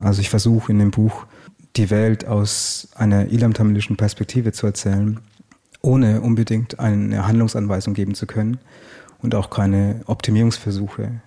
Also 0.00 0.20
ich 0.20 0.30
versuche 0.30 0.72
in 0.72 0.78
dem 0.78 0.90
Buch 0.90 1.26
die 1.76 1.90
Welt 1.90 2.26
aus 2.26 2.88
einer 2.94 3.26
ilam-tamilischen 3.28 3.96
Perspektive 3.96 4.52
zu 4.52 4.66
erzählen, 4.66 5.20
ohne 5.82 6.20
unbedingt 6.20 6.80
eine 6.80 7.26
Handlungsanweisung 7.26 7.94
geben 7.94 8.14
zu 8.14 8.26
können 8.26 8.58
und 9.22 9.34
auch 9.34 9.50
keine 9.50 10.00
Optimierungsversuche 10.06 11.20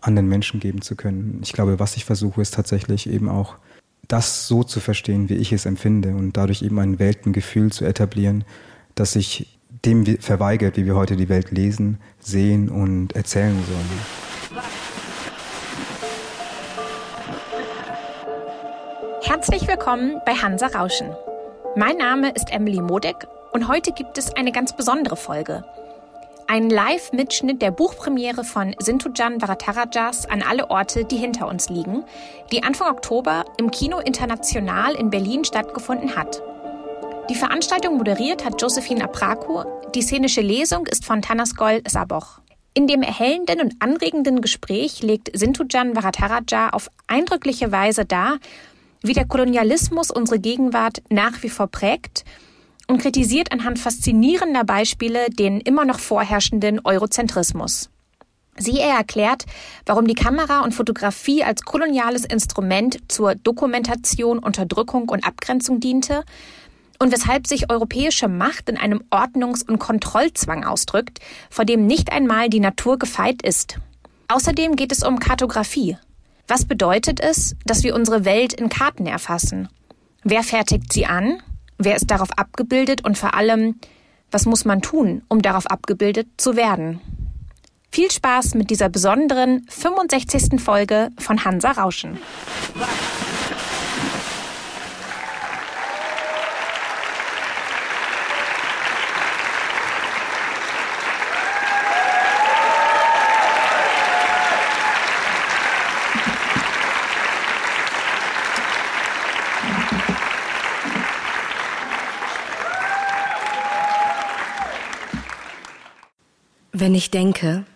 an 0.00 0.16
den 0.16 0.28
Menschen 0.28 0.60
geben 0.60 0.82
zu 0.82 0.96
können. 0.96 1.40
Ich 1.42 1.52
glaube, 1.52 1.78
was 1.78 1.96
ich 1.96 2.04
versuche, 2.04 2.40
ist 2.40 2.54
tatsächlich 2.54 3.08
eben 3.08 3.28
auch 3.28 3.56
das 4.08 4.46
so 4.46 4.64
zu 4.64 4.80
verstehen, 4.80 5.28
wie 5.28 5.34
ich 5.34 5.52
es 5.52 5.66
empfinde 5.66 6.14
und 6.14 6.36
dadurch 6.36 6.62
eben 6.62 6.78
ein 6.78 6.98
Weltengefühl 6.98 7.70
zu 7.70 7.84
etablieren, 7.84 8.44
das 8.94 9.12
sich 9.12 9.58
dem 9.84 10.04
verweigert, 10.18 10.76
wie 10.76 10.84
wir 10.84 10.96
heute 10.96 11.16
die 11.16 11.28
Welt 11.28 11.50
lesen, 11.50 11.98
sehen 12.18 12.68
und 12.68 13.14
erzählen 13.14 13.56
sollen. 13.66 14.29
Herzlich 19.30 19.68
willkommen 19.68 20.20
bei 20.26 20.34
Hansa 20.34 20.66
Rauschen. 20.66 21.14
Mein 21.76 21.98
Name 21.98 22.32
ist 22.32 22.50
Emily 22.50 22.80
Modek 22.80 23.28
und 23.52 23.68
heute 23.68 23.92
gibt 23.92 24.18
es 24.18 24.34
eine 24.34 24.50
ganz 24.50 24.74
besondere 24.74 25.14
Folge. 25.14 25.64
Ein 26.48 26.68
Live-Mitschnitt 26.68 27.62
der 27.62 27.70
Buchpremiere 27.70 28.42
von 28.42 28.74
Sintujan 28.80 29.40
Varatarajas 29.40 30.26
an 30.28 30.42
alle 30.42 30.68
Orte, 30.68 31.04
die 31.04 31.16
hinter 31.16 31.46
uns 31.46 31.68
liegen, 31.68 32.02
die 32.50 32.64
Anfang 32.64 32.90
Oktober 32.90 33.44
im 33.56 33.70
Kino 33.70 34.00
International 34.00 34.96
in 34.96 35.10
Berlin 35.10 35.44
stattgefunden 35.44 36.16
hat. 36.16 36.42
Die 37.30 37.36
Veranstaltung 37.36 37.98
moderiert 37.98 38.44
hat 38.44 38.60
Josephine 38.60 39.04
Apraku. 39.04 39.62
Die 39.94 40.02
szenische 40.02 40.40
Lesung 40.40 40.88
ist 40.88 41.04
von 41.04 41.22
Tanaskol 41.22 41.82
Saboch. 41.86 42.40
In 42.72 42.86
dem 42.86 43.02
erhellenden 43.02 43.60
und 43.60 43.74
anregenden 43.80 44.40
Gespräch 44.40 45.02
legt 45.02 45.30
Sintujan 45.36 45.96
Varataraja 45.96 46.70
auf 46.70 46.88
eindrückliche 47.08 47.72
Weise 47.72 48.04
dar, 48.04 48.38
wie 49.02 49.12
der 49.12 49.26
Kolonialismus 49.26 50.10
unsere 50.10 50.38
Gegenwart 50.38 51.02
nach 51.08 51.42
wie 51.42 51.48
vor 51.48 51.68
prägt 51.68 52.24
und 52.86 53.00
kritisiert 53.00 53.52
anhand 53.52 53.78
faszinierender 53.78 54.64
Beispiele 54.64 55.30
den 55.30 55.60
immer 55.60 55.84
noch 55.84 55.98
vorherrschenden 55.98 56.80
Eurozentrismus. 56.84 57.90
Sie 58.56 58.78
erklärt, 58.78 59.46
warum 59.86 60.06
die 60.06 60.14
Kamera 60.14 60.60
und 60.60 60.74
Fotografie 60.74 61.44
als 61.44 61.62
koloniales 61.62 62.24
Instrument 62.24 62.98
zur 63.08 63.34
Dokumentation, 63.34 64.38
Unterdrückung 64.38 65.08
und 65.08 65.26
Abgrenzung 65.26 65.80
diente 65.80 66.24
und 66.98 67.12
weshalb 67.12 67.46
sich 67.46 67.70
europäische 67.70 68.28
Macht 68.28 68.68
in 68.68 68.76
einem 68.76 69.02
Ordnungs- 69.10 69.66
und 69.66 69.78
Kontrollzwang 69.78 70.64
ausdrückt, 70.64 71.20
vor 71.48 71.64
dem 71.64 71.86
nicht 71.86 72.12
einmal 72.12 72.50
die 72.50 72.60
Natur 72.60 72.98
gefeit 72.98 73.40
ist. 73.40 73.78
Außerdem 74.28 74.76
geht 74.76 74.92
es 74.92 75.02
um 75.02 75.18
Kartografie, 75.18 75.96
was 76.50 76.64
bedeutet 76.64 77.20
es, 77.20 77.54
dass 77.64 77.84
wir 77.84 77.94
unsere 77.94 78.24
Welt 78.24 78.52
in 78.52 78.68
Karten 78.68 79.06
erfassen? 79.06 79.68
Wer 80.24 80.42
fertigt 80.42 80.92
sie 80.92 81.06
an? 81.06 81.40
Wer 81.78 81.94
ist 81.94 82.10
darauf 82.10 82.36
abgebildet? 82.36 83.04
Und 83.04 83.16
vor 83.16 83.34
allem, 83.34 83.76
was 84.32 84.46
muss 84.46 84.64
man 84.64 84.82
tun, 84.82 85.22
um 85.28 85.42
darauf 85.42 85.66
abgebildet 85.68 86.26
zu 86.36 86.56
werden? 86.56 87.00
Viel 87.92 88.10
Spaß 88.10 88.54
mit 88.54 88.70
dieser 88.70 88.88
besonderen 88.88 89.64
65. 89.68 90.60
Folge 90.60 91.10
von 91.18 91.44
Hansa 91.44 91.70
Rauschen. 91.70 92.18
Wenn 116.80 116.94
ich 116.94 117.10
denke, 117.10 117.66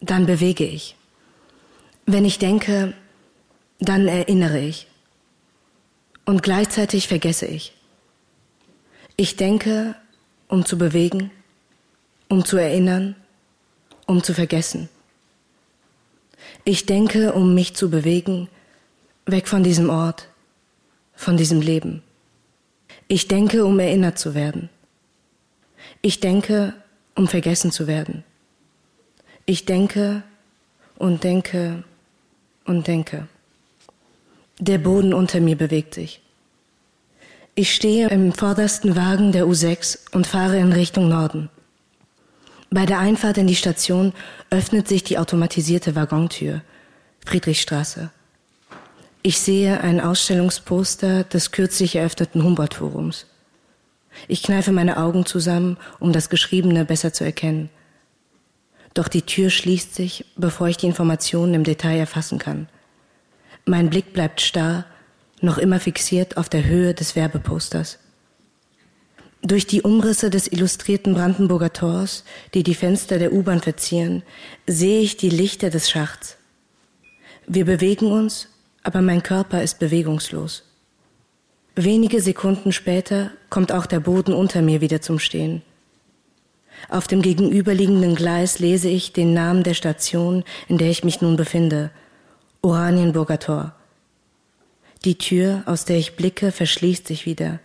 dann 0.00 0.24
bewege 0.24 0.64
ich. 0.64 0.94
Wenn 2.06 2.24
ich 2.24 2.38
denke, 2.38 2.94
dann 3.80 4.06
erinnere 4.06 4.60
ich. 4.60 4.86
Und 6.24 6.44
gleichzeitig 6.44 7.08
vergesse 7.08 7.46
ich. 7.46 7.72
Ich 9.16 9.34
denke, 9.34 9.96
um 10.46 10.64
zu 10.64 10.78
bewegen, 10.78 11.32
um 12.28 12.44
zu 12.44 12.56
erinnern, 12.56 13.16
um 14.06 14.22
zu 14.22 14.32
vergessen. 14.32 14.88
Ich 16.64 16.86
denke, 16.86 17.32
um 17.32 17.52
mich 17.52 17.74
zu 17.74 17.90
bewegen, 17.90 18.48
weg 19.26 19.48
von 19.48 19.64
diesem 19.64 19.90
Ort, 19.90 20.28
von 21.16 21.36
diesem 21.36 21.60
Leben. 21.60 22.04
Ich 23.08 23.26
denke, 23.26 23.64
um 23.64 23.80
erinnert 23.80 24.20
zu 24.20 24.36
werden. 24.36 24.70
Ich 26.00 26.20
denke, 26.20 26.74
um 27.18 27.26
vergessen 27.26 27.72
zu 27.72 27.86
werden. 27.86 28.22
Ich 29.44 29.64
denke 29.64 30.22
und 30.96 31.24
denke 31.24 31.82
und 32.64 32.86
denke. 32.86 33.26
Der 34.60 34.78
Boden 34.78 35.12
unter 35.12 35.40
mir 35.40 35.56
bewegt 35.56 35.94
sich. 35.94 36.22
Ich 37.56 37.74
stehe 37.74 38.08
im 38.08 38.32
vordersten 38.32 38.94
Wagen 38.94 39.32
der 39.32 39.46
U6 39.46 40.12
und 40.12 40.28
fahre 40.28 40.58
in 40.58 40.72
Richtung 40.72 41.08
Norden. 41.08 41.50
Bei 42.70 42.86
der 42.86 43.00
Einfahrt 43.00 43.38
in 43.38 43.48
die 43.48 43.56
Station 43.56 44.12
öffnet 44.50 44.86
sich 44.86 45.02
die 45.02 45.18
automatisierte 45.18 45.96
Waggontür, 45.96 46.62
Friedrichstraße. 47.26 48.10
Ich 49.22 49.40
sehe 49.40 49.80
ein 49.80 50.00
Ausstellungsposter 50.00 51.24
des 51.24 51.50
kürzlich 51.50 51.96
eröffneten 51.96 52.44
Humboldt-Forums. 52.44 53.26
Ich 54.26 54.42
kneife 54.42 54.72
meine 54.72 54.96
Augen 54.96 55.26
zusammen, 55.26 55.76
um 56.00 56.12
das 56.12 56.30
Geschriebene 56.30 56.84
besser 56.84 57.12
zu 57.12 57.24
erkennen. 57.24 57.70
Doch 58.94 59.08
die 59.08 59.22
Tür 59.22 59.50
schließt 59.50 59.94
sich, 59.94 60.24
bevor 60.36 60.68
ich 60.68 60.76
die 60.76 60.86
Informationen 60.86 61.54
im 61.54 61.64
Detail 61.64 61.98
erfassen 61.98 62.38
kann. 62.38 62.68
Mein 63.64 63.90
Blick 63.90 64.12
bleibt 64.12 64.40
starr, 64.40 64.86
noch 65.40 65.58
immer 65.58 65.78
fixiert 65.78 66.36
auf 66.36 66.48
der 66.48 66.64
Höhe 66.64 66.94
des 66.94 67.14
Werbeposters. 67.14 67.98
Durch 69.42 69.66
die 69.66 69.82
Umrisse 69.82 70.30
des 70.30 70.50
illustrierten 70.50 71.14
Brandenburger 71.14 71.72
Tors, 71.72 72.24
die 72.54 72.64
die 72.64 72.74
Fenster 72.74 73.18
der 73.18 73.32
U-Bahn 73.32 73.60
verzieren, 73.60 74.24
sehe 74.66 75.00
ich 75.00 75.16
die 75.16 75.30
Lichter 75.30 75.70
des 75.70 75.88
Schachts. 75.88 76.36
Wir 77.46 77.64
bewegen 77.64 78.10
uns, 78.10 78.48
aber 78.82 79.00
mein 79.00 79.22
Körper 79.22 79.62
ist 79.62 79.78
bewegungslos. 79.78 80.64
Wenige 81.80 82.20
Sekunden 82.20 82.72
später 82.72 83.30
kommt 83.50 83.70
auch 83.70 83.86
der 83.86 84.00
Boden 84.00 84.32
unter 84.32 84.62
mir 84.62 84.80
wieder 84.80 85.00
zum 85.00 85.20
Stehen. 85.20 85.62
Auf 86.88 87.06
dem 87.06 87.22
gegenüberliegenden 87.22 88.16
Gleis 88.16 88.58
lese 88.58 88.88
ich 88.88 89.12
den 89.12 89.32
Namen 89.32 89.62
der 89.62 89.74
Station, 89.74 90.42
in 90.66 90.76
der 90.76 90.90
ich 90.90 91.04
mich 91.04 91.20
nun 91.20 91.36
befinde. 91.36 91.92
Oranienburger 92.62 93.38
Tor. 93.38 93.76
Die 95.04 95.18
Tür, 95.18 95.62
aus 95.66 95.84
der 95.84 95.98
ich 95.98 96.16
blicke, 96.16 96.50
verschließt 96.50 97.06
sich 97.06 97.26
wieder. 97.26 97.60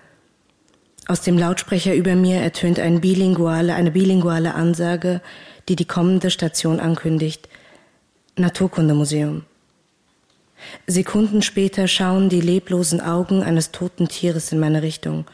Aus 1.07 1.22
dem 1.22 1.35
Lautsprecher 1.35 1.95
über 1.95 2.13
mir 2.13 2.40
ertönt 2.40 2.80
ein 2.80 3.01
bilinguale, 3.01 3.74
eine 3.74 3.90
bilinguale 3.90 4.53
Ansage, 4.53 5.22
die 5.69 5.75
die 5.75 5.85
kommende 5.85 6.30
Station 6.30 6.80
ankündigt. 6.80 7.50
Naturkundemuseum. 8.38 9.45
Sekunden 10.88 11.41
später 11.41 11.88
schauen 11.88 12.29
die 12.29 12.41
leblosen 12.41 13.01
Augen 13.01 13.44
eines 13.44 13.72
toten 13.72 14.07
Tieres 14.07 14.51
in 14.51 14.59
meine 14.59 14.81
Richtung. 14.81 15.25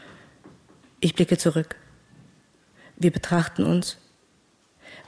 Ich 1.00 1.14
blicke 1.14 1.38
zurück. 1.38 1.76
Wir 2.96 3.10
betrachten 3.10 3.64
uns. 3.64 3.96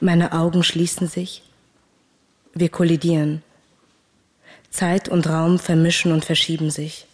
Meine 0.01 0.33
Augen 0.33 0.63
schließen 0.63 1.07
sich. 1.07 1.43
Wir 2.55 2.69
kollidieren. 2.69 3.43
Zeit 4.71 5.09
und 5.09 5.29
Raum 5.29 5.59
vermischen 5.59 6.13
und 6.13 6.25
verschieben 6.25 6.71
sich. 6.71 7.07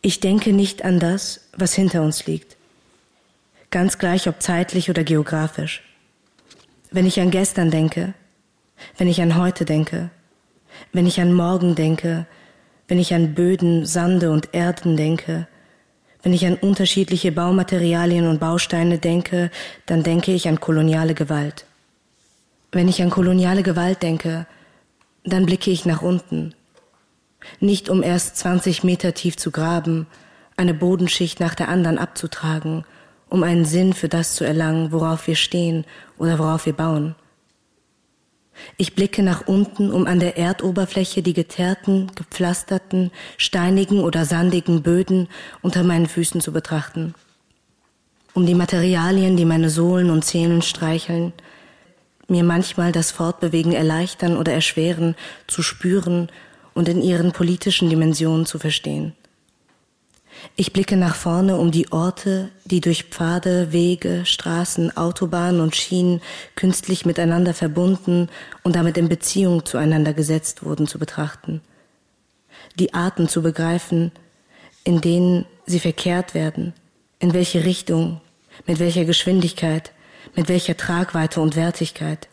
Ich 0.00 0.20
denke 0.20 0.52
nicht 0.52 0.84
an 0.84 1.00
das, 1.00 1.40
was 1.56 1.74
hinter 1.74 2.02
uns 2.02 2.26
liegt. 2.26 2.56
Ganz 3.70 3.98
gleich 3.98 4.28
ob 4.28 4.40
zeitlich 4.40 4.88
oder 4.88 5.02
geografisch. 5.02 5.82
Wenn 6.90 7.06
ich 7.06 7.20
an 7.20 7.32
gestern 7.32 7.70
denke, 7.70 8.14
wenn 8.96 9.08
ich 9.08 9.20
an 9.20 9.36
heute 9.36 9.64
denke, 9.64 10.10
wenn 10.92 11.06
ich 11.06 11.20
an 11.20 11.32
morgen 11.32 11.74
denke, 11.74 12.26
wenn 12.88 12.98
ich 12.98 13.14
an 13.14 13.34
Böden, 13.34 13.86
Sande 13.86 14.30
und 14.30 14.50
Erden 14.52 14.96
denke, 14.96 15.48
wenn 16.22 16.32
ich 16.32 16.46
an 16.46 16.56
unterschiedliche 16.56 17.30
Baumaterialien 17.30 18.26
und 18.26 18.40
Bausteine 18.40 18.98
denke, 18.98 19.50
dann 19.86 20.02
denke 20.02 20.32
ich 20.32 20.48
an 20.48 20.60
koloniale 20.60 21.14
Gewalt. 21.14 21.66
Wenn 22.72 22.88
ich 22.88 23.00
an 23.02 23.10
koloniale 23.10 23.62
Gewalt 23.62 24.02
denke, 24.02 24.46
dann 25.24 25.46
blicke 25.46 25.70
ich 25.70 25.86
nach 25.86 26.02
unten. 26.02 26.54
Nicht 27.60 27.88
um 27.88 28.02
erst 28.02 28.36
20 28.38 28.82
Meter 28.82 29.14
tief 29.14 29.36
zu 29.36 29.50
graben, 29.50 30.06
eine 30.56 30.74
Bodenschicht 30.74 31.38
nach 31.38 31.54
der 31.54 31.68
anderen 31.68 31.98
abzutragen, 31.98 32.84
um 33.28 33.42
einen 33.42 33.64
Sinn 33.64 33.92
für 33.92 34.08
das 34.08 34.34
zu 34.34 34.44
erlangen, 34.44 34.92
worauf 34.92 35.26
wir 35.26 35.36
stehen 35.36 35.84
oder 36.18 36.38
worauf 36.38 36.66
wir 36.66 36.72
bauen. 36.72 37.14
Ich 38.76 38.94
blicke 38.94 39.22
nach 39.22 39.46
unten, 39.46 39.90
um 39.90 40.06
an 40.06 40.20
der 40.20 40.36
Erdoberfläche 40.36 41.22
die 41.22 41.32
geteerten, 41.32 42.10
gepflasterten, 42.14 43.10
steinigen 43.36 44.00
oder 44.00 44.24
sandigen 44.24 44.82
Böden 44.82 45.28
unter 45.62 45.82
meinen 45.82 46.06
Füßen 46.06 46.40
zu 46.40 46.52
betrachten. 46.52 47.14
Um 48.34 48.44
die 48.46 48.54
Materialien, 48.54 49.36
die 49.36 49.44
meine 49.44 49.70
Sohlen 49.70 50.10
und 50.10 50.24
Zähnen 50.24 50.62
streicheln, 50.62 51.32
mir 52.28 52.44
manchmal 52.44 52.92
das 52.92 53.10
Fortbewegen 53.10 53.72
erleichtern 53.72 54.36
oder 54.36 54.52
erschweren, 54.52 55.14
zu 55.46 55.62
spüren 55.62 56.28
und 56.74 56.88
in 56.88 57.00
ihren 57.00 57.32
politischen 57.32 57.88
Dimensionen 57.88 58.44
zu 58.44 58.58
verstehen. 58.58 59.14
Ich 60.54 60.72
blicke 60.72 60.96
nach 60.96 61.14
vorne, 61.14 61.56
um 61.56 61.70
die 61.70 61.92
Orte, 61.92 62.50
die 62.64 62.80
durch 62.80 63.04
Pfade, 63.04 63.72
Wege, 63.72 64.24
Straßen, 64.24 64.96
Autobahnen 64.96 65.60
und 65.60 65.76
Schienen 65.76 66.20
künstlich 66.54 67.04
miteinander 67.04 67.54
verbunden 67.54 68.28
und 68.62 68.76
damit 68.76 68.96
in 68.96 69.08
Beziehung 69.08 69.64
zueinander 69.64 70.12
gesetzt 70.12 70.64
wurden, 70.64 70.86
zu 70.86 70.98
betrachten. 70.98 71.60
Die 72.78 72.94
Arten 72.94 73.28
zu 73.28 73.42
begreifen, 73.42 74.12
in 74.84 75.00
denen 75.00 75.46
sie 75.66 75.80
verkehrt 75.80 76.34
werden, 76.34 76.72
in 77.18 77.34
welche 77.34 77.64
Richtung, 77.64 78.20
mit 78.66 78.78
welcher 78.78 79.04
Geschwindigkeit, 79.04 79.92
mit 80.34 80.48
welcher 80.48 80.76
Tragweite 80.76 81.40
und 81.40 81.56
Wertigkeit. 81.56 82.28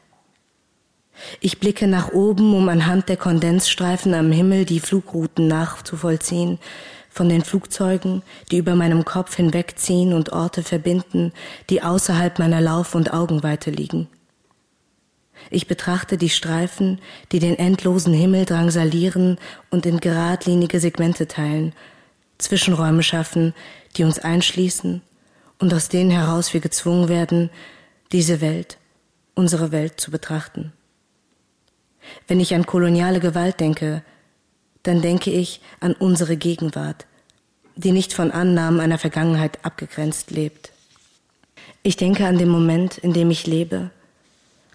Ich 1.40 1.60
blicke 1.60 1.88
nach 1.88 2.12
oben, 2.12 2.56
um 2.56 2.70
anhand 2.70 3.10
der 3.10 3.18
Kondensstreifen 3.18 4.14
am 4.14 4.32
Himmel 4.32 4.66
die 4.66 4.80
Flugrouten 4.80 5.48
nachzuvollziehen, 5.48 6.60
von 7.14 7.30
den 7.30 7.44
Flugzeugen, 7.44 8.24
die 8.52 8.58
über 8.58 8.76
meinem 8.76 9.06
Kopf 9.06 9.36
hinwegziehen 9.36 10.14
und 10.14 10.34
Orte 10.34 10.64
verbinden, 10.64 11.32
die 11.70 11.84
außerhalb 11.84 12.40
meiner 12.40 12.60
Lauf- 12.60 12.96
und 12.96 13.14
Augenweite 13.14 13.70
liegen. 13.70 14.08
Ich 15.52 15.68
betrachte 15.68 16.18
die 16.18 16.30
Streifen, 16.30 17.00
die 17.32 17.40
den 17.40 17.58
endlosen 17.58 18.14
Himmel 18.14 18.46
drangsalieren 18.46 19.38
und 19.70 19.86
in 19.86 20.00
geradlinige 20.00 20.80
Segmente 20.80 21.28
teilen, 21.28 21.74
Zwischenräume 22.40 23.04
schaffen, 23.04 23.54
die 23.96 24.04
uns 24.04 24.18
einschließen 24.18 25.02
und 25.60 25.74
aus 25.74 25.90
denen 25.90 26.10
heraus 26.10 26.54
wir 26.54 26.62
gezwungen 26.62 27.10
werden, 27.10 27.52
diese 28.12 28.42
Welt, 28.42 28.78
unsere 29.36 29.72
Welt 29.72 30.00
zu 30.00 30.10
betrachten. 30.10 30.74
Wenn 32.28 32.40
ich 32.40 32.56
an 32.56 32.66
koloniale 32.66 33.20
Gewalt 33.20 33.60
denke, 33.60 34.04
dann 34.84 35.02
denke 35.02 35.32
ich 35.32 35.62
an 35.80 35.94
unsere 35.94 36.38
Gegenwart, 36.38 37.06
die 37.76 37.92
nicht 37.92 38.14
von 38.14 38.32
Annahmen 38.32 38.80
einer 38.80 38.98
Vergangenheit 38.98 39.64
abgegrenzt 39.64 40.32
lebt. 40.32 40.72
Ich 41.82 41.98
denke 41.98 42.26
an 42.26 42.38
den 42.38 42.50
Moment, 42.50 42.98
in 42.98 43.14
dem 43.14 43.32
ich 43.32 43.48
lebe, 43.48 43.90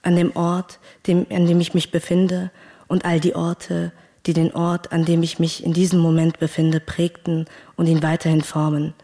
an 0.02 0.16
dem 0.16 0.34
Ort, 0.36 0.78
dem, 1.06 1.26
an 1.30 1.46
dem 1.46 1.60
ich 1.60 1.74
mich 1.74 1.90
befinde 1.90 2.50
und 2.86 3.04
all 3.04 3.20
die 3.20 3.34
Orte, 3.34 3.92
die 4.26 4.32
den 4.32 4.52
Ort, 4.54 4.92
an 4.92 5.04
dem 5.04 5.22
ich 5.22 5.38
mich 5.38 5.64
in 5.64 5.72
diesem 5.72 6.00
Moment 6.00 6.38
befinde, 6.38 6.80
prägten 6.80 7.46
und 7.76 7.86
ihn 7.86 8.02
weiterhin 8.02 8.42
formen. 8.42 8.94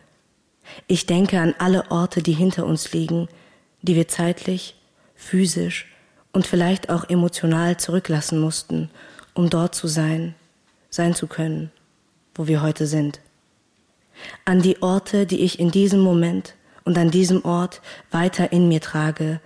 Ich 0.87 1.07
denke 1.07 1.41
an 1.41 1.55
alle 1.59 1.91
Orte, 1.91 2.23
die 2.23 2.33
hinter 2.33 2.67
uns 2.67 2.93
liegen, 2.93 3.29
die 3.83 3.97
wir 3.97 4.09
zeitlich, 4.09 4.77
physisch 5.15 5.87
und 6.33 6.47
vielleicht 6.47 6.91
auch 6.91 7.09
emotional 7.09 7.77
zurücklassen 7.77 8.41
mussten, 8.41 8.91
um 9.35 9.51
dort 9.51 9.75
zu 9.75 9.87
sein, 9.87 10.35
sein 10.95 11.15
zu 11.15 11.27
können, 11.27 11.73
wo 12.35 12.47
wir 12.47 12.63
heute 12.63 12.87
sind. 12.87 13.21
An 14.45 14.63
die 14.63 14.81
Orte, 14.81 15.27
die 15.27 15.41
ich 15.41 15.59
in 15.59 15.71
diesem 15.71 16.01
Moment 16.01 16.55
und 16.85 16.97
an 16.99 17.11
diesem 17.11 17.45
Ort 17.45 17.83
weiter 18.11 18.53
in 18.53 18.69
mir 18.69 18.81
trage, 18.81 19.41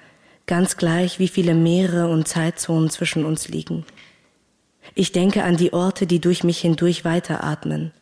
ganz 0.47 0.77
gleich 0.77 1.19
wie 1.19 1.29
viele 1.29 1.55
Meere 1.55 2.09
und 2.09 2.29
Zeitzonen 2.29 2.91
zwischen 2.91 3.25
uns 3.25 3.49
liegen. 3.49 3.87
Ich 4.95 5.12
denke 5.12 5.45
an 5.45 5.56
die 5.56 5.73
Orte, 5.73 6.06
die 6.06 6.21
durch 6.21 6.45
mich 6.45 6.59
hindurch 6.59 7.05
weiteratmen. 7.05 7.93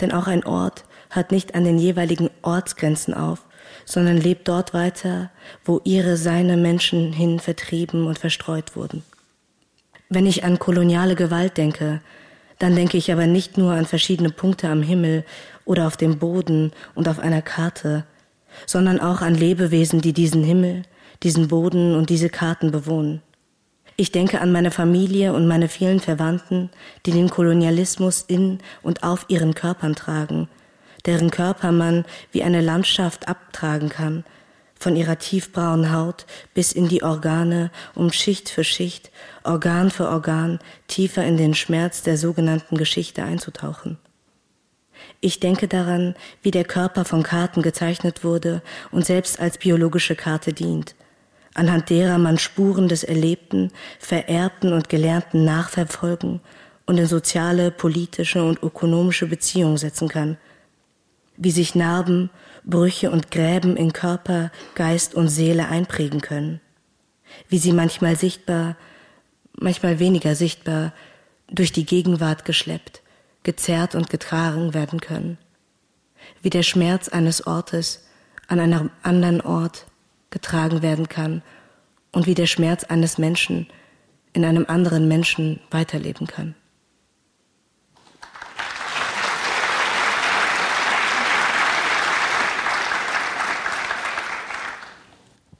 Denn 0.00 0.12
auch 0.12 0.26
ein 0.26 0.44
Ort 0.44 0.84
hört 1.10 1.30
nicht 1.30 1.54
an 1.54 1.64
den 1.64 1.78
jeweiligen 1.78 2.30
Ortsgrenzen 2.42 3.14
auf, 3.14 3.46
sondern 3.84 4.16
lebt 4.16 4.48
dort 4.48 4.74
weiter, 4.74 5.30
wo 5.64 5.80
ihre 5.84 6.16
seine 6.16 6.56
Menschen 6.56 7.12
hin 7.12 7.38
vertrieben 7.38 8.06
und 8.06 8.18
verstreut 8.18 8.74
wurden. 8.76 9.02
Wenn 10.08 10.26
ich 10.26 10.44
an 10.44 10.58
koloniale 10.58 11.14
Gewalt 11.16 11.56
denke, 11.56 12.00
dann 12.58 12.74
denke 12.74 12.96
ich 12.96 13.12
aber 13.12 13.26
nicht 13.26 13.58
nur 13.58 13.72
an 13.72 13.86
verschiedene 13.86 14.30
Punkte 14.30 14.68
am 14.68 14.82
Himmel 14.82 15.24
oder 15.64 15.86
auf 15.86 15.96
dem 15.96 16.18
Boden 16.18 16.72
und 16.94 17.08
auf 17.08 17.18
einer 17.18 17.42
Karte, 17.42 18.04
sondern 18.66 19.00
auch 19.00 19.20
an 19.20 19.34
Lebewesen, 19.34 20.00
die 20.00 20.12
diesen 20.12 20.44
Himmel, 20.44 20.82
diesen 21.22 21.48
Boden 21.48 21.94
und 21.94 22.10
diese 22.10 22.28
Karten 22.28 22.70
bewohnen. 22.70 23.22
Ich 23.96 24.10
denke 24.10 24.40
an 24.40 24.50
meine 24.50 24.70
Familie 24.70 25.32
und 25.32 25.46
meine 25.46 25.68
vielen 25.68 26.00
Verwandten, 26.00 26.70
die 27.06 27.12
den 27.12 27.30
Kolonialismus 27.30 28.24
in 28.26 28.58
und 28.82 29.04
auf 29.04 29.26
ihren 29.28 29.54
Körpern 29.54 29.94
tragen, 29.94 30.48
deren 31.06 31.30
Körper 31.30 31.70
man 31.70 32.04
wie 32.32 32.42
eine 32.42 32.60
Landschaft 32.60 33.28
abtragen 33.28 33.88
kann, 33.88 34.24
von 34.78 34.96
ihrer 34.96 35.18
tiefbraunen 35.18 35.92
Haut 35.92 36.26
bis 36.52 36.72
in 36.72 36.88
die 36.88 37.02
Organe, 37.02 37.70
um 37.94 38.12
Schicht 38.12 38.48
für 38.48 38.64
Schicht, 38.64 39.10
Organ 39.42 39.90
für 39.90 40.08
Organ 40.08 40.58
tiefer 40.88 41.24
in 41.24 41.36
den 41.36 41.54
Schmerz 41.54 42.02
der 42.02 42.18
sogenannten 42.18 42.76
Geschichte 42.76 43.22
einzutauchen. 43.22 43.98
Ich 45.20 45.40
denke 45.40 45.68
daran, 45.68 46.14
wie 46.42 46.50
der 46.50 46.64
Körper 46.64 47.04
von 47.04 47.22
Karten 47.22 47.62
gezeichnet 47.62 48.24
wurde 48.24 48.62
und 48.90 49.06
selbst 49.06 49.40
als 49.40 49.58
biologische 49.58 50.16
Karte 50.16 50.52
dient, 50.52 50.94
anhand 51.54 51.88
derer 51.90 52.18
man 52.18 52.38
Spuren 52.38 52.88
des 52.88 53.04
Erlebten, 53.04 53.70
Vererbten 53.98 54.72
und 54.72 54.88
Gelernten 54.88 55.44
nachverfolgen 55.44 56.40
und 56.86 56.98
in 56.98 57.06
soziale, 57.06 57.70
politische 57.70 58.42
und 58.42 58.62
ökonomische 58.62 59.26
Beziehungen 59.26 59.78
setzen 59.78 60.08
kann, 60.08 60.36
wie 61.36 61.50
sich 61.50 61.74
Narben, 61.74 62.30
Brüche 62.64 63.10
und 63.10 63.30
Gräben 63.30 63.76
in 63.76 63.92
Körper, 63.92 64.50
Geist 64.74 65.14
und 65.14 65.28
Seele 65.28 65.68
einprägen 65.68 66.20
können, 66.20 66.60
wie 67.48 67.58
sie 67.58 67.72
manchmal 67.72 68.16
sichtbar, 68.16 68.76
manchmal 69.52 69.98
weniger 69.98 70.34
sichtbar, 70.34 70.92
durch 71.48 71.72
die 71.72 71.84
Gegenwart 71.84 72.44
geschleppt, 72.44 73.02
gezerrt 73.42 73.94
und 73.94 74.08
getragen 74.08 74.72
werden 74.72 75.00
können, 75.00 75.38
wie 76.42 76.50
der 76.50 76.62
Schmerz 76.62 77.08
eines 77.08 77.46
Ortes 77.46 78.04
an 78.48 78.60
einem 78.60 78.90
anderen 79.02 79.40
Ort 79.40 79.86
getragen 80.30 80.82
werden 80.82 81.08
kann 81.08 81.42
und 82.12 82.26
wie 82.26 82.34
der 82.34 82.46
Schmerz 82.46 82.84
eines 82.84 83.18
Menschen 83.18 83.66
in 84.32 84.44
einem 84.44 84.64
anderen 84.66 85.06
Menschen 85.06 85.60
weiterleben 85.70 86.26
kann. 86.26 86.54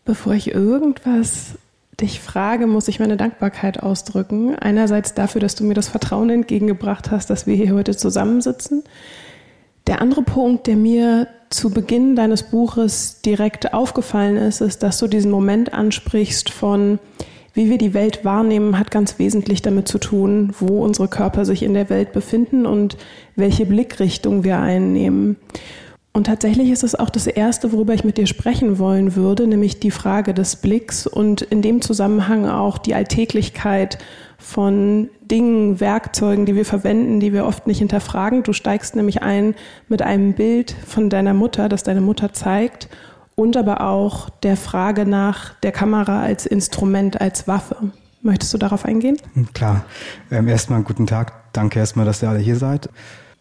Bevor 0.04 0.34
ich 0.34 0.50
irgendwas 0.50 1.58
dich 2.00 2.20
frage, 2.20 2.66
muss 2.66 2.88
ich 2.88 3.00
meine 3.00 3.16
Dankbarkeit 3.16 3.82
ausdrücken. 3.82 4.56
Einerseits 4.56 5.14
dafür, 5.14 5.40
dass 5.40 5.54
du 5.54 5.64
mir 5.64 5.74
das 5.74 5.88
Vertrauen 5.88 6.30
entgegengebracht 6.30 7.10
hast, 7.10 7.30
dass 7.30 7.46
wir 7.46 7.54
hier 7.54 7.74
heute 7.74 7.96
zusammensitzen. 7.96 8.82
Der 9.86 10.00
andere 10.00 10.22
Punkt, 10.22 10.66
der 10.66 10.76
mir 10.76 11.28
zu 11.50 11.70
Beginn 11.70 12.16
deines 12.16 12.42
Buches 12.42 13.20
direkt 13.22 13.74
aufgefallen 13.74 14.36
ist, 14.36 14.60
ist, 14.60 14.82
dass 14.82 14.98
du 14.98 15.06
diesen 15.06 15.30
Moment 15.30 15.72
ansprichst 15.72 16.50
von, 16.50 16.98
wie 17.52 17.70
wir 17.70 17.78
die 17.78 17.94
Welt 17.94 18.24
wahrnehmen, 18.24 18.78
hat 18.78 18.90
ganz 18.90 19.18
wesentlich 19.18 19.62
damit 19.62 19.86
zu 19.86 19.98
tun, 19.98 20.52
wo 20.58 20.82
unsere 20.82 21.06
Körper 21.06 21.44
sich 21.44 21.62
in 21.62 21.74
der 21.74 21.88
Welt 21.90 22.12
befinden 22.12 22.66
und 22.66 22.96
welche 23.36 23.66
Blickrichtung 23.66 24.42
wir 24.42 24.58
einnehmen. 24.58 25.36
Und 26.16 26.28
tatsächlich 26.28 26.70
ist 26.70 26.84
es 26.84 26.94
auch 26.94 27.10
das 27.10 27.26
Erste, 27.26 27.72
worüber 27.72 27.92
ich 27.92 28.04
mit 28.04 28.18
dir 28.18 28.28
sprechen 28.28 28.78
wollen 28.78 29.16
würde, 29.16 29.48
nämlich 29.48 29.80
die 29.80 29.90
Frage 29.90 30.32
des 30.32 30.54
Blicks 30.54 31.08
und 31.08 31.42
in 31.42 31.60
dem 31.60 31.82
Zusammenhang 31.82 32.46
auch 32.46 32.78
die 32.78 32.94
Alltäglichkeit 32.94 33.98
von 34.38 35.10
Dingen, 35.22 35.80
Werkzeugen, 35.80 36.46
die 36.46 36.54
wir 36.54 36.64
verwenden, 36.64 37.18
die 37.18 37.32
wir 37.32 37.44
oft 37.44 37.66
nicht 37.66 37.80
hinterfragen. 37.80 38.44
Du 38.44 38.52
steigst 38.52 38.94
nämlich 38.94 39.22
ein 39.24 39.56
mit 39.88 40.02
einem 40.02 40.34
Bild 40.34 40.76
von 40.86 41.10
deiner 41.10 41.34
Mutter, 41.34 41.68
das 41.68 41.82
deine 41.82 42.00
Mutter 42.00 42.32
zeigt 42.32 42.88
und 43.34 43.56
aber 43.56 43.80
auch 43.80 44.30
der 44.30 44.56
Frage 44.56 45.06
nach 45.06 45.54
der 45.64 45.72
Kamera 45.72 46.22
als 46.22 46.46
Instrument, 46.46 47.20
als 47.20 47.48
Waffe. 47.48 47.76
Möchtest 48.22 48.54
du 48.54 48.58
darauf 48.58 48.84
eingehen? 48.84 49.16
Klar. 49.52 49.84
Ähm, 50.30 50.46
erstmal 50.46 50.80
guten 50.84 51.08
Tag. 51.08 51.32
Danke 51.52 51.80
erstmal, 51.80 52.06
dass 52.06 52.22
ihr 52.22 52.28
alle 52.28 52.38
hier 52.38 52.56
seid. 52.56 52.88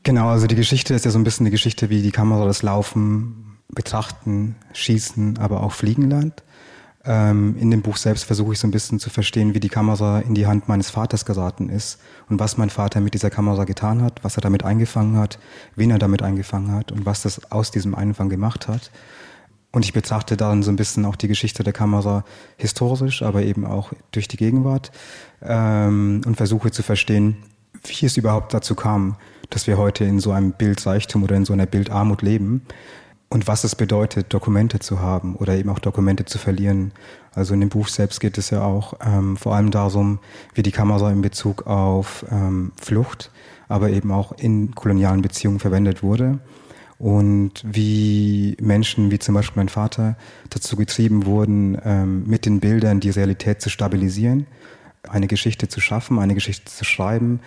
Genau, 0.04 0.28
also 0.28 0.48
die 0.48 0.56
Geschichte 0.56 0.94
ist 0.94 1.06
ja 1.06 1.12
so 1.12 1.20
ein 1.20 1.24
bisschen 1.24 1.46
die 1.46 1.52
Geschichte, 1.52 1.90
wie 1.90 2.02
die 2.02 2.12
Kamera 2.12 2.46
das 2.46 2.62
Laufen, 2.62 3.58
Betrachten, 3.70 4.56
Schießen, 4.74 5.38
aber 5.40 5.64
auch 5.64 5.72
Fliegen 5.72 6.10
lernt. 6.10 6.44
Ähm, 7.06 7.56
in 7.58 7.72
dem 7.72 7.82
Buch 7.82 7.98
selbst 7.98 8.26
versuche 8.26 8.54
ich 8.54 8.60
so 8.60 8.68
ein 8.68 8.72
bisschen 8.72 9.00
zu 9.00 9.10
verstehen, 9.10 9.54
wie 9.54 9.60
die 9.60 9.70
Kamera 9.70 10.20
in 10.20 10.36
die 10.36 10.46
Hand 10.46 10.68
meines 10.68 10.90
Vaters 10.90 11.26
geraten 11.26 11.70
ist 11.70 12.00
und 12.30 12.40
was 12.40 12.58
mein 12.58 12.70
Vater 12.70 13.00
mit 13.00 13.14
dieser 13.14 13.30
Kamera 13.30 13.64
getan 13.64 14.02
hat, 14.02 14.24
was 14.24 14.38
er 14.38 14.42
damit 14.42 14.64
eingefangen 14.64 15.18
hat, 15.18 15.40
wen 15.76 15.92
er 15.92 16.00
damit 16.00 16.22
eingefangen 16.22 16.72
hat 16.72 16.92
und 16.92 17.06
was 17.06 17.22
das 17.22 17.52
aus 17.52 17.72
diesem 17.72 17.96
Einfang 17.96 18.30
gemacht 18.30 18.68
hat. 18.68 18.92
Und 19.72 19.86
ich 19.86 19.94
betrachte 19.94 20.38
darin 20.38 20.64
so 20.64 20.72
ein 20.72 20.76
bisschen 20.76 21.04
auch 21.06 21.16
die 21.16 21.28
Geschichte 21.28 21.64
der 21.64 21.74
Kamera 21.74 22.26
historisch, 22.58 23.22
aber 23.22 23.44
eben 23.44 23.66
auch 23.66 23.92
durch 24.12 24.28
die 24.28 24.38
Gegenwart 24.38 24.92
ähm, 25.42 26.22
und 26.26 26.36
versuche 26.36 26.72
zu 26.72 26.84
verstehen, 26.84 27.38
wie 27.86 28.06
es 28.06 28.16
überhaupt 28.16 28.54
dazu 28.54 28.76
kam, 28.76 29.18
dass 29.54 29.68
wir 29.68 29.78
heute 29.78 30.04
in 30.04 30.20
so 30.20 30.32
einem 30.32 30.52
Bildseichtum 30.52 31.24
oder 31.24 31.36
in 31.36 31.46
so 31.46 31.54
einer 31.54 31.68
Bildarmut 31.68 32.24
leben 32.24 32.64
und 33.30 33.48
was 33.48 33.64
es 33.64 33.76
bedeutet, 33.76 34.34
Dokumente 34.34 34.80
zu 34.80 35.00
haben 35.00 35.36
oder 35.36 35.56
eben 35.56 35.70
auch 35.70 35.80
Dokumente 35.80 36.26
zu 36.26 36.38
verlieren. 36.38 36.92
Also 37.34 37.54
in 37.54 37.60
dem 37.62 37.70
Buch 37.70 37.88
selbst 37.88 38.20
geht 38.20 38.38
es 38.38 38.50
ja 38.50 38.64
auch 38.64 38.96
ähm, 39.06 39.38
vor 39.38 39.56
allem 39.56 39.72
darum, 39.72 40.20
wie 40.56 40.64
die 40.64 40.72
Kamera 40.72 41.12
in 41.12 41.22
Bezug 41.22 41.68
auf 41.68 42.26
ähm, 42.32 42.72
Flucht, 42.82 43.32
aber 43.68 43.90
eben 43.90 44.12
auch 44.12 44.32
in 44.34 44.74
kolonialen 44.74 45.22
Beziehungen 45.22 45.60
verwendet 45.60 46.02
wurde 46.02 46.40
und 46.98 47.64
wie 47.64 48.58
Menschen, 48.60 49.12
wie 49.12 49.20
zum 49.20 49.36
Beispiel 49.36 49.60
mein 49.60 49.70
Vater, 49.70 50.16
dazu 50.50 50.76
getrieben 50.76 51.26
wurden, 51.26 51.78
ähm, 51.84 52.24
mit 52.26 52.46
den 52.46 52.60
Bildern 52.60 53.00
die 53.00 53.12
Realität 53.12 53.62
zu 53.62 53.70
stabilisieren, 53.70 54.48
eine 55.08 55.28
Geschichte 55.28 55.68
zu 55.68 55.80
schaffen, 55.80 56.18
eine 56.18 56.34
Geschichte 56.34 56.72
zu 56.72 56.86
schreiben 56.86 57.40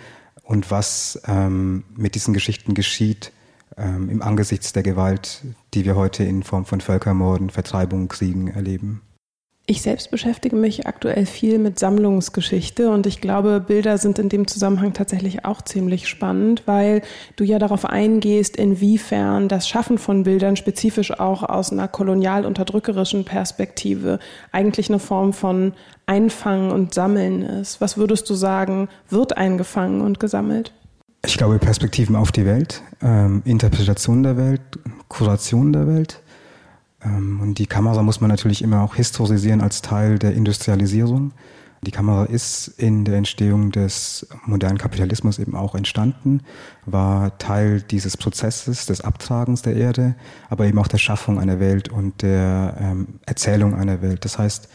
und 0.47 0.71
was 0.71 1.21
ähm, 1.27 1.83
mit 1.95 2.15
diesen 2.15 2.33
Geschichten 2.33 2.73
geschieht 2.73 3.33
ähm, 3.75 4.09
im 4.09 4.21
Angesichts 4.21 4.71
der 4.71 4.81
Gewalt, 4.81 5.43
die 5.73 5.83
wir 5.83 5.95
heute 5.97 6.23
in 6.23 6.41
Form 6.41 6.65
von 6.65 6.79
Völkermorden, 6.79 7.49
Vertreibungen, 7.49 8.07
Kriegen 8.07 8.47
erleben. 8.47 9.01
Ich 9.69 9.81
selbst 9.81 10.11
beschäftige 10.11 10.55
mich 10.55 10.87
aktuell 10.87 11.25
viel 11.25 11.59
mit 11.59 11.77
Sammlungsgeschichte 11.77 12.89
und 12.89 13.05
ich 13.05 13.19
glaube, 13.19 13.59
Bilder 13.59 13.97
sind 13.97 14.17
in 14.17 14.29
dem 14.29 14.47
Zusammenhang 14.47 14.93
tatsächlich 14.93 15.43
auch 15.43 15.61
ziemlich 15.61 16.07
spannend, 16.07 16.63
weil 16.67 17.01
du 17.35 17.43
ja 17.43 17.59
darauf 17.59 17.83
eingehst, 17.83 18.55
inwiefern 18.55 19.49
das 19.49 19.67
Schaffen 19.67 19.97
von 19.97 20.23
Bildern 20.23 20.55
spezifisch 20.55 21.19
auch 21.19 21.43
aus 21.43 21.73
einer 21.73 21.89
kolonial 21.89 22.45
unterdrückerischen 22.45 23.25
Perspektive 23.25 24.19
eigentlich 24.53 24.87
eine 24.87 24.99
Form 24.99 25.33
von 25.33 25.73
Einfangen 26.05 26.71
und 26.71 26.93
Sammeln 26.93 27.41
ist. 27.41 27.81
Was 27.81 27.97
würdest 27.97 28.29
du 28.29 28.35
sagen, 28.35 28.87
wird 29.09 29.35
eingefangen 29.35 29.99
und 29.99 30.21
gesammelt? 30.21 30.71
Ich 31.25 31.37
glaube, 31.37 31.59
Perspektiven 31.59 32.15
auf 32.15 32.31
die 32.31 32.45
Welt, 32.45 32.83
ähm, 33.01 33.41
Interpretation 33.43 34.23
der 34.23 34.37
Welt, 34.37 34.61
Kuration 35.09 35.73
der 35.73 35.87
Welt 35.87 36.21
und 37.03 37.55
die 37.55 37.67
Kamera 37.67 38.01
muss 38.01 38.21
man 38.21 38.29
natürlich 38.29 38.61
immer 38.61 38.81
auch 38.81 38.95
historisieren 38.95 39.61
als 39.61 39.81
Teil 39.81 40.17
der 40.17 40.33
Industrialisierung. 40.33 41.31
Die 41.85 41.91
Kamera 41.91 42.25
ist 42.25 42.69
in 42.77 43.05
der 43.05 43.17
Entstehung 43.17 43.71
des 43.71 44.27
modernen 44.45 44.79
Kapitalismus 44.79 45.37
eben 45.37 45.55
auch 45.55 45.75
entstanden, 45.75 46.41
war 46.85 47.37
Teil 47.37 47.81
dieses 47.81 48.17
Prozesses 48.17 48.87
des 48.87 49.01
Abtragens 49.01 49.61
der 49.61 49.75
Erde, 49.75 50.15
aber 50.49 50.65
eben 50.65 50.79
auch 50.79 50.87
der 50.87 50.97
Schaffung 50.97 51.39
einer 51.39 51.59
Welt 51.59 51.89
und 51.89 52.23
der 52.23 52.77
ähm, 52.79 53.19
Erzählung 53.27 53.75
einer 53.75 54.01
Welt. 54.01 54.25
Das 54.25 54.39
heißt, 54.39 54.69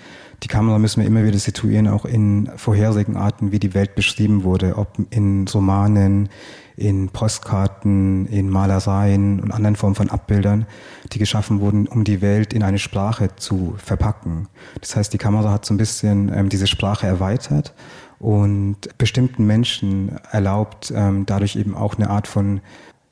die 0.44 0.48
Kamera 0.48 0.78
müssen 0.78 1.00
wir 1.00 1.06
immer 1.06 1.24
wieder 1.24 1.38
situieren, 1.38 1.88
auch 1.88 2.04
in 2.04 2.50
vorherigen 2.56 3.16
Arten, 3.16 3.52
wie 3.52 3.58
die 3.58 3.74
Welt 3.74 3.94
beschrieben 3.94 4.44
wurde, 4.44 4.76
ob 4.76 4.96
in 5.10 5.46
Romanen, 5.48 6.28
in 6.76 7.08
Postkarten, 7.10 8.26
in 8.26 8.48
Malereien 8.48 9.40
und 9.40 9.52
anderen 9.52 9.76
Formen 9.76 9.94
von 9.94 10.10
Abbildern, 10.10 10.66
die 11.12 11.18
geschaffen 11.18 11.60
wurden, 11.60 11.86
um 11.86 12.04
die 12.04 12.20
Welt 12.20 12.52
in 12.52 12.62
eine 12.62 12.78
Sprache 12.78 13.34
zu 13.36 13.74
verpacken. 13.76 14.48
Das 14.80 14.96
heißt, 14.96 15.12
die 15.12 15.18
Kamera 15.18 15.50
hat 15.50 15.64
so 15.64 15.74
ein 15.74 15.78
bisschen 15.78 16.32
ähm, 16.34 16.48
diese 16.48 16.66
Sprache 16.66 17.06
erweitert 17.06 17.74
und 18.18 18.96
bestimmten 18.98 19.46
Menschen 19.46 20.16
erlaubt, 20.30 20.92
ähm, 20.94 21.26
dadurch 21.26 21.56
eben 21.56 21.74
auch 21.74 21.96
eine 21.96 22.10
Art 22.10 22.26
von 22.26 22.60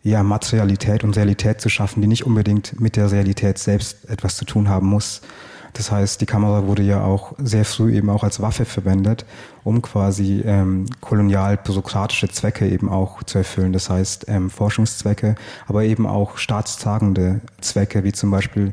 ja, 0.02 0.22
Materialität 0.22 1.04
und 1.04 1.16
Realität 1.16 1.60
zu 1.60 1.68
schaffen, 1.68 2.00
die 2.00 2.08
nicht 2.08 2.24
unbedingt 2.24 2.80
mit 2.80 2.96
der 2.96 3.10
Realität 3.12 3.58
selbst 3.58 4.08
etwas 4.08 4.36
zu 4.36 4.46
tun 4.46 4.68
haben 4.68 4.86
muss, 4.86 5.20
das 5.72 5.90
heißt, 5.90 6.20
die 6.20 6.26
Kamera 6.26 6.66
wurde 6.66 6.82
ja 6.82 7.04
auch 7.04 7.34
sehr 7.38 7.64
früh 7.64 7.94
eben 7.94 8.10
auch 8.10 8.24
als 8.24 8.40
Waffe 8.40 8.64
verwendet, 8.64 9.24
um 9.64 9.82
quasi 9.82 10.42
ähm, 10.44 10.86
kolonial-bürokratische 11.00 12.28
Zwecke 12.28 12.68
eben 12.68 12.88
auch 12.88 13.22
zu 13.22 13.38
erfüllen. 13.38 13.72
Das 13.72 13.90
heißt 13.90 14.26
ähm, 14.28 14.50
Forschungszwecke, 14.50 15.34
aber 15.66 15.84
eben 15.84 16.06
auch 16.06 16.38
staatstragende 16.38 17.40
Zwecke, 17.60 18.04
wie 18.04 18.12
zum 18.12 18.30
Beispiel 18.30 18.72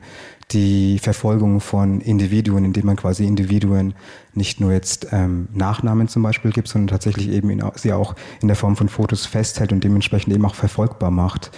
die 0.51 0.98
Verfolgung 1.00 1.60
von 1.60 2.00
Individuen, 2.00 2.63
indem 2.63 2.86
man 2.86 2.96
quasi 2.96 3.25
Individuen 3.25 3.94
nicht 4.34 4.62
nur 4.62 4.72
jetzt 4.72 5.08
ähm, 5.12 5.50
Nachnamen 5.53 6.08
zum 6.08 6.24
Beispiel 6.24 6.51
gibt, 6.51 6.70
sondern 6.70 6.88
tatsächlich 6.88 7.29
eben 7.29 7.50
in, 7.50 7.62
sie 7.75 7.91
auch 7.91 8.15
in 8.41 8.48
der 8.48 8.56
Form 8.56 8.77
von 8.77 8.88
Fotos 8.88 9.25
festhält 9.25 9.74
und 9.74 9.84
dementsprechend 9.84 10.34
eben 10.34 10.46
auch 10.46 10.56
verfolgbar 10.56 11.12
macht. 11.12 11.51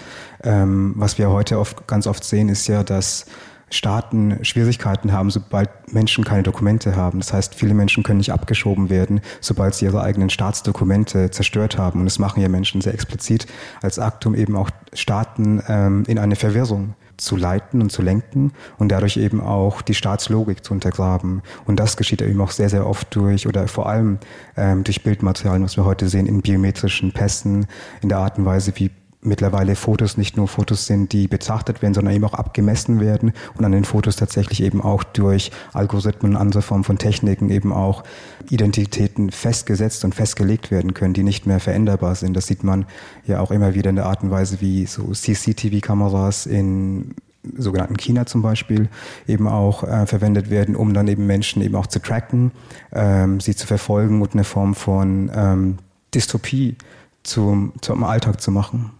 Ähm, 0.44 0.94
was 0.96 1.20
wir 1.20 1.30
heute 1.30 1.60
oft, 1.60 1.86
ganz 1.88 2.08
oft 2.08 2.24
sehen, 2.24 2.50
ist 2.50 2.68
ja, 2.68 2.84
dass 2.84 3.28
Staaten 3.72 4.44
Schwierigkeiten 4.44 5.12
haben, 5.12 5.30
sobald 5.30 5.70
Menschen 5.94 6.24
keine 6.24 6.44
Dokumente 6.44 6.96
haben. 6.96 7.20
Das 7.20 7.34
heißt, 7.34 7.56
viele 7.56 7.74
Menschen 7.74 8.04
können 8.04 8.18
nicht 8.18 8.32
abgeschoben 8.32 8.90
werden, 8.90 9.22
sobald 9.42 9.76
sie 9.76 9.86
ihre 9.86 10.02
eigenen 10.02 10.30
Staatsdokumente 10.30 11.32
zerstört 11.32 11.78
haben. 11.78 12.00
Und 12.00 12.06
das 12.06 12.20
machen 12.20 12.42
ja 12.42 12.50
Menschen 12.50 12.82
sehr 12.82 12.94
explizit 12.94 13.48
als 13.82 14.00
Akt, 14.00 14.26
um 14.26 14.36
eben 14.36 14.56
auch 14.56 14.70
Staaten 14.94 15.62
ähm, 15.68 16.04
in 16.08 16.18
eine 16.18 16.36
Verwirrung 16.36 16.96
zu 17.18 17.36
leiten 17.36 17.82
und 17.82 17.92
zu 17.92 18.02
lenken 18.02 18.54
und 18.78 18.92
dadurch 18.92 19.18
eben 19.18 19.42
auch 19.42 19.82
die 19.82 19.94
Staatslogik 19.94 20.64
zu 20.64 20.74
untergraben. 20.74 21.42
Und 21.66 21.80
das 21.80 21.98
geschieht 21.98 22.22
eben 22.22 22.40
auch 22.42 22.52
sehr, 22.52 22.70
sehr 22.70 22.88
oft 22.88 23.14
durch 23.16 23.48
oder 23.48 23.68
vor 23.68 23.88
allem 23.88 24.20
ähm, 24.58 24.84
durch 24.84 25.04
Bildmaterialien, 25.04 25.64
was 25.64 25.78
wir 25.78 25.86
heute 25.86 26.08
sehen 26.10 26.26
in 26.26 26.42
biometrischen 26.42 27.12
Pässen, 27.12 27.68
in 28.02 28.10
der 28.10 28.20
Art 28.20 28.38
und 28.38 28.46
Weise, 28.46 28.72
wie 28.76 28.92
mittlerweile 29.22 29.76
Fotos 29.76 30.18
nicht 30.18 30.38
nur 30.38 30.48
Fotos 30.48 30.86
sind, 30.86 31.12
die 31.12 31.28
betrachtet 31.28 31.82
werden, 31.82 31.94
sondern 31.94 32.16
eben 32.16 32.24
auch 32.24 32.34
abgemessen 32.34 33.00
werden 33.02 33.34
und 33.56 33.66
an 33.66 33.74
den 33.74 33.84
Fotos 33.84 34.16
tatsächlich 34.16 34.64
eben 34.64 34.82
auch 34.82 35.04
durch 35.04 35.52
Algorithmen 35.74 36.36
und 36.36 36.42
andere 36.42 36.62
Formen 36.62 36.86
von 36.86 36.98
Techniken 36.98 37.50
eben 37.50 37.74
auch 37.74 38.04
Identitäten 38.50 39.30
festgesetzt 39.32 40.06
und 40.06 40.16
festgelegt 40.16 40.72
werden 40.72 40.94
können, 40.94 41.14
die 41.14 41.24
nicht 41.24 41.46
mehr 41.46 41.60
veränderbar 41.60 42.16
sind. 42.16 42.36
Das 42.36 42.48
sieht 42.48 42.64
man 42.64 42.86
ja 43.26 43.42
auch 43.42 43.52
immer 43.52 43.76
wieder 43.76 43.90
in 43.90 43.98
der 43.98 44.06
Art 44.06 44.24
und 44.24 44.32
Weise, 44.32 44.62
wie 44.62 44.86
so 44.86 45.12
CCTV-Kameras 45.12 46.46
in 46.46 47.16
sogenannten 47.58 47.98
China 47.98 48.26
zum 48.26 48.42
Beispiel 48.42 48.90
eben 49.28 49.48
auch 49.48 49.84
äh, 49.84 50.06
verwendet 50.06 50.50
werden, 50.50 50.76
um 50.76 50.94
dann 50.94 51.08
eben 51.08 51.26
Menschen 51.26 51.62
eben 51.62 51.76
auch 51.76 51.88
zu 51.88 52.00
tracken, 52.00 52.52
ähm, 52.92 53.40
sie 53.40 53.56
zu 53.56 53.68
verfolgen 53.68 54.22
und 54.22 54.34
eine 54.34 54.44
Form 54.44 54.76
von 54.76 55.32
ähm, 55.34 55.78
Dystopie 56.14 56.78
zum, 57.24 57.74
zum 57.82 58.04
Alltag 58.04 58.42
zu 58.42 58.52
machen. 58.52 58.92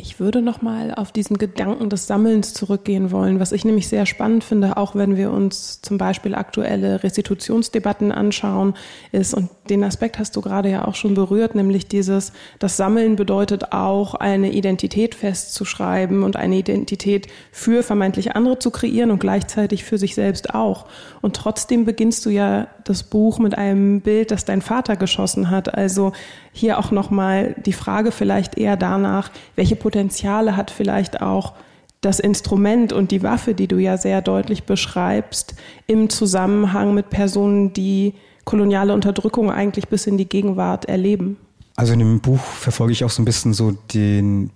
Ich 0.00 0.20
würde 0.20 0.42
noch 0.42 0.62
mal 0.62 0.94
auf 0.94 1.10
diesen 1.10 1.38
Gedanken 1.38 1.90
des 1.90 2.06
Sammelns 2.06 2.54
zurückgehen 2.54 3.10
wollen, 3.10 3.40
was 3.40 3.50
ich 3.50 3.64
nämlich 3.64 3.88
sehr 3.88 4.06
spannend 4.06 4.44
finde, 4.44 4.76
auch 4.76 4.94
wenn 4.94 5.16
wir 5.16 5.32
uns 5.32 5.82
zum 5.82 5.98
Beispiel 5.98 6.36
aktuelle 6.36 7.02
Restitutionsdebatten 7.02 8.12
anschauen, 8.12 8.74
ist, 9.10 9.34
und 9.34 9.50
den 9.68 9.82
Aspekt 9.82 10.20
hast 10.20 10.36
du 10.36 10.40
gerade 10.40 10.70
ja 10.70 10.86
auch 10.86 10.94
schon 10.94 11.14
berührt, 11.14 11.56
nämlich 11.56 11.88
dieses, 11.88 12.32
das 12.60 12.76
Sammeln 12.76 13.16
bedeutet 13.16 13.72
auch, 13.72 14.14
eine 14.14 14.52
Identität 14.52 15.16
festzuschreiben 15.16 16.22
und 16.22 16.36
eine 16.36 16.56
Identität 16.56 17.26
für 17.50 17.82
vermeintlich 17.82 18.36
andere 18.36 18.60
zu 18.60 18.70
kreieren 18.70 19.10
und 19.10 19.18
gleichzeitig 19.18 19.82
für 19.82 19.98
sich 19.98 20.14
selbst 20.14 20.54
auch. 20.54 20.86
Und 21.22 21.34
trotzdem 21.34 21.84
beginnst 21.84 22.24
du 22.24 22.30
ja 22.30 22.68
das 22.84 23.02
Buch 23.02 23.40
mit 23.40 23.58
einem 23.58 24.00
Bild, 24.00 24.30
das 24.30 24.44
dein 24.44 24.62
Vater 24.62 24.94
geschossen 24.94 25.50
hat. 25.50 25.74
Also 25.74 26.12
hier 26.58 26.78
auch 26.78 26.90
noch 26.90 27.10
mal 27.10 27.54
die 27.64 27.72
Frage 27.72 28.10
vielleicht 28.10 28.58
eher 28.58 28.76
danach, 28.76 29.30
welche 29.56 29.76
Potenziale 29.76 30.56
hat 30.56 30.70
vielleicht 30.70 31.22
auch 31.22 31.54
das 32.00 32.20
Instrument 32.20 32.92
und 32.92 33.10
die 33.10 33.22
Waffe, 33.22 33.54
die 33.54 33.66
du 33.66 33.78
ja 33.78 33.96
sehr 33.96 34.22
deutlich 34.22 34.64
beschreibst, 34.64 35.54
im 35.86 36.10
Zusammenhang 36.10 36.94
mit 36.94 37.10
Personen, 37.10 37.72
die 37.72 38.14
koloniale 38.44 38.94
Unterdrückung 38.94 39.50
eigentlich 39.50 39.88
bis 39.88 40.06
in 40.06 40.16
die 40.16 40.28
Gegenwart 40.28 40.84
erleben? 40.84 41.36
Also 41.76 41.92
in 41.92 41.98
dem 41.98 42.20
Buch 42.20 42.40
verfolge 42.40 42.92
ich 42.92 43.04
auch 43.04 43.10
so 43.10 43.22
ein 43.22 43.24
bisschen 43.24 43.52
so 43.52 43.72
den, 43.94 44.50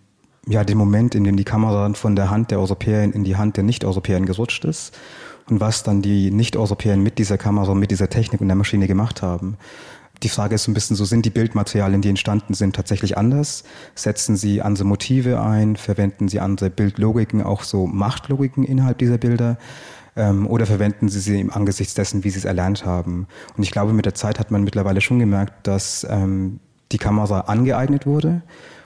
ja, 0.47 0.64
den 0.64 0.78
Moment, 0.78 1.14
in 1.14 1.25
dem 1.25 1.37
die 1.37 1.44
Kamera 1.44 1.92
von 1.94 2.16
der 2.16 2.30
Hand 2.30 2.50
der 2.50 2.59
Europäer 2.59 3.04
in 3.04 3.25
die 3.25 3.37
Hand 3.37 3.56
der 3.56 3.64
Nicht-Europäer 3.64 4.21
gerutscht 4.21 4.64
ist 4.64 4.97
und 5.49 5.61
was 5.61 5.82
dann 5.82 6.02
die 6.02 6.30
Nicht-Europäer 6.30 6.97
mit 6.97 7.18
dieser 7.18 7.38
Kamera, 7.38 7.75
mit 7.75 7.90
dieser 7.90 8.09
Technik 8.09 8.40
und 8.40 8.49
der 8.49 8.56
Maschine 8.56 8.87
gemacht 8.87 9.23
haben. 9.23 9.56
Die 10.22 10.28
Frage 10.28 10.54
ist 10.54 10.64
so 10.64 10.70
ein 10.70 10.74
bisschen 10.74 10.94
so, 10.94 11.04
sind 11.04 11.26
die 11.26 11.30
Bildmaterialien, 11.30 12.00
die 12.00 12.08
entstanden 12.08 12.54
sind, 12.54 12.76
tatsächlich 12.76 13.18
anders? 13.18 13.64
Setzen 13.94 14.36
sie 14.36 14.62
andere 14.62 14.84
Motive 14.84 15.40
ein? 15.40 15.76
Verwenden 15.76 16.28
sie 16.28 16.38
andere 16.38 16.70
Bildlogiken, 16.70 17.42
auch 17.42 17.62
so 17.62 17.86
Machtlogiken 17.86 18.64
innerhalb 18.64 18.98
dieser 18.98 19.18
Bilder? 19.18 19.58
Ähm, 20.14 20.46
oder 20.46 20.66
verwenden 20.66 21.08
sie 21.08 21.20
sie 21.20 21.40
im 21.40 21.52
Angesichts 21.52 21.94
dessen, 21.94 22.22
wie 22.22 22.30
sie 22.30 22.38
es 22.38 22.44
erlernt 22.44 22.84
haben? 22.84 23.26
Und 23.56 23.64
ich 23.64 23.72
glaube, 23.72 23.92
mit 23.92 24.06
der 24.06 24.14
Zeit 24.14 24.38
hat 24.38 24.50
man 24.50 24.62
mittlerweile 24.62 25.00
schon 25.00 25.18
gemerkt, 25.18 25.66
dass 25.66 26.06
ähm, 26.08 26.60
die 26.92 26.98
Kamera 26.98 27.40
angeeignet 27.40 28.06
wurde 28.06 28.42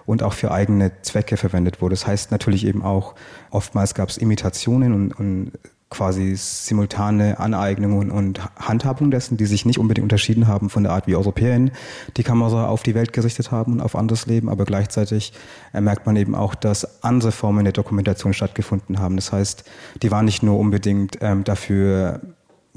und 0.06 0.22
auch 0.22 0.32
für 0.32 0.52
eigene 0.52 0.92
Zwecke 1.02 1.36
verwendet 1.36 1.82
wurde. 1.82 1.94
Das 1.94 2.06
heißt 2.06 2.30
natürlich 2.30 2.64
eben 2.64 2.82
auch, 2.82 3.14
oftmals 3.50 3.94
gab 3.94 4.08
es 4.08 4.16
Imitationen 4.16 4.94
und, 4.94 5.12
und 5.12 5.52
quasi 5.88 6.34
simultane 6.34 7.38
Aneignungen 7.38 8.10
und 8.10 8.40
Handhabung 8.56 9.10
dessen, 9.10 9.36
die 9.36 9.46
sich 9.46 9.64
nicht 9.64 9.78
unbedingt 9.78 10.04
unterschieden 10.04 10.48
haben 10.48 10.68
von 10.68 10.82
der 10.82 10.92
Art, 10.92 11.06
wie 11.06 11.14
Europäer 11.14 11.70
die 12.16 12.22
Kamera 12.24 12.66
auf 12.66 12.82
die 12.82 12.94
Welt 12.94 13.12
gerichtet 13.12 13.52
haben 13.52 13.74
und 13.74 13.80
auf 13.80 13.94
anderes 13.94 14.26
Leben, 14.26 14.48
aber 14.48 14.64
gleichzeitig 14.64 15.32
äh, 15.72 15.80
merkt 15.80 16.04
man 16.04 16.16
eben 16.16 16.34
auch, 16.34 16.56
dass 16.56 17.04
andere 17.04 17.30
Formen 17.30 17.64
der 17.64 17.72
Dokumentation 17.72 18.32
stattgefunden 18.32 18.98
haben. 18.98 19.14
Das 19.16 19.30
heißt, 19.32 19.64
die 20.02 20.10
waren 20.10 20.24
nicht 20.24 20.42
nur 20.42 20.58
unbedingt 20.58 21.18
ähm, 21.20 21.44
dafür 21.44 22.20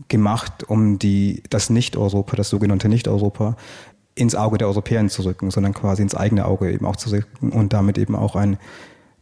gemacht, 0.07 0.63
um 0.67 0.99
die, 0.99 1.43
das 1.49 1.69
Nicht-Europa, 1.69 2.35
das 2.35 2.49
sogenannte 2.49 2.89
Nicht-Europa, 2.89 3.57
ins 4.15 4.35
Auge 4.35 4.57
der 4.57 4.67
Europäer 4.67 5.07
zu 5.07 5.23
rücken, 5.23 5.49
sondern 5.49 5.73
quasi 5.73 6.01
ins 6.01 6.15
eigene 6.15 6.45
Auge 6.45 6.71
eben 6.71 6.85
auch 6.85 6.95
zu 6.95 7.09
rücken 7.09 7.51
und 7.51 7.73
damit 7.73 7.97
eben 7.97 8.15
auch 8.15 8.35
ein, 8.35 8.57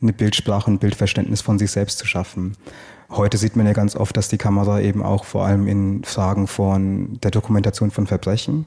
eine 0.01 0.13
Bildsprache 0.13 0.69
und 0.69 0.79
Bildverständnis 0.79 1.41
von 1.41 1.57
sich 1.57 1.71
selbst 1.71 1.99
zu 1.99 2.05
schaffen. 2.05 2.55
Heute 3.09 3.37
sieht 3.37 3.55
man 3.55 3.65
ja 3.65 3.73
ganz 3.73 3.95
oft, 3.95 4.17
dass 4.17 4.27
die 4.27 4.37
Kamera 4.37 4.81
eben 4.81 5.01
auch 5.01 5.23
vor 5.23 5.45
allem 5.45 5.67
in 5.67 6.03
Fragen 6.03 6.47
von 6.47 7.19
der 7.21 7.31
Dokumentation 7.31 7.89
von 7.89 8.05
Verbrechen 8.05 8.65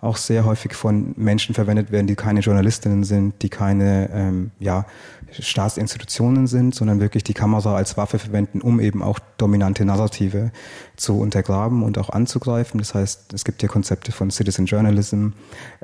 auch 0.00 0.16
sehr 0.16 0.44
häufig 0.44 0.74
von 0.74 1.12
Menschen 1.16 1.54
verwendet 1.54 1.90
werden, 1.92 2.06
die 2.06 2.14
keine 2.14 2.40
Journalistinnen 2.40 3.04
sind, 3.04 3.42
die 3.42 3.50
keine 3.50 4.08
ähm, 4.14 4.50
ja, 4.58 4.86
Staatsinstitutionen 5.30 6.46
sind, 6.46 6.74
sondern 6.74 7.00
wirklich 7.00 7.22
die 7.22 7.34
Kamera 7.34 7.76
als 7.76 7.96
Waffe 7.96 8.18
verwenden, 8.18 8.62
um 8.62 8.80
eben 8.80 9.02
auch 9.02 9.18
dominante 9.36 9.84
Narrative 9.84 10.52
zu 11.00 11.18
untergraben 11.18 11.82
und 11.82 11.98
auch 11.98 12.10
anzugreifen. 12.10 12.78
Das 12.78 12.94
heißt, 12.94 13.32
es 13.32 13.44
gibt 13.44 13.62
hier 13.62 13.68
Konzepte 13.68 14.12
von 14.12 14.30
Citizen 14.30 14.66
Journalism, 14.66 15.28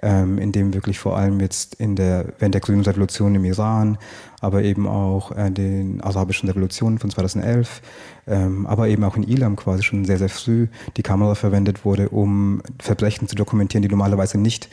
ähm, 0.03 0.39
in 0.39 0.53
dem 0.53 0.75
wirklich 0.75 0.99
vor 0.99 1.17
allem 1.17 1.41
jetzt 1.41 1.77
in 1.77 1.97
der, 1.97 2.27
während 2.39 2.55
der 2.55 2.61
grünen 2.61 2.83
Revolution 2.83 3.35
im 3.35 3.45
Iran, 3.45 3.99
aber 4.41 4.63
eben 4.63 4.87
auch 4.87 5.33
äh, 5.33 5.51
den 5.51 6.01
arabischen 6.03 6.49
Revolutionen 6.49 6.99
von 6.99 7.11
2011, 7.11 7.81
ähm, 8.27 8.67
aber 8.67 8.89
eben 8.89 9.05
auch 9.05 9.17
in 9.17 9.23
Ilam 9.23 9.57
quasi 9.57 9.83
schon 9.83 10.05
sehr, 10.05 10.19
sehr 10.19 10.29
früh 10.29 10.69
die 10.97 11.03
Kamera 11.03 11.35
verwendet 11.35 11.85
wurde, 11.85 12.11
um 12.11 12.61
Verbrechen 12.79 13.27
zu 13.27 13.35
dokumentieren, 13.35 13.83
die 13.83 13.89
normalerweise 13.89 14.39
nicht 14.39 14.69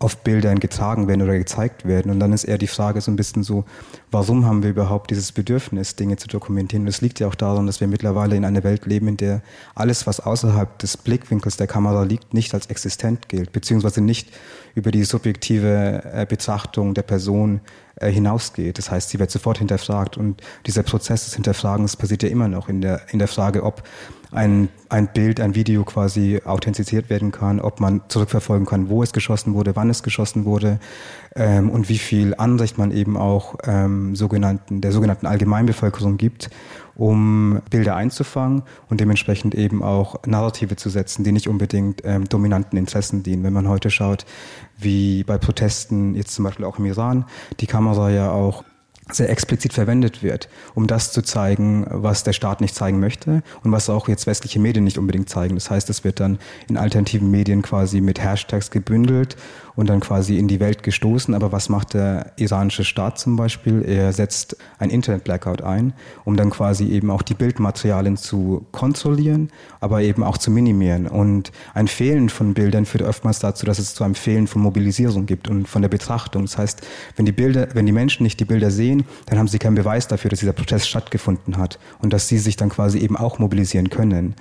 auf 0.00 0.16
Bildern 0.16 0.60
getragen 0.60 1.08
werden 1.08 1.20
oder 1.20 1.36
gezeigt 1.36 1.84
werden. 1.84 2.10
Und 2.10 2.20
dann 2.20 2.32
ist 2.32 2.44
eher 2.44 2.56
die 2.56 2.66
Frage 2.66 3.02
so 3.02 3.10
ein 3.10 3.16
bisschen 3.16 3.42
so, 3.42 3.66
warum 4.10 4.46
haben 4.46 4.62
wir 4.62 4.70
überhaupt 4.70 5.10
dieses 5.10 5.30
Bedürfnis, 5.30 5.94
Dinge 5.94 6.16
zu 6.16 6.26
dokumentieren? 6.26 6.84
Und 6.84 6.88
es 6.88 7.02
liegt 7.02 7.20
ja 7.20 7.28
auch 7.28 7.34
daran, 7.34 7.66
dass 7.66 7.80
wir 7.80 7.86
mittlerweile 7.86 8.34
in 8.34 8.46
einer 8.46 8.64
Welt 8.64 8.86
leben, 8.86 9.08
in 9.08 9.18
der 9.18 9.42
alles, 9.74 10.06
was 10.06 10.20
außerhalb 10.20 10.78
des 10.78 10.96
Blickwinkels 10.96 11.58
der 11.58 11.66
Kamera 11.66 12.02
liegt, 12.04 12.32
nicht 12.32 12.54
als 12.54 12.66
existent 12.66 13.28
gilt, 13.28 13.52
beziehungsweise 13.52 14.00
nicht 14.00 14.30
über 14.74 14.90
die 14.90 15.04
subjektive 15.04 16.02
äh, 16.14 16.24
Betrachtung 16.26 16.94
der 16.94 17.02
Person 17.02 17.60
äh, 17.96 18.10
hinausgeht. 18.10 18.78
Das 18.78 18.90
heißt, 18.90 19.10
sie 19.10 19.18
wird 19.18 19.30
sofort 19.30 19.58
hinterfragt. 19.58 20.16
Und 20.16 20.40
dieser 20.64 20.82
Prozess 20.82 21.26
des 21.26 21.34
Hinterfragens 21.34 21.96
passiert 21.96 22.22
ja 22.22 22.30
immer 22.30 22.48
noch 22.48 22.70
in 22.70 22.80
der, 22.80 23.02
in 23.10 23.18
der 23.18 23.28
Frage, 23.28 23.64
ob 23.64 23.82
ein, 24.32 24.68
ein 24.88 25.12
Bild, 25.12 25.40
ein 25.40 25.54
Video 25.54 25.84
quasi 25.84 26.40
authentiziert 26.44 27.10
werden 27.10 27.32
kann, 27.32 27.60
ob 27.60 27.80
man 27.80 28.02
zurückverfolgen 28.08 28.66
kann, 28.66 28.88
wo 28.88 29.02
es 29.02 29.12
geschossen 29.12 29.54
wurde, 29.54 29.74
wann 29.74 29.90
es 29.90 30.02
geschossen 30.02 30.44
wurde 30.44 30.78
ähm, 31.34 31.70
und 31.70 31.88
wie 31.88 31.98
viel 31.98 32.34
Ansicht 32.36 32.78
man 32.78 32.92
eben 32.92 33.16
auch 33.16 33.56
ähm, 33.64 34.14
sogenannten, 34.14 34.80
der 34.80 34.92
sogenannten 34.92 35.26
Allgemeinbevölkerung 35.26 36.16
gibt, 36.16 36.50
um 36.94 37.60
Bilder 37.70 37.96
einzufangen 37.96 38.62
und 38.88 39.00
dementsprechend 39.00 39.54
eben 39.54 39.82
auch 39.82 40.24
Narrative 40.26 40.76
zu 40.76 40.90
setzen, 40.90 41.24
die 41.24 41.32
nicht 41.32 41.48
unbedingt 41.48 42.02
ähm, 42.04 42.28
dominanten 42.28 42.78
Interessen 42.78 43.22
dienen. 43.22 43.42
Wenn 43.42 43.52
man 43.52 43.68
heute 43.68 43.90
schaut, 43.90 44.26
wie 44.78 45.24
bei 45.24 45.38
Protesten, 45.38 46.14
jetzt 46.14 46.34
zum 46.34 46.44
Beispiel 46.44 46.66
auch 46.66 46.78
im 46.78 46.86
Iran, 46.86 47.24
die 47.58 47.66
Kamera 47.66 48.10
ja 48.10 48.30
auch 48.30 48.64
sehr 49.14 49.30
explizit 49.30 49.72
verwendet 49.72 50.22
wird, 50.22 50.48
um 50.74 50.86
das 50.86 51.12
zu 51.12 51.22
zeigen, 51.22 51.86
was 51.88 52.24
der 52.24 52.32
Staat 52.32 52.60
nicht 52.60 52.74
zeigen 52.74 53.00
möchte 53.00 53.42
und 53.62 53.72
was 53.72 53.90
auch 53.90 54.08
jetzt 54.08 54.26
westliche 54.26 54.60
Medien 54.60 54.84
nicht 54.84 54.98
unbedingt 54.98 55.28
zeigen. 55.28 55.54
Das 55.54 55.70
heißt, 55.70 55.90
es 55.90 56.04
wird 56.04 56.20
dann 56.20 56.38
in 56.68 56.76
alternativen 56.76 57.30
Medien 57.30 57.62
quasi 57.62 58.00
mit 58.00 58.22
Hashtags 58.22 58.70
gebündelt 58.70 59.36
und 59.76 59.88
dann 59.88 60.00
quasi 60.00 60.36
in 60.38 60.46
die 60.46 60.60
Welt 60.60 60.82
gestoßen. 60.82 61.34
Aber 61.34 61.52
was 61.52 61.68
macht 61.68 61.94
der 61.94 62.32
iranische 62.36 62.84
Staat 62.84 63.18
zum 63.18 63.36
Beispiel? 63.36 63.82
Er 63.82 64.12
setzt 64.12 64.56
ein 64.78 64.90
Internet-Blackout 64.90 65.62
ein, 65.62 65.94
um 66.24 66.36
dann 66.36 66.50
quasi 66.50 66.88
eben 66.88 67.10
auch 67.10 67.22
die 67.22 67.34
Bildmaterialien 67.34 68.16
zu 68.16 68.66
kontrollieren, 68.72 69.50
aber 69.80 70.02
eben 70.02 70.22
auch 70.22 70.38
zu 70.38 70.50
minimieren. 70.50 71.06
Und 71.06 71.52
ein 71.72 71.88
Fehlen 71.88 72.28
von 72.28 72.52
Bildern 72.52 72.84
führt 72.84 73.04
oftmals 73.04 73.38
dazu, 73.38 73.64
dass 73.64 73.78
es 73.78 73.94
zu 73.94 74.04
einem 74.04 74.14
Fehlen 74.14 74.46
von 74.46 74.62
Mobilisierung 74.62 75.26
gibt 75.26 75.48
und 75.48 75.66
von 75.66 75.82
der 75.82 75.88
Betrachtung. 75.88 76.42
Das 76.42 76.58
heißt, 76.58 76.86
wenn 77.16 77.26
die 77.26 77.32
Bilder, 77.32 77.68
wenn 77.72 77.86
die 77.86 77.92
Menschen 77.92 78.24
nicht 78.24 78.38
die 78.38 78.44
Bilder 78.44 78.70
sehen, 78.70 78.99
dann 79.26 79.38
haben 79.38 79.48
sie 79.48 79.58
keinen 79.58 79.74
Beweis 79.74 80.08
dafür, 80.08 80.30
dass 80.30 80.40
dieser 80.40 80.52
Protest 80.52 80.88
stattgefunden 80.88 81.56
hat 81.56 81.78
und 82.00 82.12
dass 82.12 82.28
sie 82.28 82.38
sich 82.38 82.56
dann 82.56 82.68
quasi 82.68 82.98
eben 82.98 83.16
auch 83.16 83.38
mobilisieren 83.38 83.90
können. 83.90 84.34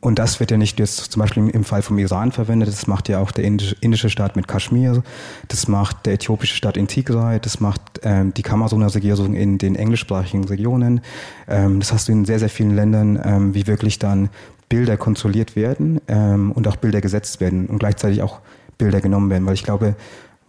Und 0.00 0.18
das 0.18 0.40
wird 0.40 0.50
ja 0.50 0.56
nicht 0.56 0.78
jetzt 0.78 1.12
zum 1.12 1.20
Beispiel 1.20 1.50
im 1.50 1.62
Fall 1.62 1.82
vom 1.82 1.98
Iran 1.98 2.32
verwendet, 2.32 2.68
das 2.68 2.86
macht 2.86 3.10
ja 3.10 3.18
auch 3.18 3.32
der 3.32 3.44
indische, 3.44 3.76
indische 3.80 4.08
Staat 4.08 4.34
mit 4.34 4.48
Kaschmir, 4.48 5.02
das 5.48 5.68
macht 5.68 6.06
der 6.06 6.14
äthiopische 6.14 6.56
Staat 6.56 6.78
in 6.78 6.88
Tigray, 6.88 7.38
das 7.38 7.60
macht 7.60 7.82
ähm, 8.02 8.32
die 8.32 8.42
Kameruner 8.42 8.94
Regierung 8.94 9.34
in 9.34 9.58
den 9.58 9.76
englischsprachigen 9.76 10.44
Regionen. 10.44 11.02
Ähm, 11.48 11.80
das 11.80 11.92
hast 11.92 12.08
du 12.08 12.12
in 12.12 12.24
sehr, 12.24 12.38
sehr 12.38 12.48
vielen 12.48 12.74
Ländern, 12.74 13.20
ähm, 13.22 13.54
wie 13.54 13.66
wirklich 13.66 13.98
dann 13.98 14.30
Bilder 14.70 14.96
kontrolliert 14.96 15.54
werden 15.54 16.00
ähm, 16.08 16.52
und 16.52 16.66
auch 16.66 16.76
Bilder 16.76 17.02
gesetzt 17.02 17.40
werden 17.40 17.66
und 17.66 17.78
gleichzeitig 17.78 18.22
auch 18.22 18.40
Bilder 18.78 19.02
genommen 19.02 19.28
werden. 19.28 19.44
Weil 19.44 19.54
ich 19.54 19.64
glaube, 19.64 19.96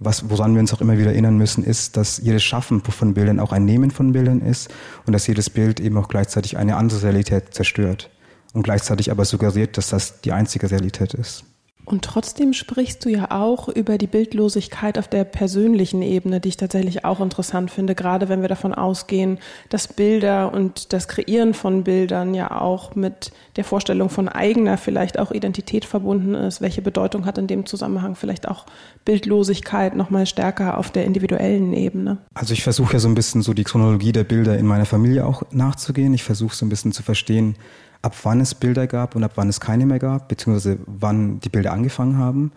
was, 0.02 0.30
woran 0.30 0.54
wir 0.56 0.60
uns 0.60 0.74
auch 0.74 0.82
immer 0.82 0.98
wieder 0.98 1.12
erinnern 1.12 1.38
müssen, 1.38 1.64
ist, 1.64 1.96
dass 1.96 2.18
jedes 2.18 2.44
Schaffen 2.44 2.82
von 2.82 3.14
Bildern 3.14 3.40
auch 3.40 3.52
ein 3.52 3.66
Nehmen 3.66 3.92
von 3.92 4.12
Bildern 4.12 4.42
ist 4.42 4.70
und 5.06 5.14
dass 5.14 5.28
jedes 5.28 5.50
Bild 5.52 5.80
eben 5.80 5.96
auch 5.98 6.08
gleichzeitig 6.08 6.58
eine 6.58 6.76
andere 6.76 7.04
Realität 7.04 7.54
zerstört 7.54 8.10
und 8.54 8.64
gleichzeitig 8.64 9.12
aber 9.12 9.26
suggeriert, 9.26 9.78
dass 9.78 9.90
das 9.90 10.20
die 10.22 10.32
einzige 10.32 10.72
Realität 10.72 11.14
ist. 11.14 11.46
Und 11.86 12.06
trotzdem 12.06 12.54
sprichst 12.54 13.04
du 13.04 13.10
ja 13.10 13.32
auch 13.32 13.68
über 13.68 13.98
die 13.98 14.08
Bildlosigkeit 14.08 14.98
auf 15.00 15.08
der 15.08 15.24
persönlichen 15.24 16.02
Ebene, 16.02 16.40
die 16.40 16.50
ich 16.50 16.58
tatsächlich 16.58 17.04
auch 17.06 17.20
interessant 17.20 17.72
finde, 17.72 17.96
gerade 17.96 18.30
wenn 18.30 18.42
wir 18.42 18.50
davon 18.50 18.74
ausgehen, 18.74 19.40
dass 19.70 19.88
Bilder 19.88 20.54
und 20.54 20.94
das 20.94 21.08
Kreieren 21.08 21.54
von 21.54 21.84
Bildern 21.84 22.34
ja 22.34 22.62
auch 22.62 22.96
mit 22.96 23.32
der 23.56 23.64
Vorstellung 23.64 24.10
von 24.10 24.30
eigener, 24.30 24.78
vielleicht 24.78 25.20
auch 25.20 25.32
Identität 25.32 25.86
verbunden 25.86 26.36
ist. 26.36 26.62
Welche 26.62 26.82
Bedeutung 26.82 27.26
hat 27.26 27.38
in 27.38 27.48
dem 27.48 27.66
Zusammenhang 27.66 28.16
vielleicht 28.16 28.48
auch 28.48 28.66
Bildlosigkeit 29.04 29.96
nochmal 29.96 30.26
stärker 30.28 30.78
auf 30.78 30.92
der 30.92 31.06
individuellen 31.06 31.74
Ebene? 31.74 32.20
Also 32.34 32.54
ich 32.54 32.64
versuche 32.64 32.94
ja 32.94 33.00
so 33.00 33.08
ein 33.08 33.16
bisschen 33.16 33.42
so 33.42 33.54
die 33.54 33.64
Chronologie 33.64 34.12
der 34.12 34.24
Bilder 34.24 34.58
in 34.58 34.66
meiner 34.66 34.86
Familie 34.86 35.26
auch 35.26 35.44
nachzugehen. 35.52 36.14
Ich 36.14 36.24
versuche 36.24 36.56
so 36.56 36.66
ein 36.66 36.70
bisschen 36.70 36.92
zu 36.92 37.04
verstehen, 37.04 37.56
ab 38.02 38.16
wann 38.24 38.42
es 38.42 38.56
Bilder 38.56 38.88
gab 38.88 39.16
und 39.16 39.24
ab 39.24 39.34
wann 39.36 39.50
es 39.50 39.60
keine 39.60 39.86
mehr 39.86 40.00
gab, 40.00 40.28
beziehungsweise 40.28 40.80
wann 40.86 41.40
die 41.40 41.50
Bilder 41.50 41.72
angefangen 41.72 42.18
haben 42.18 42.52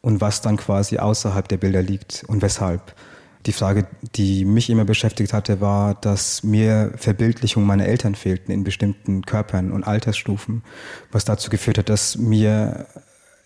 und 0.00 0.20
was 0.20 0.40
dann 0.40 0.56
quasi 0.56 0.98
außerhalb 0.98 1.48
der 1.48 1.56
Bilder 1.56 1.82
liegt 1.82 2.24
und 2.26 2.42
weshalb. 2.42 2.94
Die 3.46 3.52
Frage, 3.52 3.86
die 4.14 4.46
mich 4.46 4.70
immer 4.70 4.86
beschäftigt 4.86 5.34
hatte, 5.34 5.60
war, 5.60 5.94
dass 5.94 6.42
mir 6.42 6.92
Verbildlichungen 6.96 7.66
meiner 7.66 7.84
Eltern 7.84 8.14
fehlten 8.14 8.50
in 8.50 8.64
bestimmten 8.64 9.22
Körpern 9.22 9.70
und 9.70 9.84
Altersstufen, 9.84 10.62
was 11.12 11.26
dazu 11.26 11.50
geführt 11.50 11.76
hat, 11.76 11.90
dass 11.90 12.16
mir 12.16 12.86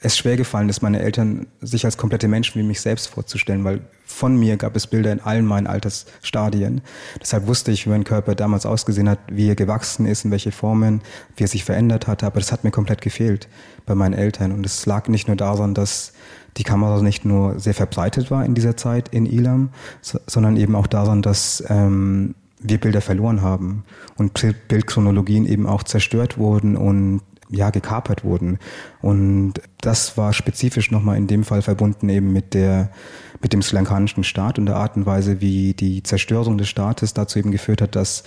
es 0.00 0.16
schwer 0.16 0.36
gefallen 0.36 0.68
ist, 0.68 0.80
meine 0.80 1.00
Eltern 1.00 1.48
sich 1.60 1.84
als 1.84 1.96
komplette 1.96 2.28
Menschen 2.28 2.60
wie 2.60 2.64
mich 2.64 2.80
selbst 2.80 3.08
vorzustellen, 3.08 3.64
weil 3.64 3.80
von 4.06 4.36
mir 4.36 4.56
gab 4.56 4.76
es 4.76 4.86
Bilder 4.86 5.10
in 5.10 5.20
allen 5.20 5.44
meinen 5.44 5.66
Altersstadien. 5.66 6.82
Deshalb 7.20 7.48
wusste 7.48 7.72
ich, 7.72 7.84
wie 7.84 7.90
mein 7.90 8.04
Körper 8.04 8.36
damals 8.36 8.64
ausgesehen 8.64 9.08
hat, 9.08 9.18
wie 9.28 9.48
er 9.48 9.56
gewachsen 9.56 10.06
ist, 10.06 10.24
in 10.24 10.30
welche 10.30 10.52
Formen, 10.52 11.00
wie 11.36 11.44
er 11.44 11.48
sich 11.48 11.64
verändert 11.64 12.06
hatte, 12.06 12.26
aber 12.26 12.38
das 12.38 12.52
hat 12.52 12.62
mir 12.62 12.70
komplett 12.70 13.00
gefehlt 13.00 13.48
bei 13.86 13.96
meinen 13.96 14.14
Eltern. 14.14 14.52
Und 14.52 14.64
es 14.64 14.86
lag 14.86 15.08
nicht 15.08 15.26
nur 15.26 15.36
daran, 15.36 15.74
dass 15.74 16.12
die 16.56 16.64
Kamera 16.64 17.02
nicht 17.02 17.24
nur 17.24 17.58
sehr 17.58 17.74
verbreitet 17.74 18.30
war 18.30 18.44
in 18.44 18.54
dieser 18.54 18.76
Zeit 18.76 19.08
in 19.08 19.26
Ilam, 19.26 19.70
sondern 20.00 20.56
eben 20.56 20.76
auch 20.76 20.86
daran, 20.86 21.22
dass 21.22 21.62
ähm, 21.68 22.34
wir 22.60 22.78
Bilder 22.78 23.00
verloren 23.00 23.42
haben 23.42 23.84
und 24.16 24.44
Bildchronologien 24.68 25.46
eben 25.46 25.66
auch 25.66 25.82
zerstört 25.82 26.38
wurden 26.38 26.76
und 26.76 27.20
ja, 27.50 27.70
gekapert 27.70 28.24
wurden. 28.24 28.58
Und 29.00 29.54
das 29.80 30.16
war 30.16 30.32
spezifisch 30.32 30.90
nochmal 30.90 31.16
in 31.16 31.26
dem 31.26 31.44
Fall 31.44 31.62
verbunden 31.62 32.08
eben 32.08 32.32
mit 32.32 32.54
der, 32.54 32.90
mit 33.40 33.52
dem 33.52 33.62
sri 33.62 33.76
lankanischen 33.76 34.24
Staat 34.24 34.58
und 34.58 34.66
der 34.66 34.76
Art 34.76 34.96
und 34.96 35.06
Weise, 35.06 35.40
wie 35.40 35.74
die 35.74 36.02
Zerstörung 36.02 36.58
des 36.58 36.68
Staates 36.68 37.14
dazu 37.14 37.38
eben 37.38 37.50
geführt 37.50 37.80
hat, 37.80 37.96
dass 37.96 38.24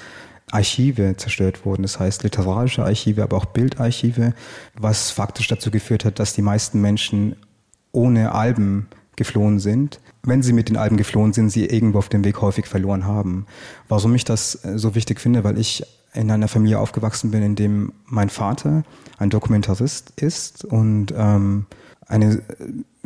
Archive 0.51 1.15
zerstört 1.17 1.65
wurden, 1.65 1.83
das 1.83 1.99
heißt 1.99 2.23
literarische 2.23 2.83
Archive, 2.83 3.23
aber 3.23 3.37
auch 3.37 3.45
Bildarchive, 3.45 4.33
was 4.77 5.11
faktisch 5.11 5.47
dazu 5.47 5.71
geführt 5.71 6.03
hat, 6.03 6.19
dass 6.19 6.33
die 6.33 6.41
meisten 6.41 6.81
Menschen 6.81 7.35
ohne 7.91 8.33
Alben 8.33 8.87
geflohen 9.15 9.59
sind. 9.59 9.99
Wenn 10.23 10.43
sie 10.43 10.53
mit 10.53 10.69
den 10.69 10.77
Alben 10.77 10.97
geflohen 10.97 11.33
sind, 11.33 11.49
sie 11.49 11.65
irgendwo 11.65 11.99
auf 11.99 12.09
dem 12.09 12.23
Weg 12.23 12.41
häufig 12.41 12.65
verloren 12.65 13.05
haben. 13.05 13.45
Warum 13.87 14.13
ich 14.15 14.25
das 14.25 14.51
so 14.51 14.95
wichtig 14.95 15.19
finde, 15.19 15.43
weil 15.43 15.57
ich 15.57 15.83
in 16.13 16.29
einer 16.29 16.47
Familie 16.47 16.79
aufgewachsen 16.79 17.31
bin, 17.31 17.41
in 17.41 17.55
dem 17.55 17.93
mein 18.05 18.29
Vater 18.29 18.83
ein 19.17 19.29
Dokumentarist 19.29 20.13
ist 20.21 20.65
und 20.65 21.13
ähm, 21.15 21.65
eine, 22.07 22.41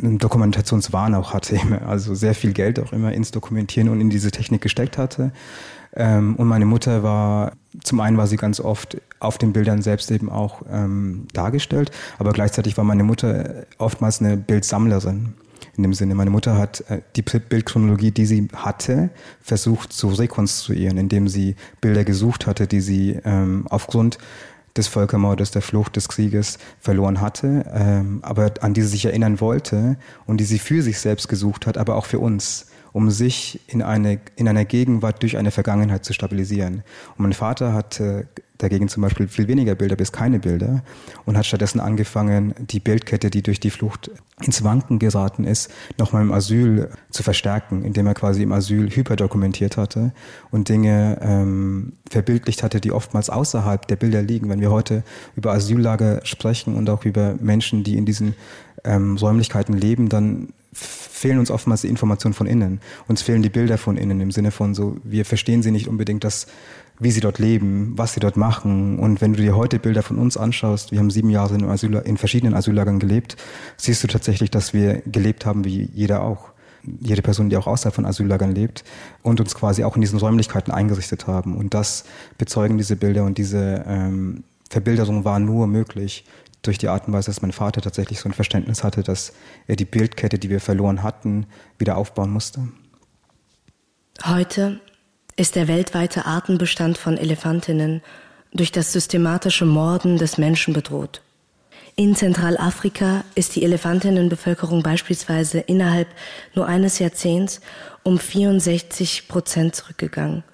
eine 0.02 0.18
Dokumentationswahn 0.18 1.14
auch 1.14 1.32
hatte, 1.32 1.58
also 1.86 2.14
sehr 2.14 2.34
viel 2.34 2.52
Geld 2.52 2.80
auch 2.80 2.92
immer 2.92 3.12
ins 3.12 3.30
Dokumentieren 3.30 3.88
und 3.88 4.00
in 4.00 4.10
diese 4.10 4.30
Technik 4.30 4.60
gesteckt 4.60 4.98
hatte. 4.98 5.32
Ähm, 5.94 6.36
und 6.36 6.46
meine 6.48 6.66
Mutter 6.66 7.02
war, 7.02 7.52
zum 7.82 8.00
einen 8.00 8.16
war 8.16 8.26
sie 8.26 8.36
ganz 8.36 8.60
oft 8.60 8.98
auf 9.18 9.38
den 9.38 9.52
Bildern 9.52 9.80
selbst 9.80 10.10
eben 10.10 10.28
auch 10.28 10.62
ähm, 10.70 11.26
dargestellt. 11.32 11.90
Aber 12.18 12.32
gleichzeitig 12.32 12.76
war 12.76 12.84
meine 12.84 13.04
Mutter 13.04 13.66
oftmals 13.78 14.20
eine 14.20 14.36
Bildsammlerin. 14.36 15.34
In 15.76 15.82
dem 15.82 15.94
Sinne, 15.94 16.14
meine 16.14 16.30
Mutter 16.30 16.56
hat 16.56 16.82
äh, 16.88 17.02
die 17.16 17.22
Bildchronologie, 17.22 18.10
die 18.10 18.26
sie 18.26 18.48
hatte, 18.54 19.10
versucht 19.42 19.92
zu 19.92 20.08
rekonstruieren, 20.08 20.96
indem 20.96 21.28
sie 21.28 21.56
Bilder 21.80 22.04
gesucht 22.04 22.46
hatte, 22.46 22.66
die 22.66 22.80
sie 22.80 23.18
ähm, 23.24 23.66
aufgrund 23.68 24.18
des 24.76 24.88
Völkermordes, 24.88 25.50
der 25.50 25.62
Flucht, 25.62 25.96
des 25.96 26.08
Krieges 26.08 26.58
verloren 26.80 27.20
hatte, 27.20 27.64
ähm, 27.72 28.20
aber 28.22 28.52
an 28.60 28.74
die 28.74 28.82
sie 28.82 28.88
sich 28.88 29.04
erinnern 29.06 29.40
wollte 29.40 29.96
und 30.26 30.38
die 30.38 30.44
sie 30.44 30.58
für 30.58 30.82
sich 30.82 30.98
selbst 30.98 31.28
gesucht 31.28 31.66
hat, 31.66 31.78
aber 31.78 31.96
auch 31.96 32.06
für 32.06 32.18
uns 32.18 32.66
um 32.96 33.10
sich 33.10 33.60
in, 33.66 33.82
eine, 33.82 34.20
in 34.36 34.48
einer 34.48 34.64
Gegenwart 34.64 35.20
durch 35.20 35.36
eine 35.36 35.50
Vergangenheit 35.50 36.06
zu 36.06 36.14
stabilisieren. 36.14 36.76
Und 37.18 37.24
mein 37.24 37.34
Vater 37.34 37.74
hatte 37.74 38.26
dagegen 38.56 38.88
zum 38.88 39.02
Beispiel 39.02 39.28
viel 39.28 39.48
weniger 39.48 39.74
Bilder 39.74 39.96
bis 39.96 40.12
keine 40.12 40.38
Bilder 40.38 40.82
und 41.26 41.36
hat 41.36 41.44
stattdessen 41.44 41.78
angefangen, 41.78 42.54
die 42.58 42.80
Bildkette, 42.80 43.28
die 43.28 43.42
durch 43.42 43.60
die 43.60 43.68
Flucht 43.68 44.10
ins 44.40 44.64
Wanken 44.64 44.98
geraten 44.98 45.44
ist, 45.44 45.70
nochmal 45.98 46.22
im 46.22 46.32
Asyl 46.32 46.88
zu 47.10 47.22
verstärken, 47.22 47.84
indem 47.84 48.06
er 48.06 48.14
quasi 48.14 48.42
im 48.42 48.52
Asyl 48.52 48.88
hyperdokumentiert 48.88 49.76
hatte 49.76 50.14
und 50.50 50.70
Dinge 50.70 51.18
ähm, 51.20 51.92
verbildlicht 52.08 52.62
hatte, 52.62 52.80
die 52.80 52.92
oftmals 52.92 53.28
außerhalb 53.28 53.86
der 53.86 53.96
Bilder 53.96 54.22
liegen. 54.22 54.48
Wenn 54.48 54.62
wir 54.62 54.70
heute 54.70 55.02
über 55.34 55.52
Asyllager 55.52 56.24
sprechen 56.24 56.74
und 56.74 56.88
auch 56.88 57.04
über 57.04 57.34
Menschen, 57.40 57.84
die 57.84 57.98
in 57.98 58.06
diesen 58.06 58.34
ähm, 58.84 59.18
Räumlichkeiten 59.18 59.74
leben, 59.74 60.08
dann 60.08 60.48
fehlen 60.76 61.38
uns 61.38 61.50
oftmals 61.50 61.80
die 61.80 61.88
Informationen 61.88 62.34
von 62.34 62.46
innen. 62.46 62.80
Uns 63.08 63.22
fehlen 63.22 63.42
die 63.42 63.48
Bilder 63.48 63.78
von 63.78 63.96
innen 63.96 64.20
im 64.20 64.30
Sinne 64.30 64.50
von 64.50 64.74
so, 64.74 64.96
wir 65.02 65.24
verstehen 65.24 65.62
sie 65.62 65.70
nicht 65.70 65.88
unbedingt, 65.88 66.24
dass, 66.24 66.46
wie 66.98 67.10
sie 67.10 67.20
dort 67.20 67.38
leben, 67.38 67.94
was 67.96 68.12
sie 68.12 68.20
dort 68.20 68.36
machen. 68.36 68.98
Und 68.98 69.20
wenn 69.20 69.32
du 69.32 69.42
dir 69.42 69.56
heute 69.56 69.78
Bilder 69.78 70.02
von 70.02 70.18
uns 70.18 70.36
anschaust, 70.36 70.92
wir 70.92 70.98
haben 70.98 71.10
sieben 71.10 71.30
Jahre 71.30 71.54
in, 71.54 71.64
Asyl, 71.64 71.94
in 72.04 72.16
verschiedenen 72.18 72.54
Asyllagern 72.54 72.98
gelebt, 72.98 73.36
siehst 73.76 74.02
du 74.02 74.08
tatsächlich, 74.08 74.50
dass 74.50 74.74
wir 74.74 75.02
gelebt 75.06 75.46
haben 75.46 75.64
wie 75.64 75.88
jeder 75.92 76.22
auch. 76.22 76.50
Jede 77.00 77.20
Person, 77.20 77.48
die 77.48 77.56
auch 77.56 77.66
außerhalb 77.66 77.94
von 77.94 78.06
Asyllagern 78.06 78.54
lebt 78.54 78.84
und 79.22 79.40
uns 79.40 79.56
quasi 79.56 79.82
auch 79.82 79.96
in 79.96 80.02
diesen 80.02 80.20
Räumlichkeiten 80.20 80.70
eingerichtet 80.70 81.26
haben. 81.26 81.56
Und 81.56 81.74
das 81.74 82.04
bezeugen 82.38 82.78
diese 82.78 82.94
Bilder 82.94 83.24
und 83.24 83.38
diese 83.38 83.84
ähm, 83.88 84.44
Verbilderung 84.70 85.24
war 85.24 85.40
nur 85.40 85.66
möglich 85.66 86.24
durch 86.66 86.78
die 86.78 86.88
Art 86.88 87.06
und 87.06 87.12
Weise, 87.12 87.30
dass 87.30 87.42
mein 87.42 87.52
Vater 87.52 87.80
tatsächlich 87.80 88.20
so 88.20 88.28
ein 88.28 88.32
Verständnis 88.32 88.84
hatte, 88.84 89.02
dass 89.02 89.32
er 89.66 89.76
die 89.76 89.84
Bildkette, 89.84 90.38
die 90.38 90.50
wir 90.50 90.60
verloren 90.60 91.02
hatten, 91.02 91.46
wieder 91.78 91.96
aufbauen 91.96 92.30
musste. 92.30 92.68
Heute 94.24 94.80
ist 95.36 95.56
der 95.56 95.68
weltweite 95.68 96.24
Artenbestand 96.24 96.98
von 96.98 97.18
Elefantinnen 97.18 98.02
durch 98.52 98.72
das 98.72 98.92
systematische 98.92 99.66
Morden 99.66 100.16
des 100.16 100.38
Menschen 100.38 100.72
bedroht. 100.72 101.20
In 101.94 102.14
Zentralafrika 102.14 103.24
ist 103.34 103.56
die 103.56 103.64
Elefantinnenbevölkerung 103.64 104.82
beispielsweise 104.82 105.60
innerhalb 105.60 106.08
nur 106.54 106.66
eines 106.66 106.98
Jahrzehnts 106.98 107.60
um 108.02 108.18
64 108.18 109.28
Prozent 109.28 109.74
zurückgegangen. 109.74 110.44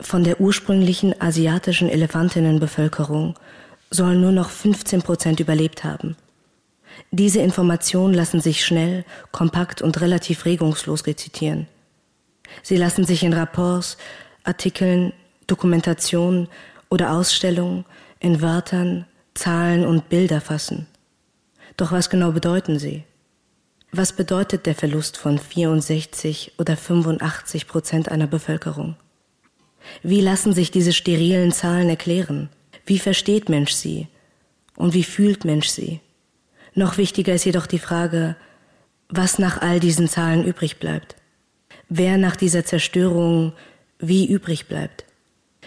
Von 0.00 0.24
der 0.24 0.40
ursprünglichen 0.40 1.20
asiatischen 1.20 1.88
Elefantinnenbevölkerung 1.88 3.38
sollen 3.92 4.20
nur 4.20 4.32
noch 4.32 4.50
15 4.50 5.02
Prozent 5.02 5.38
überlebt 5.38 5.84
haben. 5.84 6.16
Diese 7.10 7.40
Informationen 7.40 8.14
lassen 8.14 8.40
sich 8.40 8.64
schnell, 8.64 9.04
kompakt 9.30 9.82
und 9.82 10.00
relativ 10.00 10.44
regungslos 10.44 11.06
rezitieren. 11.06 11.66
Sie 12.62 12.76
lassen 12.76 13.04
sich 13.04 13.22
in 13.22 13.32
Rapports, 13.32 13.96
Artikeln, 14.44 15.12
Dokumentationen 15.46 16.48
oder 16.90 17.12
Ausstellungen 17.12 17.84
in 18.18 18.40
Wörtern, 18.40 19.06
Zahlen 19.34 19.86
und 19.86 20.08
Bilder 20.08 20.40
fassen. 20.40 20.86
Doch 21.76 21.92
was 21.92 22.10
genau 22.10 22.32
bedeuten 22.32 22.78
sie? 22.78 23.04
Was 23.92 24.12
bedeutet 24.12 24.66
der 24.66 24.74
Verlust 24.74 25.16
von 25.18 25.38
64 25.38 26.52
oder 26.58 26.76
85 26.76 27.66
Prozent 27.66 28.10
einer 28.10 28.26
Bevölkerung? 28.26 28.96
Wie 30.02 30.20
lassen 30.20 30.52
sich 30.52 30.70
diese 30.70 30.92
sterilen 30.92 31.52
Zahlen 31.52 31.88
erklären? 31.88 32.48
Wie 32.86 32.98
versteht 32.98 33.48
Mensch 33.48 33.72
sie? 33.72 34.08
Und 34.76 34.94
wie 34.94 35.04
fühlt 35.04 35.44
Mensch 35.44 35.68
sie? 35.68 36.00
Noch 36.74 36.96
wichtiger 36.96 37.34
ist 37.34 37.44
jedoch 37.44 37.66
die 37.66 37.78
Frage, 37.78 38.36
was 39.08 39.38
nach 39.38 39.60
all 39.60 39.78
diesen 39.78 40.08
Zahlen 40.08 40.44
übrig 40.44 40.78
bleibt. 40.78 41.16
Wer 41.88 42.16
nach 42.16 42.36
dieser 42.36 42.64
Zerstörung 42.64 43.52
wie 43.98 44.26
übrig 44.26 44.66
bleibt. 44.66 45.04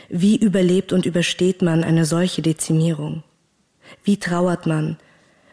Wie 0.10 0.36
überlebt 0.36 0.91
und 0.93 1.06
übersteht 1.06 1.62
man 1.62 1.84
eine 1.84 2.06
solche 2.06 2.41
Dezimierung? 2.41 3.23
Wie 4.04 4.17
trauert 4.17 4.65
man, 4.65 4.97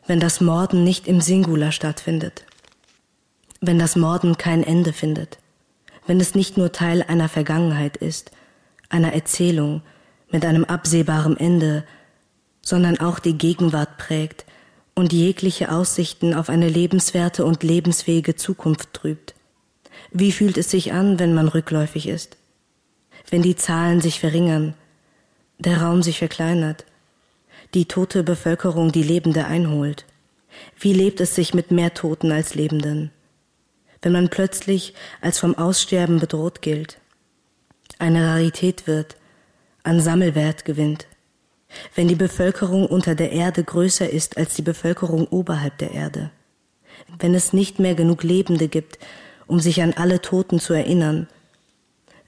wenn 0.06 0.20
das 0.20 0.40
Morden 0.40 0.82
nicht 0.82 1.06
im 1.06 1.20
Singular 1.20 1.72
stattfindet? 1.72 2.44
Wenn 3.60 3.78
das 3.78 3.94
Morden 3.94 4.36
kein 4.36 4.64
Ende 4.64 4.92
findet? 4.92 5.38
Wenn 6.06 6.20
es 6.20 6.34
nicht 6.34 6.56
nur 6.56 6.72
Teil 6.72 7.02
einer 7.02 7.28
Vergangenheit 7.28 7.96
ist, 7.96 8.32
einer 8.88 9.12
Erzählung, 9.12 9.82
mit 10.32 10.44
einem 10.44 10.64
absehbaren 10.64 11.36
Ende, 11.36 11.84
sondern 12.62 12.98
auch 12.98 13.18
die 13.18 13.36
Gegenwart 13.36 13.98
prägt 13.98 14.44
und 14.94 15.12
jegliche 15.12 15.70
Aussichten 15.70 16.34
auf 16.34 16.48
eine 16.48 16.68
lebenswerte 16.68 17.44
und 17.44 17.62
lebensfähige 17.62 18.36
Zukunft 18.36 18.92
trübt. 18.92 19.34
Wie 20.10 20.32
fühlt 20.32 20.58
es 20.58 20.70
sich 20.70 20.92
an, 20.92 21.18
wenn 21.18 21.34
man 21.34 21.48
rückläufig 21.48 22.08
ist? 22.08 22.36
Wenn 23.30 23.42
die 23.42 23.56
Zahlen 23.56 24.00
sich 24.00 24.20
verringern, 24.20 24.74
der 25.58 25.80
Raum 25.80 26.02
sich 26.02 26.18
verkleinert, 26.18 26.84
die 27.74 27.86
tote 27.86 28.22
Bevölkerung 28.22 28.92
die 28.92 29.02
Lebende 29.02 29.46
einholt? 29.46 30.04
Wie 30.78 30.92
lebt 30.92 31.20
es 31.20 31.34
sich 31.34 31.54
mit 31.54 31.70
mehr 31.70 31.94
Toten 31.94 32.30
als 32.30 32.54
Lebenden? 32.54 33.10
Wenn 34.02 34.12
man 34.12 34.28
plötzlich 34.28 34.94
als 35.20 35.38
vom 35.38 35.56
Aussterben 35.56 36.18
bedroht 36.18 36.60
gilt, 36.60 36.98
eine 37.98 38.26
Rarität 38.26 38.86
wird, 38.86 39.16
an 39.82 40.00
Sammelwert 40.00 40.64
gewinnt. 40.64 41.06
Wenn 41.94 42.08
die 42.08 42.14
Bevölkerung 42.14 42.86
unter 42.86 43.14
der 43.14 43.32
Erde 43.32 43.64
größer 43.64 44.08
ist 44.08 44.36
als 44.36 44.54
die 44.54 44.62
Bevölkerung 44.62 45.26
oberhalb 45.28 45.78
der 45.78 45.92
Erde. 45.92 46.30
Wenn 47.18 47.34
es 47.34 47.52
nicht 47.52 47.78
mehr 47.78 47.94
genug 47.94 48.22
Lebende 48.22 48.68
gibt, 48.68 48.98
um 49.46 49.58
sich 49.58 49.82
an 49.82 49.94
alle 49.94 50.20
Toten 50.20 50.60
zu 50.60 50.72
erinnern. 50.72 51.28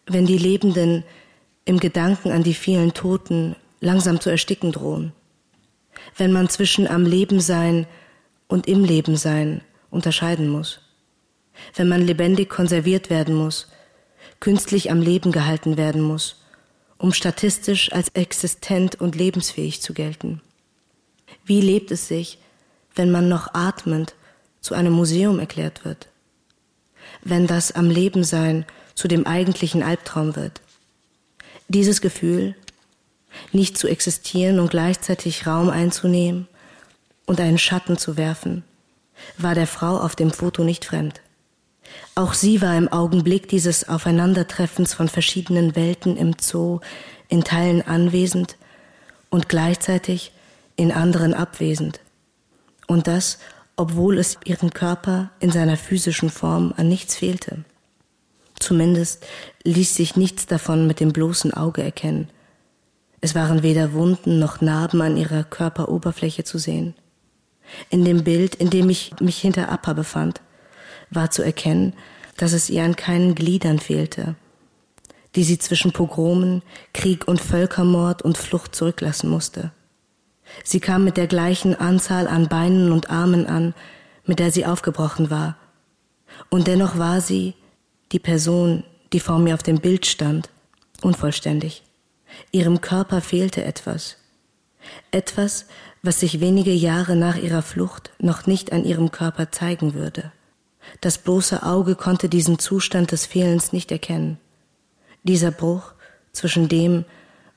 Wenn 0.07 0.27
die 0.27 0.39
Lebenden 0.39 1.05
im 1.65 1.79
Gedanken 1.79 2.31
an 2.31 2.43
die 2.43 2.55
vielen 2.55 2.95
Toten 2.95 3.57
langsam 3.81 4.21
zu 4.21 4.31
ersticken 4.31 4.73
drohen. 4.73 5.13
Wenn 6.17 6.33
man 6.33 6.49
zwischen 6.49 6.87
am 6.87 7.05
Leben 7.05 7.41
sein 7.41 7.87
und 8.49 8.67
im 8.67 8.85
Leben 8.85 9.17
sein 9.17 9.63
unterscheiden 9.91 10.49
muss. 10.49 10.81
Wenn 11.77 11.89
man 11.89 12.03
lebendig 12.03 12.49
konserviert 12.49 13.11
werden 13.11 13.35
muss, 13.35 13.69
künstlich 14.41 14.91
am 14.91 15.01
Leben 15.01 15.31
gehalten 15.31 15.77
werden 15.77 16.03
muss 16.03 16.44
um 17.05 17.13
statistisch 17.13 17.93
als 17.93 18.09
existent 18.15 18.99
und 18.99 19.15
lebensfähig 19.15 19.83
zu 19.83 19.93
gelten? 19.93 20.41
Wie 21.45 21.61
lebt 21.61 21.91
es 21.91 22.09
sich, 22.09 22.39
wenn 22.95 23.11
man 23.11 23.29
noch 23.29 23.53
atmend 23.53 24.15
zu 24.63 24.75
einem 24.75 24.95
Museum 24.95 25.39
erklärt 25.39 25.85
wird? 25.85 26.09
Wenn 27.23 27.47
das 27.47 27.73
am 27.73 27.91
Leben 27.91 28.25
sein 28.25 28.65
zu 28.95 29.07
dem 29.07 29.27
eigentlichen 29.27 29.83
Albtraum 29.83 30.35
wird? 30.35 30.63
Dieses 31.69 32.01
Gefühl, 32.01 32.55
nicht 33.53 33.77
zu 33.77 33.87
existieren 33.87 34.59
und 34.59 34.71
gleichzeitig 34.71 35.47
Raum 35.47 35.69
einzunehmen 35.69 36.49
und 37.27 37.39
einen 37.39 37.59
Schatten 37.59 37.99
zu 37.99 38.17
werfen, 38.17 38.65
war 39.37 39.55
der 39.55 39.67
Frau 39.67 39.99
auf 39.99 40.17
dem 40.17 40.31
Foto 40.31 40.65
nicht 40.65 40.87
fremd. 40.87 41.21
Auch 42.15 42.35
sie 42.35 42.63
war 42.63 42.77
im 42.77 42.89
Augenblick 42.89 43.49
dieses 43.49 43.89
Aufeinandertreffens 43.89 44.95
von 44.95 45.09
verschiedenen 45.09 45.75
Welten 45.75 46.17
im 46.17 46.37
Zoo 46.41 46.81
in 47.29 47.43
Teilen 47.43 47.83
anwesend 47.83 48.57
und 49.31 49.49
gleichzeitig 49.49 50.33
in 50.77 50.93
anderen 50.93 51.35
abwesend. 51.35 52.01
Und 52.87 53.07
das, 53.07 53.39
obwohl 53.77 54.19
es 54.19 54.39
ihren 54.45 54.73
Körper 54.73 55.31
in 55.41 55.51
seiner 55.51 55.77
physischen 55.77 56.31
Form 56.31 56.73
an 56.77 56.89
nichts 56.89 57.17
fehlte. 57.17 57.65
Zumindest 58.61 59.25
ließ 59.65 59.95
sich 59.97 60.17
nichts 60.17 60.47
davon 60.47 60.87
mit 60.87 61.01
dem 61.01 61.13
bloßen 61.13 61.53
Auge 61.53 61.83
erkennen. 61.83 62.31
Es 63.21 63.35
waren 63.35 63.63
weder 63.63 63.93
Wunden 63.93 64.39
noch 64.39 64.61
Narben 64.61 65.01
an 65.01 65.17
ihrer 65.17 65.45
Körperoberfläche 65.45 66.45
zu 66.45 66.59
sehen. 66.59 66.95
In 67.91 68.05
dem 68.05 68.23
Bild, 68.23 68.55
in 68.55 68.71
dem 68.71 68.91
ich 68.91 69.13
mich 69.21 69.39
hinter 69.39 69.71
Appa 69.71 69.95
befand, 69.95 70.41
war 71.15 71.31
zu 71.31 71.43
erkennen, 71.43 71.95
dass 72.37 72.53
es 72.53 72.71
ihr 72.71 72.83
an 72.83 72.97
keinen 72.97 73.35
Gliedern 73.35 73.79
fehlte, 73.79 74.35
die 75.35 75.45
sie 75.45 75.59
zwischen 75.59 75.93
Pogromen, 75.93 76.63
Krieg 76.93 77.27
und 77.29 77.41
Völkermord 77.41 78.23
und 78.23 78.39
Flucht 78.39 78.75
zurücklassen 78.75 79.29
musste. 79.29 79.73
Sie 80.63 80.81
kam 80.81 81.05
mit 81.05 81.17
der 81.17 81.27
gleichen 81.27 81.75
Anzahl 81.75 82.29
an 82.29 82.49
Beinen 82.49 82.93
und 82.93 83.11
Armen 83.11 83.47
an, 83.47 83.75
mit 84.27 84.39
der 84.39 84.51
sie 84.51 84.67
aufgebrochen 84.67 85.31
war. 85.31 85.57
Und 86.51 86.67
dennoch 86.67 86.99
war 86.99 87.21
sie, 87.21 87.55
die 88.13 88.19
Person, 88.19 88.85
die 89.13 89.21
vor 89.21 89.39
mir 89.39 89.55
auf 89.55 89.63
dem 89.63 89.81
Bild 89.81 90.07
stand, 90.07 90.51
unvollständig. 91.03 91.83
Ihrem 92.53 92.81
Körper 92.81 93.21
fehlte 93.21 93.65
etwas. 93.65 94.17
Etwas, 95.11 95.67
was 96.03 96.21
sich 96.21 96.41
wenige 96.41 96.73
Jahre 96.73 97.17
nach 97.17 97.37
ihrer 97.37 97.63
Flucht 97.63 98.11
noch 98.19 98.47
nicht 98.47 98.73
an 98.73 98.85
ihrem 98.85 99.11
Körper 99.11 99.51
zeigen 99.51 99.95
würde. 99.95 100.33
Das 101.01 101.19
bloße 101.19 101.63
Auge 101.63 101.95
konnte 101.95 102.29
diesen 102.29 102.59
Zustand 102.59 103.13
des 103.13 103.27
Fehlens 103.27 103.73
nicht 103.73 103.93
erkennen. 103.93 104.39
Dieser 105.23 105.51
Bruch 105.51 105.93
zwischen 106.33 106.69
dem, 106.69 107.05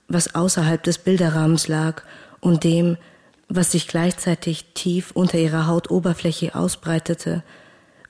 was 0.07 0.35
außerhalb 0.35 0.81
des 0.83 0.97
Bilderrahmens 0.99 1.67
lag, 1.67 2.03
und 2.39 2.63
dem, 2.63 2.97
was 3.49 3.71
sich 3.71 3.87
gleichzeitig 3.87 4.73
tief 4.73 5.11
unter 5.11 5.37
ihrer 5.37 5.67
Hautoberfläche 5.67 6.55
ausbreitete, 6.55 7.43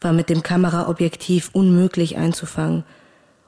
war 0.02 0.14
mit 0.14 0.30
dem 0.30 0.44
Kameraobjektiv 0.44 1.50
unmöglich 1.54 2.18
einzufangen 2.18 2.84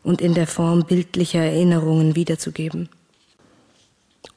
und 0.04 0.22
in 0.22 0.34
der 0.34 0.48
Form 0.48 0.86
bildlicher 0.86 1.42
Erinnerungen 1.42 2.16
wiederzugeben. 2.16 2.90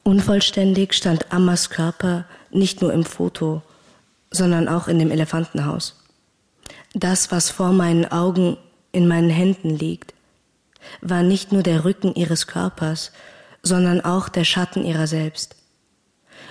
Unvollständig 0.03 0.93
stand 0.93 1.31
Ammas 1.31 1.69
Körper 1.69 2.25
nicht 2.51 2.81
nur 2.81 2.93
im 2.93 3.05
Foto, 3.05 3.61
sondern 4.31 4.67
auch 4.67 4.87
in 4.87 4.99
dem 4.99 5.11
Elefantenhaus. 5.11 6.02
Das, 6.93 7.31
was 7.31 7.49
vor 7.49 7.71
meinen 7.73 8.05
Augen 8.05 8.57
in 8.91 9.07
meinen 9.07 9.31
Händen 9.31 9.71
liegt, 9.71 10.13
war 11.01 11.23
nicht 11.23 11.51
nur 11.51 11.63
der 11.63 11.85
Rücken 11.85 12.13
ihres 12.13 12.45
Körpers, 12.45 13.11
sondern 13.63 14.01
auch 14.01 14.29
der 14.29 14.43
Schatten 14.43 14.85
ihrer 14.85 15.07
selbst. 15.07 15.55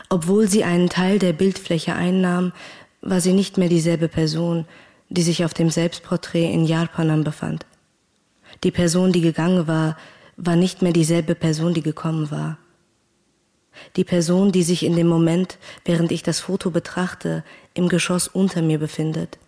Obwohl 0.08 0.48
sie 0.48 0.64
einen 0.64 0.88
Teil 0.88 1.18
der 1.18 1.32
Bildfläche 1.32 1.94
einnahm, 1.94 2.52
war 3.02 3.20
sie 3.20 3.32
nicht 3.32 3.56
mehr 3.56 3.68
dieselbe 3.68 4.08
Person, 4.08 4.66
die 5.10 5.22
sich 5.22 5.44
auf 5.44 5.54
dem 5.54 5.70
Selbstporträt 5.70 6.52
in 6.52 6.64
Jarpanam 6.64 7.22
befand. 7.22 7.66
Die 8.64 8.70
Person, 8.70 9.12
die 9.12 9.20
gegangen 9.20 9.66
war, 9.68 9.96
war 10.36 10.56
nicht 10.56 10.82
mehr 10.82 10.92
dieselbe 10.92 11.34
Person, 11.34 11.74
die 11.74 11.82
gekommen 11.82 12.30
war. 12.30 12.58
Die 13.96 14.04
Person, 14.04 14.52
die 14.52 14.62
sich 14.62 14.84
in 14.84 14.96
dem 14.96 15.06
Moment, 15.06 15.58
während 15.84 16.12
ich 16.12 16.22
das 16.22 16.40
Foto 16.40 16.70
betrachte, 16.70 17.44
im 17.74 17.88
Geschoss 17.88 18.28
unter 18.28 18.60
mir 18.62 18.78
befindet. 18.78 19.38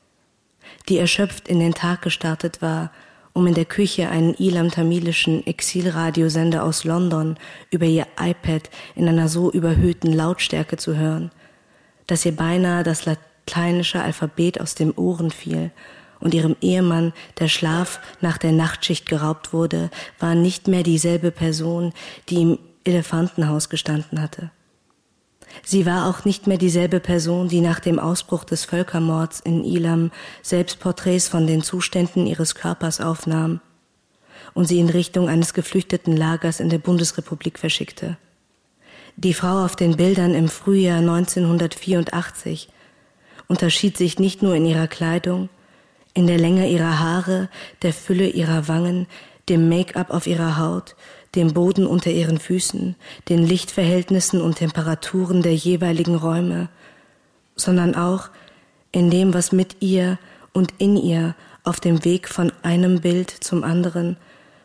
Die 0.88 0.98
erschöpft 0.98 1.48
in 1.48 1.60
den 1.60 1.74
Tag 1.74 2.02
gestartet 2.02 2.62
war, 2.62 2.90
um 3.32 3.46
in 3.46 3.54
der 3.54 3.64
Küche 3.64 4.08
einen 4.08 4.34
ilam-tamilischen 4.34 5.46
Exilradiosender 5.46 6.62
aus 6.62 6.84
London 6.84 7.36
über 7.70 7.84
ihr 7.84 8.06
iPad 8.18 8.70
in 8.94 9.08
einer 9.08 9.28
so 9.28 9.50
überhöhten 9.50 10.12
Lautstärke 10.12 10.76
zu 10.76 10.96
hören, 10.96 11.30
dass 12.06 12.24
ihr 12.24 12.36
beinahe 12.36 12.84
das 12.84 13.04
lateinische 13.04 14.00
Alphabet 14.00 14.60
aus 14.60 14.74
dem 14.74 14.96
Ohren 14.96 15.30
fiel 15.30 15.72
und 16.20 16.32
ihrem 16.32 16.56
Ehemann 16.60 17.12
der 17.38 17.48
Schlaf 17.48 18.00
nach 18.20 18.38
der 18.38 18.52
Nachtschicht 18.52 19.06
geraubt 19.06 19.52
wurde, 19.52 19.90
war 20.20 20.34
nicht 20.34 20.68
mehr 20.68 20.82
dieselbe 20.82 21.30
Person, 21.30 21.92
die 22.28 22.42
im 22.42 22.58
Elefantenhaus 22.84 23.68
gestanden 23.68 24.20
hatte. 24.20 24.50
Sie 25.62 25.86
war 25.86 26.08
auch 26.08 26.24
nicht 26.24 26.46
mehr 26.46 26.58
dieselbe 26.58 27.00
Person, 27.00 27.48
die 27.48 27.60
nach 27.60 27.80
dem 27.80 27.98
Ausbruch 27.98 28.44
des 28.44 28.64
Völkermords 28.64 29.40
in 29.40 29.64
Ilam 29.64 30.10
selbst 30.42 30.80
Porträts 30.80 31.28
von 31.28 31.46
den 31.46 31.62
Zuständen 31.62 32.26
ihres 32.26 32.54
Körpers 32.54 33.00
aufnahm 33.00 33.60
und 34.52 34.66
sie 34.66 34.78
in 34.78 34.88
Richtung 34.88 35.28
eines 35.28 35.54
geflüchteten 35.54 36.16
Lagers 36.16 36.60
in 36.60 36.68
der 36.68 36.78
Bundesrepublik 36.78 37.58
verschickte. 37.58 38.16
Die 39.16 39.34
Frau 39.34 39.64
auf 39.64 39.76
den 39.76 39.96
Bildern 39.96 40.34
im 40.34 40.48
Frühjahr 40.48 40.98
1984 40.98 42.68
unterschied 43.46 43.96
sich 43.96 44.18
nicht 44.18 44.42
nur 44.42 44.54
in 44.54 44.66
ihrer 44.66 44.88
Kleidung, 44.88 45.48
in 46.14 46.26
der 46.26 46.38
Länge 46.38 46.68
ihrer 46.68 46.98
Haare, 46.98 47.48
der 47.82 47.92
Fülle 47.92 48.28
ihrer 48.28 48.68
Wangen, 48.68 49.06
dem 49.48 49.68
Make-up 49.68 50.10
auf 50.10 50.26
ihrer 50.26 50.58
Haut, 50.58 50.96
dem 51.34 51.52
Boden 51.52 51.86
unter 51.86 52.10
ihren 52.10 52.38
Füßen, 52.38 52.96
den 53.28 53.42
Lichtverhältnissen 53.42 54.40
und 54.40 54.56
Temperaturen 54.56 55.42
der 55.42 55.54
jeweiligen 55.54 56.14
Räume, 56.14 56.68
sondern 57.56 57.94
auch 57.94 58.30
in 58.92 59.10
dem, 59.10 59.34
was 59.34 59.52
mit 59.52 59.76
ihr 59.80 60.18
und 60.52 60.72
in 60.78 60.96
ihr 60.96 61.34
auf 61.64 61.80
dem 61.80 62.04
Weg 62.04 62.28
von 62.28 62.52
einem 62.62 63.00
Bild 63.00 63.30
zum 63.30 63.64
anderen, 63.64 64.16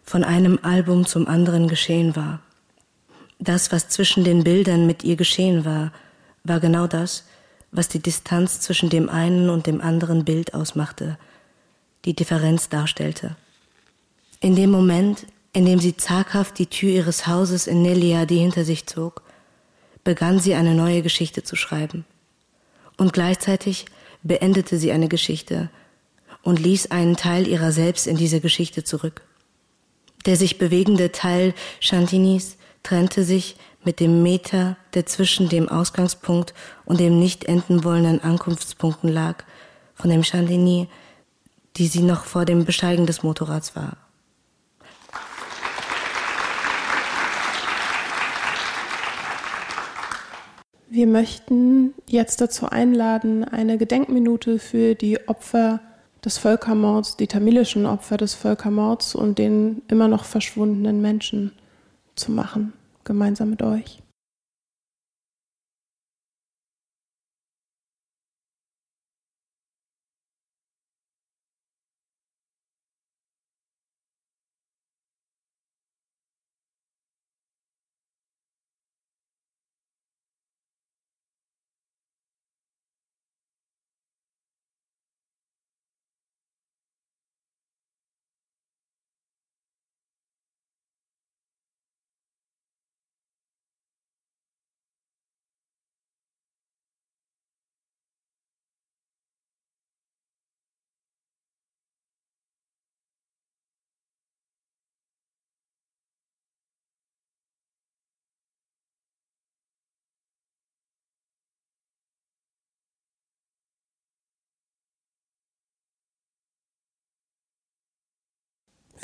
von 0.04 0.24
einem 0.24 0.60
Album 0.62 1.06
zum 1.06 1.28
anderen 1.28 1.68
geschehen 1.68 2.16
war. 2.16 2.42
Das, 3.40 3.72
was 3.72 3.90
zwischen 3.90 4.24
den 4.24 4.44
Bildern 4.44 4.86
mit 4.86 5.04
ihr 5.04 5.16
geschehen 5.16 5.66
war, 5.66 5.94
war 6.44 6.60
genau 6.60 6.88
das, 6.88 7.26
was 7.72 7.88
die 7.88 8.00
Distanz 8.00 8.60
zwischen 8.60 8.90
dem 8.90 9.10
einen 9.10 9.50
und 9.50 9.68
dem 9.68 9.82
anderen 9.82 10.26
Bild 10.26 10.54
ausmachte, 10.54 11.18
die 12.06 12.16
Differenz 12.16 12.70
darstellte. 12.70 13.36
In 14.42 14.56
dem 14.56 14.72
Moment, 14.72 15.26
indem 15.54 15.80
sie 15.80 15.98
zaghaft 15.98 16.60
die 16.60 16.68
Tür 16.68 16.90
ihres 16.90 17.28
Hauses 17.28 17.68
in 17.68 17.82
Neliadi 17.82 18.38
hinter 18.38 18.64
sich 18.64 18.86
zog, 18.86 19.24
begann 20.04 20.40
sie 20.40 20.54
eine 20.54 20.76
neue 20.76 21.02
Geschichte 21.02 21.44
zu 21.44 21.56
schreiben. 21.56 22.06
Und 22.98 23.14
gleichzeitig 23.14 23.86
beendete 24.24 24.78
sie 24.78 24.92
eine 24.92 25.08
Geschichte 25.08 25.70
und 26.44 26.60
ließ 26.60 26.92
einen 26.92 27.16
Teil 27.16 27.48
ihrer 27.48 27.72
selbst 27.72 28.08
in 28.08 28.18
diese 28.18 28.42
Geschichte 28.42 28.84
zurück. 28.84 29.22
Der 30.26 30.36
sich 30.36 30.58
bewegende 30.58 31.12
Teil 31.12 31.54
Chantinis 31.80 32.58
trennte 32.84 33.24
sich 33.24 33.56
mit 33.84 34.00
dem 34.00 34.22
Meter, 34.24 34.78
der 34.94 35.06
zwischen 35.06 35.50
dem 35.50 35.70
Ausgangspunkt 35.70 36.54
und 36.86 37.00
dem 37.00 37.20
nicht 37.20 37.46
enden 37.46 37.84
wollenden 37.84 38.22
Ankunftspunkten 38.22 39.10
lag, 39.10 39.44
von 39.96 40.10
dem 40.10 40.24
Chandini, 40.24 40.88
die 41.78 41.88
sie 41.88 42.02
noch 42.02 42.26
vor 42.26 42.46
dem 42.46 42.66
Besteigen 42.66 43.06
des 43.06 43.24
Motorrads 43.24 43.76
war. 43.76 43.98
Wir 50.92 51.06
möchten 51.06 51.94
jetzt 52.08 52.42
dazu 52.42 52.68
einladen, 52.68 53.44
eine 53.44 53.78
Gedenkminute 53.78 54.58
für 54.58 54.96
die 54.96 55.28
Opfer 55.28 55.82
des 56.26 56.40
Völkermords, 56.40 57.16
die 57.16 57.28
tamilischen 57.28 57.86
Opfer 57.86 58.18
des 58.18 58.34
Völkermords 58.34 59.14
und 59.14 59.38
den 59.38 59.84
immer 59.88 60.08
noch 60.08 60.26
verschwundenen 60.26 61.00
Menschen 61.00 61.52
zu 62.16 62.32
machen, 62.32 62.74
gemeinsam 63.04 63.52
mit 63.52 63.62
euch. 63.62 64.00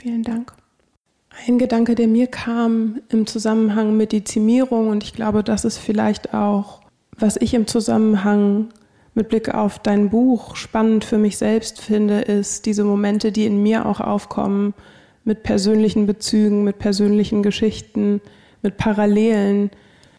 Vielen 0.05 0.21
Dank. 0.21 0.53
Ein 1.47 1.57
Gedanke, 1.57 1.95
der 1.95 2.07
mir 2.07 2.27
kam 2.27 3.01
im 3.09 3.25
Zusammenhang 3.25 3.97
mit 3.97 4.11
Dezimierung, 4.11 4.89
und 4.89 5.03
ich 5.03 5.13
glaube, 5.13 5.43
das 5.43 5.65
ist 5.65 5.79
vielleicht 5.79 6.31
auch, 6.31 6.81
was 7.17 7.37
ich 7.37 7.55
im 7.55 7.65
Zusammenhang 7.65 8.69
mit 9.15 9.29
Blick 9.29 9.51
auf 9.51 9.79
dein 9.79 10.11
Buch 10.11 10.57
spannend 10.57 11.05
für 11.05 11.17
mich 11.17 11.39
selbst 11.39 11.81
finde, 11.81 12.21
ist 12.21 12.67
diese 12.67 12.83
Momente, 12.83 13.31
die 13.31 13.47
in 13.47 13.63
mir 13.63 13.87
auch 13.87 13.99
aufkommen, 13.99 14.75
mit 15.23 15.41
persönlichen 15.41 16.05
Bezügen, 16.05 16.63
mit 16.63 16.77
persönlichen 16.77 17.41
Geschichten, 17.41 18.21
mit 18.61 18.77
Parallelen, 18.77 19.71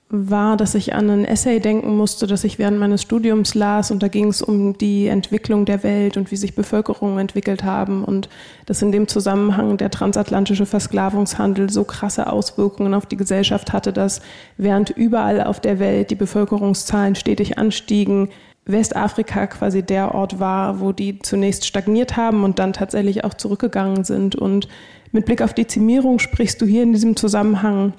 war, 0.08 0.56
dass 0.56 0.76
ich 0.76 0.94
an 0.94 1.10
ein 1.10 1.24
Essay 1.24 1.58
denken 1.58 1.96
musste, 1.96 2.28
das 2.28 2.44
ich 2.44 2.60
während 2.60 2.78
meines 2.78 3.02
Studiums 3.02 3.56
las 3.56 3.90
und 3.90 4.04
da 4.04 4.08
ging 4.08 4.28
es 4.28 4.40
um 4.40 4.78
die 4.78 5.08
Entwicklung 5.08 5.64
der 5.64 5.82
Welt 5.82 6.16
und 6.16 6.30
wie 6.30 6.36
sich 6.36 6.54
Bevölkerungen 6.54 7.18
entwickelt 7.18 7.64
haben 7.64 8.04
und 8.04 8.28
dass 8.66 8.82
in 8.82 8.92
dem 8.92 9.08
Zusammenhang 9.08 9.78
der 9.78 9.90
transatlantische 9.90 10.64
Versklavungshandel 10.64 11.70
so 11.70 11.82
krasse 11.82 12.32
Auswirkungen 12.32 12.94
auf 12.94 13.06
die 13.06 13.16
Gesellschaft 13.16 13.72
hatte, 13.72 13.92
dass 13.92 14.22
während 14.56 14.90
überall 14.90 15.42
auf 15.42 15.58
der 15.58 15.80
Welt 15.80 16.10
die 16.10 16.16
Bevölkerungszahlen 16.16 17.16
stetig 17.16 17.58
anstiegen, 17.58 18.28
Westafrika 18.64 19.46
quasi 19.48 19.82
der 19.82 20.14
Ort 20.14 20.38
war, 20.38 20.80
wo 20.80 20.92
die 20.92 21.20
zunächst 21.20 21.66
stagniert 21.66 22.16
haben 22.16 22.44
und 22.44 22.58
dann 22.58 22.72
tatsächlich 22.72 23.24
auch 23.24 23.34
zurückgegangen 23.34 24.04
sind. 24.04 24.34
Und 24.34 24.68
mit 25.12 25.24
Blick 25.24 25.40
auf 25.40 25.54
Dezimierung 25.54 26.18
sprichst 26.18 26.60
du 26.60 26.66
hier 26.66 26.82
in 26.82 26.92
diesem 26.92 27.16
Zusammenhang 27.16 27.92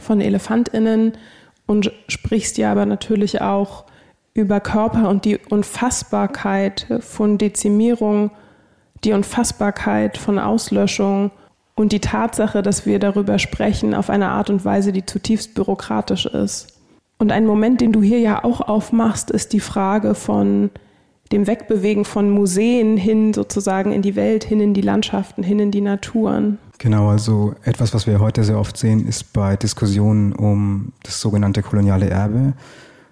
von 0.00 0.20
Elefantinnen 0.20 1.12
und 1.66 1.92
sprichst 2.08 2.58
ja 2.58 2.72
aber 2.72 2.86
natürlich 2.86 3.40
auch 3.40 3.84
über 4.34 4.60
Körper 4.60 5.08
und 5.08 5.24
die 5.24 5.38
Unfassbarkeit 5.38 6.86
von 7.00 7.38
Dezimierung, 7.38 8.30
die 9.04 9.12
Unfassbarkeit 9.12 10.18
von 10.18 10.38
Auslöschung 10.38 11.30
und 11.76 11.92
die 11.92 12.00
Tatsache, 12.00 12.62
dass 12.62 12.86
wir 12.86 12.98
darüber 12.98 13.38
sprechen 13.38 13.94
auf 13.94 14.10
eine 14.10 14.28
Art 14.28 14.50
und 14.50 14.64
Weise, 14.64 14.92
die 14.92 15.06
zutiefst 15.06 15.54
bürokratisch 15.54 16.26
ist. 16.26 16.68
Und 17.18 17.32
ein 17.32 17.46
Moment, 17.46 17.80
den 17.80 17.92
du 17.92 18.02
hier 18.02 18.18
ja 18.18 18.44
auch 18.44 18.60
aufmachst, 18.60 19.30
ist 19.30 19.52
die 19.52 19.60
Frage 19.60 20.14
von 20.14 20.70
dem 21.32 21.46
Wegbewegen 21.46 22.04
von 22.04 22.30
Museen 22.30 22.96
hin 22.96 23.32
sozusagen 23.32 23.92
in 23.92 24.02
die 24.02 24.16
Welt, 24.16 24.44
hin 24.44 24.60
in 24.60 24.74
die 24.74 24.82
Landschaften, 24.82 25.42
hin 25.42 25.58
in 25.58 25.70
die 25.70 25.80
Naturen. 25.80 26.58
Genau, 26.78 27.08
also 27.08 27.54
etwas, 27.62 27.94
was 27.94 28.06
wir 28.06 28.18
heute 28.18 28.44
sehr 28.44 28.58
oft 28.58 28.76
sehen, 28.76 29.06
ist 29.06 29.32
bei 29.32 29.56
Diskussionen 29.56 30.32
um 30.32 30.92
das 31.02 31.20
sogenannte 31.20 31.62
koloniale 31.62 32.10
Erbe, 32.10 32.54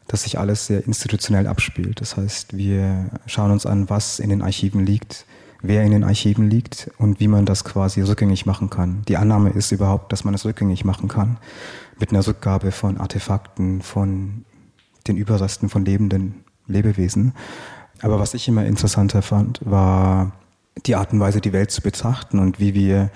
dass 0.09 0.25
sich 0.25 0.39
alles 0.39 0.67
sehr 0.67 0.85
institutionell 0.87 1.47
abspielt. 1.47 2.01
Das 2.01 2.17
heißt, 2.17 2.57
wir 2.57 3.11
schauen 3.27 3.51
uns 3.51 3.65
an, 3.65 3.89
was 3.89 4.19
in 4.19 4.31
den 4.31 4.43
Archiven 4.43 4.85
liegt, 4.85 5.27
wer 5.63 5.85
in 5.85 5.93
den 5.93 6.05
Archiven 6.05 6.51
liegt 6.51 6.91
und 6.99 7.21
wie 7.21 7.29
man 7.29 7.47
das 7.47 7.65
quasi 7.65 8.03
rückgängig 8.03 8.47
machen 8.47 8.69
kann. 8.69 9.03
Die 9.09 9.17
Annahme 9.17 9.51
ist 9.51 9.71
überhaupt, 9.71 10.13
dass 10.13 10.25
man 10.25 10.35
es 10.35 10.45
rückgängig 10.45 10.85
machen 10.85 11.09
kann 11.09 11.39
mit 11.99 12.11
einer 12.11 12.27
Rückgabe 12.27 12.73
von 12.73 12.99
Artefakten, 12.99 13.81
von 13.81 14.45
den 15.07 15.17
Überresten 15.17 15.69
von 15.69 15.85
lebenden 15.85 16.45
Lebewesen. 16.67 17.33
Aber 18.01 18.19
was 18.19 18.35
ich 18.35 18.49
immer 18.49 18.67
interessanter 18.67 19.23
fand, 19.23 19.61
war 19.65 20.33
die 20.87 20.97
Art 20.97 21.13
und 21.13 21.21
Weise, 21.21 21.41
die 21.41 21.53
Welt 21.53 21.71
zu 21.71 21.83
betrachten 21.83 22.39
und 22.39 22.59
wie 22.59 22.75
wir 22.75 23.11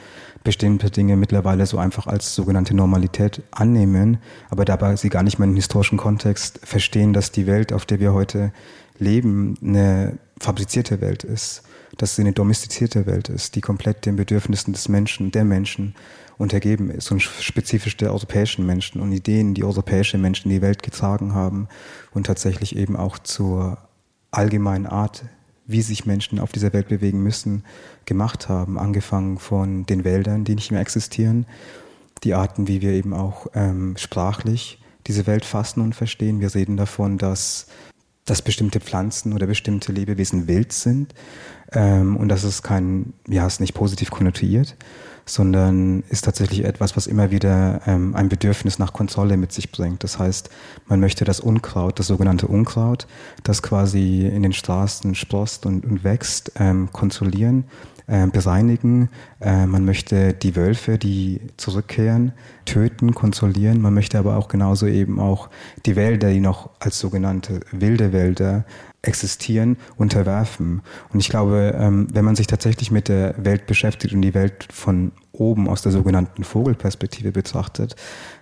bestimmte 0.46 0.92
Dinge 0.92 1.16
mittlerweile 1.16 1.66
so 1.66 1.76
einfach 1.76 2.06
als 2.06 2.36
sogenannte 2.36 2.72
Normalität 2.72 3.42
annehmen, 3.50 4.18
aber 4.48 4.64
dabei 4.64 4.94
sie 4.94 5.08
gar 5.08 5.24
nicht 5.24 5.40
mehr 5.40 5.48
im 5.48 5.56
historischen 5.56 5.98
Kontext 5.98 6.60
verstehen, 6.62 7.12
dass 7.12 7.32
die 7.32 7.48
Welt, 7.48 7.72
auf 7.72 7.84
der 7.84 7.98
wir 7.98 8.14
heute 8.14 8.52
leben, 8.96 9.58
eine 9.60 10.18
fabrizierte 10.38 11.00
Welt 11.00 11.24
ist, 11.24 11.64
dass 11.98 12.14
sie 12.14 12.22
eine 12.22 12.32
domestizierte 12.32 13.06
Welt 13.06 13.28
ist, 13.28 13.56
die 13.56 13.60
komplett 13.60 14.06
den 14.06 14.14
Bedürfnissen 14.14 14.72
des 14.72 14.88
Menschen, 14.88 15.32
der 15.32 15.44
Menschen 15.44 15.96
untergeben 16.38 16.90
ist 16.90 17.10
und 17.10 17.22
spezifisch 17.22 17.96
der 17.96 18.12
europäischen 18.12 18.64
Menschen 18.64 19.00
und 19.00 19.10
Ideen, 19.10 19.52
die 19.52 19.64
europäische 19.64 20.16
Menschen 20.16 20.48
in 20.48 20.58
die 20.58 20.62
Welt 20.62 20.84
getragen 20.84 21.34
haben 21.34 21.66
und 22.12 22.26
tatsächlich 22.26 22.76
eben 22.76 22.94
auch 22.94 23.18
zur 23.18 23.78
allgemeinen 24.30 24.86
Art, 24.86 25.24
wie 25.66 25.82
sich 25.82 26.06
Menschen 26.06 26.38
auf 26.38 26.52
dieser 26.52 26.72
Welt 26.72 26.88
bewegen 26.88 27.22
müssen, 27.22 27.64
gemacht 28.04 28.48
haben. 28.48 28.78
Angefangen 28.78 29.38
von 29.38 29.84
den 29.86 30.04
Wäldern, 30.04 30.44
die 30.44 30.54
nicht 30.54 30.70
mehr 30.70 30.80
existieren, 30.80 31.46
die 32.24 32.34
Arten, 32.34 32.68
wie 32.68 32.80
wir 32.80 32.92
eben 32.92 33.12
auch 33.12 33.46
ähm, 33.54 33.96
sprachlich 33.96 34.80
diese 35.06 35.26
Welt 35.26 35.44
fassen 35.44 35.80
und 35.80 35.94
verstehen. 35.94 36.40
Wir 36.40 36.54
reden 36.54 36.76
davon, 36.76 37.18
dass, 37.18 37.66
dass 38.24 38.42
bestimmte 38.42 38.80
Pflanzen 38.80 39.32
oder 39.32 39.46
bestimmte 39.46 39.92
Lebewesen 39.92 40.48
wild 40.48 40.72
sind 40.72 41.14
ähm, 41.72 42.16
und 42.16 42.28
dass 42.28 42.44
es 42.44 42.62
kein, 42.62 43.12
ja, 43.28 43.46
es 43.46 43.60
nicht 43.60 43.74
positiv 43.74 44.10
konnotiert 44.10 44.76
sondern 45.28 46.04
ist 46.08 46.24
tatsächlich 46.24 46.64
etwas, 46.64 46.96
was 46.96 47.06
immer 47.06 47.30
wieder 47.30 47.80
ähm, 47.86 48.14
ein 48.14 48.28
Bedürfnis 48.28 48.78
nach 48.78 48.92
Kontrolle 48.92 49.36
mit 49.36 49.52
sich 49.52 49.72
bringt. 49.72 50.04
Das 50.04 50.18
heißt, 50.18 50.50
man 50.86 51.00
möchte 51.00 51.24
das 51.24 51.40
Unkraut, 51.40 51.98
das 51.98 52.06
sogenannte 52.06 52.46
Unkraut, 52.46 53.06
das 53.42 53.62
quasi 53.62 54.26
in 54.26 54.42
den 54.42 54.52
Straßen 54.52 55.16
sprost 55.16 55.66
und, 55.66 55.84
und 55.84 56.04
wächst, 56.04 56.52
ähm, 56.58 56.90
kontrollieren, 56.92 57.64
äh, 58.06 58.28
bereinigen. 58.28 59.08
Äh, 59.40 59.66
man 59.66 59.84
möchte 59.84 60.32
die 60.32 60.54
Wölfe, 60.54 60.96
die 60.96 61.40
zurückkehren, 61.56 62.30
töten, 62.64 63.12
kontrollieren. 63.12 63.80
Man 63.80 63.94
möchte 63.94 64.18
aber 64.18 64.36
auch 64.36 64.46
genauso 64.46 64.86
eben 64.86 65.18
auch 65.18 65.50
die 65.86 65.96
Wälder, 65.96 66.30
die 66.30 66.38
noch 66.38 66.70
als 66.78 67.00
sogenannte 67.00 67.60
wilde 67.72 68.12
Wälder 68.12 68.64
existieren, 69.06 69.76
unterwerfen. 69.96 70.82
Und 71.12 71.20
ich 71.20 71.28
glaube, 71.28 71.74
ähm, 71.78 72.08
wenn 72.12 72.24
man 72.24 72.36
sich 72.36 72.46
tatsächlich 72.46 72.90
mit 72.90 73.08
der 73.08 73.34
Welt 73.38 73.66
beschäftigt 73.66 74.14
und 74.14 74.22
die 74.22 74.34
Welt 74.34 74.68
von 74.72 75.12
oben 75.32 75.68
aus 75.68 75.82
der 75.82 75.92
sogenannten 75.92 76.44
Vogelperspektive 76.44 77.32
betrachtet, 77.32 77.96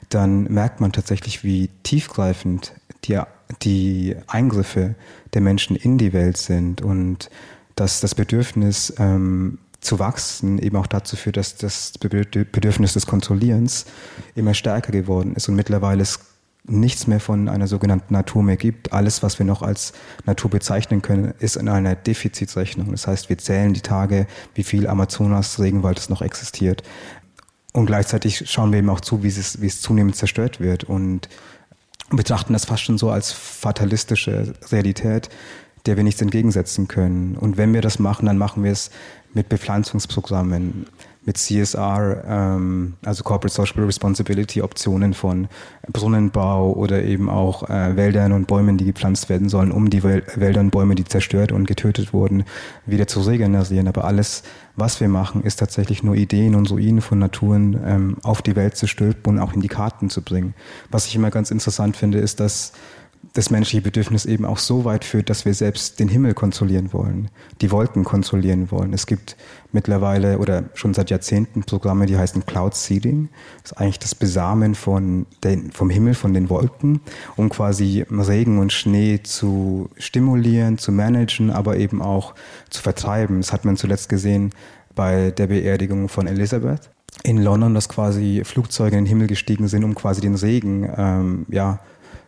dann 0.09 0.45
merkt 0.45 0.81
man 0.81 0.93
tatsächlich, 0.93 1.45
wie 1.45 1.71
tiefgreifend 1.83 2.73
die, 3.05 3.19
die 3.63 4.17
Eingriffe 4.27 4.95
der 5.35 5.41
Menschen 5.41 5.77
in 5.77 5.99
die 5.99 6.13
Welt 6.13 6.37
sind 6.37 6.83
und 6.83 7.31
dass 7.77 8.01
das 8.01 8.15
Bedürfnis 8.15 8.95
ähm, 8.99 9.59
zu 9.81 9.99
wachsen 9.99 10.59
eben 10.59 10.77
auch 10.77 10.87
dazu 10.87 11.17
führt, 11.17 11.37
dass 11.37 11.57
das 11.57 11.93
Bedürfnis 11.99 12.95
des 12.95 13.07
Kontrollierens 13.07 13.85
immer 14.35 14.55
stärker 14.55 14.93
geworden 14.93 15.35
ist 15.35 15.49
und 15.49 15.57
mittlerweile 15.57 16.03
es 16.03 16.21
nichts 16.67 17.07
mehr 17.07 17.21
von 17.21 17.49
einer 17.49 17.67
sogenannten 17.67 18.15
Natur 18.15 18.43
mehr 18.43 18.57
gibt. 18.57 18.93
Alles, 18.93 19.23
was 19.23 19.39
wir 19.39 19.47
noch 19.47 19.63
als 19.63 19.93
Natur 20.25 20.51
bezeichnen 20.51 21.03
können, 21.03 21.35
ist 21.39 21.57
in 21.57 21.69
einer 21.69 21.95
Defizitrechnung. 21.95 22.91
Das 22.91 23.07
heißt, 23.07 23.29
wir 23.29 23.39
zählen 23.39 23.75
die 23.75 23.83
Tage, 23.83 24.27
wie 24.55 24.65
viel 24.65 24.87
Amazonas-Regenwald 24.87 25.99
es 25.99 26.09
noch 26.09 26.23
existiert. 26.23 26.83
Und 27.73 27.87
gleichzeitig 27.87 28.51
schauen 28.51 28.73
wir 28.73 28.79
eben 28.79 28.89
auch 28.89 29.01
zu, 29.01 29.23
wie 29.23 29.29
es, 29.29 29.61
wie 29.61 29.67
es 29.67 29.81
zunehmend 29.81 30.17
zerstört 30.17 30.61
wird 30.61 30.85
und 30.85 31.29
betrachten 32.11 32.53
das 32.53 32.65
fast 32.65 32.85
schon 32.85 32.99
so 32.99 33.11
als 33.11 33.33
fatalistische 33.33 34.55
Realität, 34.71 35.29
der 35.87 35.97
wir 35.97 36.05
nichts 36.05 36.23
entgegensetzen 36.23 36.89
können. 36.89 37.37
Und 37.37 37.57
wenn 37.57 37.75
wir 37.75 37.83
das 37.83 37.99
machen, 37.99 38.27
dann 38.27 38.39
machen 38.39 38.65
wir 38.65 38.73
es 38.73 38.91
mit 39.35 39.49
Bepflanzungsprogrammen, 39.49 40.87
mit 41.27 41.39
CSR, 41.39 42.25
ähm, 42.27 42.95
also 43.05 43.25
Corporate 43.25 43.55
Social 43.55 43.85
Responsibility 43.85 44.61
Optionen 44.63 45.15
von 45.15 45.49
Brunnenbau 45.93 46.73
oder 46.73 47.03
eben 47.03 47.31
auch 47.31 47.69
äh, 47.69 47.97
Wäldern 47.97 48.33
und 48.33 48.47
Bäumen, 48.47 48.77
die 48.77 48.85
gepflanzt 48.85 49.29
werden 49.29 49.49
sollen, 49.49 49.73
um 49.73 49.91
die 49.91 50.03
Wälder 50.03 50.61
und 50.61 50.71
Bäume, 50.71 50.95
die 50.95 51.05
zerstört 51.05 51.53
und 51.53 51.67
getötet 51.67 52.13
wurden, 52.13 52.45
wieder 52.85 53.07
zu 53.07 53.21
regenerieren. 53.21 53.89
Aber 53.89 54.05
alles, 54.05 54.43
was 54.77 55.01
wir 55.01 55.09
machen, 55.09 55.43
ist 55.43 55.57
tatsächlich 55.57 56.03
nur 56.03 56.15
Ideen 56.15 56.55
und 56.55 56.71
Ruinen 56.71 57.01
von 57.01 57.19
Naturen 57.19 57.81
ähm, 57.85 58.17
auf 58.23 58.43
die 58.43 58.57
Welt 58.57 58.77
zu 58.77 58.87
stülpen 58.87 59.35
und 59.35 59.39
auch 59.39 59.55
in 59.55 59.61
die 59.61 59.69
Karten 59.69 60.11
zu 60.11 60.23
bringen. 60.23 60.55
Was 60.91 61.07
ich 61.07 61.17
immer 61.17 61.31
ganz 61.31 61.51
interessant 61.51 61.97
finde, 61.97 62.19
ist, 62.19 62.41
dass 62.41 62.73
das 63.35 63.51
menschliche 63.51 63.83
Bedürfnis 63.83 64.27
eben 64.27 64.45
auch 64.45 64.59
so 64.59 64.85
weit 64.85 65.05
führt, 65.05 65.29
dass 65.29 65.45
wir 65.45 65.55
selbst 65.55 65.99
den 65.99 66.09
Himmel 66.09 66.35
kontrollieren 66.35 66.93
wollen, 66.93 67.31
die 67.61 67.73
Wolken 67.73 68.05
kontrollieren 68.05 68.71
wollen. 68.71 68.93
Es 68.93 69.07
gibt 69.07 69.37
mittlerweile 69.73 70.39
oder 70.39 70.65
schon 70.75 70.95
seit 70.95 71.11
Jahrzehnten 71.11 71.65
Programme, 71.65 72.07
die 72.07 72.17
heißen 72.17 72.47
Cloud 72.47 72.77
Seeding. 72.77 73.29
Das 73.63 73.73
ist 73.73 73.79
eigentlich 73.79 73.99
das 73.99 74.15
Besamen 74.15 74.77
von 74.77 75.27
den, 75.43 75.73
vom 75.73 75.91
Himmel, 75.91 76.15
von 76.15 76.33
den 76.33 76.49
Wolken, 76.49 77.01
um 77.35 77.49
quasi 77.49 78.07
Regen 78.09 78.59
und 78.59 78.73
Schnee 78.73 79.21
zu 79.25 79.91
stimulieren, 79.99 80.79
zu 80.79 80.93
managen, 80.93 81.51
aber 81.51 81.77
eben 81.77 82.03
auch 82.03 82.37
zu 82.71 82.83
vertreiben. 82.83 83.41
Das 83.41 83.53
hat 83.53 83.65
man 83.65 83.77
zuletzt 83.77 84.09
gesehen 84.09 84.51
bei 84.95 85.33
der 85.33 85.49
Beerdigung 85.49 86.09
von 86.09 86.29
Elisabeth 86.29 86.89
in 87.25 87.39
London, 87.39 87.75
dass 87.75 87.89
quasi 87.89 88.43
Flugzeuge 88.45 88.97
in 88.97 89.05
den 89.05 89.09
Himmel 89.09 89.27
gestiegen 89.27 89.67
sind, 89.67 89.83
um 89.83 89.95
quasi 89.95 90.21
den 90.21 90.35
Regen 90.35 90.89
ähm, 90.97 91.47
ja, 91.49 91.81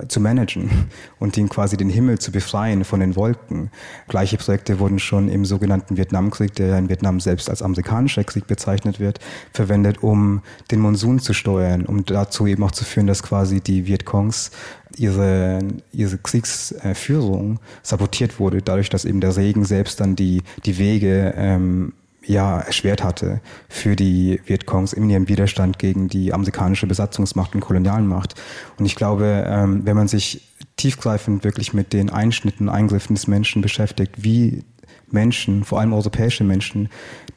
zu 0.08 0.20
managen 0.20 0.88
und 1.18 1.36
ihn 1.36 1.48
quasi 1.48 1.76
den 1.76 1.88
Himmel 1.88 2.18
zu 2.18 2.32
befreien 2.32 2.84
von 2.84 3.00
den 3.00 3.16
Wolken. 3.16 3.70
Gleiche 4.08 4.36
Projekte 4.36 4.78
wurden 4.78 4.98
schon 4.98 5.28
im 5.28 5.44
sogenannten 5.44 5.96
Vietnamkrieg, 5.96 6.54
der 6.54 6.78
in 6.78 6.88
Vietnam 6.88 7.20
selbst 7.20 7.48
als 7.50 7.62
amerikanischer 7.62 8.24
Krieg 8.24 8.46
bezeichnet 8.46 9.00
wird, 9.00 9.18
verwendet, 9.52 10.02
um 10.02 10.42
den 10.70 10.80
Monsun 10.80 11.18
zu 11.18 11.32
steuern, 11.32 11.86
um 11.86 12.04
dazu 12.04 12.46
eben 12.46 12.62
auch 12.62 12.72
zu 12.72 12.84
führen, 12.84 13.06
dass 13.06 13.22
quasi 13.22 13.60
die 13.60 13.86
Vietcongs 13.86 14.50
ihre, 14.96 15.60
ihre 15.92 16.18
Kriegsführung 16.18 17.58
sabotiert 17.82 18.38
wurde, 18.38 18.62
dadurch, 18.62 18.88
dass 18.88 19.04
eben 19.04 19.20
der 19.20 19.36
Regen 19.36 19.64
selbst 19.64 20.00
dann 20.00 20.16
die, 20.16 20.42
die 20.64 20.78
Wege 20.78 21.34
ähm, 21.36 21.92
ja 22.26 22.60
erschwert 22.60 23.04
hatte 23.04 23.40
für 23.68 23.96
die 23.96 24.40
Vietcongs 24.44 24.92
in 24.92 25.08
ihrem 25.08 25.28
Widerstand 25.28 25.78
gegen 25.78 26.08
die 26.08 26.32
amerikanische 26.32 26.86
Besatzungsmacht 26.86 27.54
und 27.54 27.60
Kolonialmacht. 27.60 28.34
Und 28.78 28.86
ich 28.86 28.96
glaube, 28.96 29.44
ähm, 29.46 29.82
wenn 29.84 29.96
man 29.96 30.08
sich 30.08 30.48
tiefgreifend 30.76 31.44
wirklich 31.44 31.72
mit 31.72 31.92
den 31.92 32.10
Einschnitten, 32.10 32.68
Eingriffen 32.68 33.14
des 33.14 33.26
Menschen 33.26 33.62
beschäftigt, 33.62 34.22
wie 34.22 34.64
Menschen, 35.10 35.64
vor 35.64 35.80
allem 35.80 35.92
europäische 35.92 36.44
Menschen, 36.44 36.88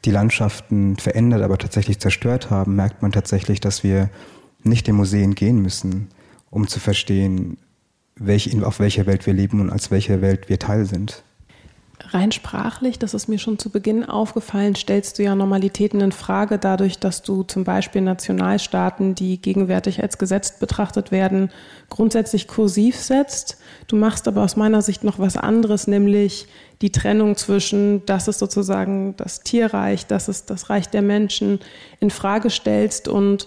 die 0.04 0.10
Landschaften 0.10 0.96
verändert, 0.96 1.42
aber 1.42 1.58
tatsächlich 1.58 2.00
zerstört 2.00 2.50
haben, 2.50 2.74
merkt 2.74 3.02
man 3.02 3.12
tatsächlich, 3.12 3.60
dass 3.60 3.84
wir 3.84 4.10
nicht 4.62 4.88
in 4.88 4.96
Museen 4.96 5.34
gehen 5.34 5.62
müssen, 5.62 6.08
um 6.50 6.66
zu 6.66 6.80
verstehen, 6.80 7.58
welche, 8.16 8.66
auf 8.66 8.80
welcher 8.80 9.06
Welt 9.06 9.26
wir 9.26 9.32
leben 9.32 9.60
und 9.60 9.70
als 9.70 9.90
welcher 9.90 10.20
Welt 10.20 10.48
wir 10.48 10.58
Teil 10.58 10.84
sind. 10.84 11.22
Rein 12.08 12.32
sprachlich, 12.32 12.98
das 12.98 13.14
ist 13.14 13.28
mir 13.28 13.38
schon 13.38 13.58
zu 13.58 13.70
Beginn 13.70 14.04
aufgefallen, 14.04 14.74
stellst 14.74 15.18
du 15.18 15.22
ja 15.22 15.34
Normalitäten 15.34 16.00
in 16.00 16.12
Frage, 16.12 16.58
dadurch, 16.58 16.98
dass 16.98 17.22
du 17.22 17.42
zum 17.42 17.64
Beispiel 17.64 18.00
Nationalstaaten, 18.00 19.14
die 19.14 19.40
gegenwärtig 19.40 20.02
als 20.02 20.16
gesetzt 20.16 20.60
betrachtet 20.60 21.12
werden, 21.12 21.50
grundsätzlich 21.90 22.48
kursiv 22.48 22.96
setzt. 22.96 23.58
Du 23.86 23.96
machst 23.96 24.26
aber 24.28 24.42
aus 24.42 24.56
meiner 24.56 24.82
Sicht 24.82 25.04
noch 25.04 25.18
was 25.18 25.36
anderes, 25.36 25.86
nämlich 25.86 26.46
die 26.80 26.90
Trennung 26.90 27.36
zwischen, 27.36 28.04
das 28.06 28.28
ist 28.28 28.38
sozusagen 28.38 29.14
das 29.16 29.40
Tierreich, 29.40 30.06
das 30.06 30.28
ist 30.28 30.48
das 30.50 30.70
Reich 30.70 30.88
der 30.88 31.02
Menschen, 31.02 31.60
in 32.00 32.10
Frage 32.10 32.50
stellst 32.50 33.08
und 33.08 33.46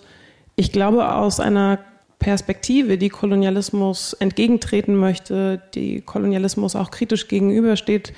ich 0.55 0.71
glaube 0.71 1.11
aus 1.11 1.39
einer 1.39 1.79
Perspektive, 2.19 2.97
die 2.97 3.09
Kolonialismus 3.09 4.13
entgegentreten 4.13 4.95
möchte, 4.95 5.61
die 5.73 6.01
Kolonialismus 6.01 6.75
auch 6.75 6.91
kritisch 6.91 7.27
gegenübersteht, 7.27 8.13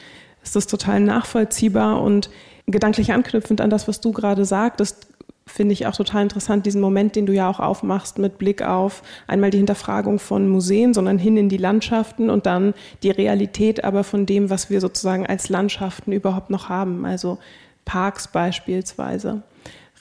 ist 0.46 0.56
das 0.56 0.68
total 0.68 1.02
nachvollziehbar 1.02 2.02
und 2.02 2.30
gedanklich 2.68 3.12
anknüpfend 3.12 3.60
an 3.60 3.70
das, 3.70 3.88
was 3.88 4.00
du 4.00 4.12
gerade 4.12 4.46
sagtest, 4.46 5.08
finde 5.48 5.74
ich 5.74 5.86
auch 5.86 5.96
total 5.96 6.24
interessant, 6.24 6.66
diesen 6.66 6.82
Moment, 6.82 7.16
den 7.16 7.26
du 7.26 7.34
ja 7.34 7.50
auch 7.50 7.60
aufmachst 7.60 8.18
mit 8.18 8.38
Blick 8.38 8.64
auf 8.64 9.04
einmal 9.28 9.52
die 9.52 9.58
Hinterfragung 9.58 10.18
von 10.18 10.48
Museen, 10.48 10.94
sondern 10.94 11.20
hin 11.20 11.38
in 11.38 11.50
die 11.50 11.58
Landschaften 11.58 12.30
und 12.30 12.46
dann 12.46 12.74
die 13.04 13.12
Realität 13.12 13.84
aber 13.84 14.04
von 14.04 14.26
dem, 14.26 14.50
was 14.50 14.70
wir 14.70 14.82
sozusagen 14.82 15.28
als 15.28 15.50
Landschaften 15.50 16.12
überhaupt 16.12 16.50
noch 16.50 16.70
haben, 16.70 17.06
also 17.06 17.38
Parks 17.86 18.28
beispielsweise. 18.28 19.44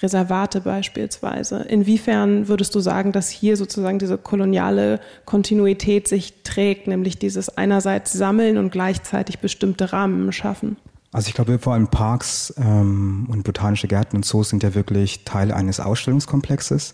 Reservate 0.03 0.61
beispielsweise. 0.61 1.63
Inwiefern 1.63 2.49
würdest 2.49 2.75
du 2.75 2.81
sagen, 2.81 3.13
dass 3.13 3.31
hier 3.31 3.57
sozusagen 3.57 3.99
diese 3.99 4.19
koloniale 4.19 5.01
Kontinuität 5.25 6.09
sich 6.09 6.43
trägt, 6.43 6.89
nämlich 6.89 7.19
dieses 7.19 7.57
einerseits 7.57 8.13
Sammeln 8.13 8.59
und 8.59 8.71
gleichzeitig 8.71 9.39
bestimmte 9.39 9.93
Rahmen 9.93 10.33
schaffen? 10.33 10.77
Also 11.13 11.29
ich 11.29 11.35
glaube, 11.35 11.61
vor 11.61 11.75
allem 11.75 11.89
Parks 11.89 12.53
ähm, 12.59 13.29
und 13.31 13.45
botanische 13.45 13.87
Gärten 13.87 14.17
und 14.17 14.25
so 14.25 14.43
sind 14.43 14.65
ja 14.65 14.75
wirklich 14.75 15.25
Teil 15.25 15.53
eines 15.53 15.79
Ausstellungskomplexes, 15.79 16.93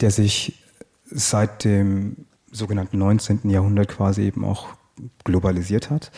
der 0.00 0.10
sich 0.10 0.62
seit 1.06 1.64
dem 1.64 2.26
sogenannten 2.52 2.98
19. 2.98 3.48
Jahrhundert 3.48 3.88
quasi 3.88 4.24
eben 4.24 4.44
auch 4.44 4.68
globalisiert 5.24 5.90
hat, 5.90 6.10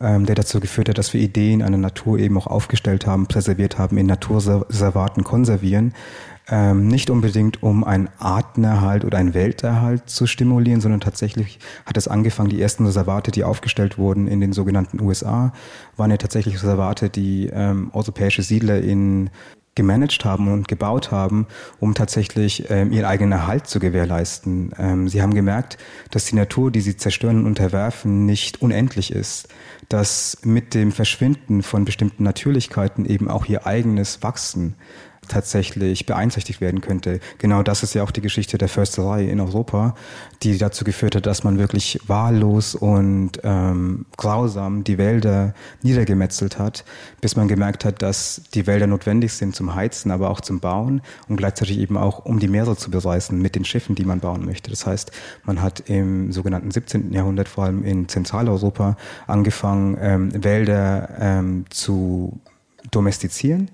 ähm, 0.00 0.26
der 0.26 0.34
dazu 0.34 0.60
geführt 0.60 0.88
hat, 0.88 0.98
dass 0.98 1.14
wir 1.14 1.20
Ideen 1.20 1.62
einer 1.62 1.76
Natur 1.76 2.18
eben 2.18 2.36
auch 2.36 2.46
aufgestellt 2.46 3.06
haben, 3.06 3.26
präserviert 3.26 3.78
haben, 3.78 3.96
in 3.98 4.06
Naturreservaten 4.06 5.24
konservieren, 5.24 5.94
ähm, 6.50 6.88
nicht 6.88 7.10
unbedingt 7.10 7.62
um 7.62 7.84
einen 7.84 8.08
Artenerhalt 8.18 9.04
oder 9.04 9.18
einen 9.18 9.34
Welterhalt 9.34 10.08
zu 10.10 10.26
stimulieren, 10.26 10.80
sondern 10.80 11.00
tatsächlich 11.00 11.58
hat 11.86 11.96
es 11.96 12.08
angefangen, 12.08 12.50
die 12.50 12.60
ersten 12.60 12.86
Reservate, 12.86 13.30
die 13.30 13.44
aufgestellt 13.44 13.98
wurden 13.98 14.26
in 14.26 14.40
den 14.40 14.52
sogenannten 14.52 15.00
USA, 15.00 15.52
waren 15.96 16.10
ja 16.10 16.16
tatsächlich 16.16 16.56
Reservate, 16.56 17.08
die 17.08 17.48
ähm, 17.52 17.90
europäische 17.92 18.42
Siedler 18.42 18.80
in 18.80 19.30
gemanagt 19.76 20.24
haben 20.24 20.52
und 20.52 20.66
gebaut 20.66 21.12
haben, 21.12 21.46
um 21.78 21.94
tatsächlich 21.94 22.68
ähm, 22.70 22.92
ihren 22.92 23.04
eigenen 23.04 23.32
Erhalt 23.32 23.66
zu 23.66 23.78
gewährleisten. 23.78 24.72
Ähm, 24.78 25.08
sie 25.08 25.22
haben 25.22 25.32
gemerkt, 25.32 25.78
dass 26.10 26.24
die 26.24 26.34
Natur, 26.34 26.70
die 26.70 26.80
sie 26.80 26.96
zerstören 26.96 27.38
und 27.38 27.46
unterwerfen, 27.46 28.26
nicht 28.26 28.60
unendlich 28.60 29.12
ist, 29.12 29.48
dass 29.90 30.38
mit 30.44 30.74
dem 30.74 30.92
Verschwinden 30.92 31.62
von 31.62 31.84
bestimmten 31.84 32.22
Natürlichkeiten 32.22 33.04
eben 33.04 33.28
auch 33.28 33.46
ihr 33.46 33.66
eigenes 33.66 34.22
Wachsen 34.22 34.76
tatsächlich 35.30 36.06
beeinträchtigt 36.06 36.60
werden 36.60 36.80
könnte. 36.80 37.20
Genau 37.38 37.62
das 37.62 37.82
ist 37.82 37.94
ja 37.94 38.02
auch 38.02 38.10
die 38.10 38.20
Geschichte 38.20 38.58
der 38.58 38.68
Försterei 38.68 39.24
in 39.24 39.40
Europa, 39.40 39.94
die 40.42 40.58
dazu 40.58 40.84
geführt 40.84 41.14
hat, 41.14 41.26
dass 41.26 41.44
man 41.44 41.58
wirklich 41.58 42.00
wahllos 42.06 42.74
und 42.74 43.40
ähm, 43.44 44.06
grausam 44.16 44.84
die 44.84 44.98
Wälder 44.98 45.54
niedergemetzelt 45.82 46.58
hat, 46.58 46.84
bis 47.20 47.36
man 47.36 47.48
gemerkt 47.48 47.84
hat, 47.84 48.02
dass 48.02 48.42
die 48.54 48.66
Wälder 48.66 48.86
notwendig 48.86 49.32
sind 49.32 49.54
zum 49.54 49.74
Heizen, 49.74 50.10
aber 50.10 50.30
auch 50.30 50.40
zum 50.40 50.60
Bauen 50.60 51.00
und 51.28 51.36
gleichzeitig 51.36 51.78
eben 51.78 51.96
auch, 51.96 52.24
um 52.24 52.40
die 52.40 52.48
Meere 52.48 52.76
zu 52.76 52.90
bereisen 52.90 53.40
mit 53.40 53.54
den 53.54 53.64
Schiffen, 53.64 53.94
die 53.94 54.04
man 54.04 54.20
bauen 54.20 54.44
möchte. 54.44 54.70
Das 54.70 54.84
heißt, 54.84 55.12
man 55.44 55.62
hat 55.62 55.88
im 55.88 56.32
sogenannten 56.32 56.70
17. 56.70 57.12
Jahrhundert, 57.12 57.48
vor 57.48 57.64
allem 57.64 57.84
in 57.84 58.08
Zentraleuropa, 58.08 58.96
angefangen, 59.28 59.96
ähm, 60.00 60.44
Wälder 60.44 61.08
ähm, 61.20 61.66
zu 61.70 62.40
domestizieren 62.90 63.70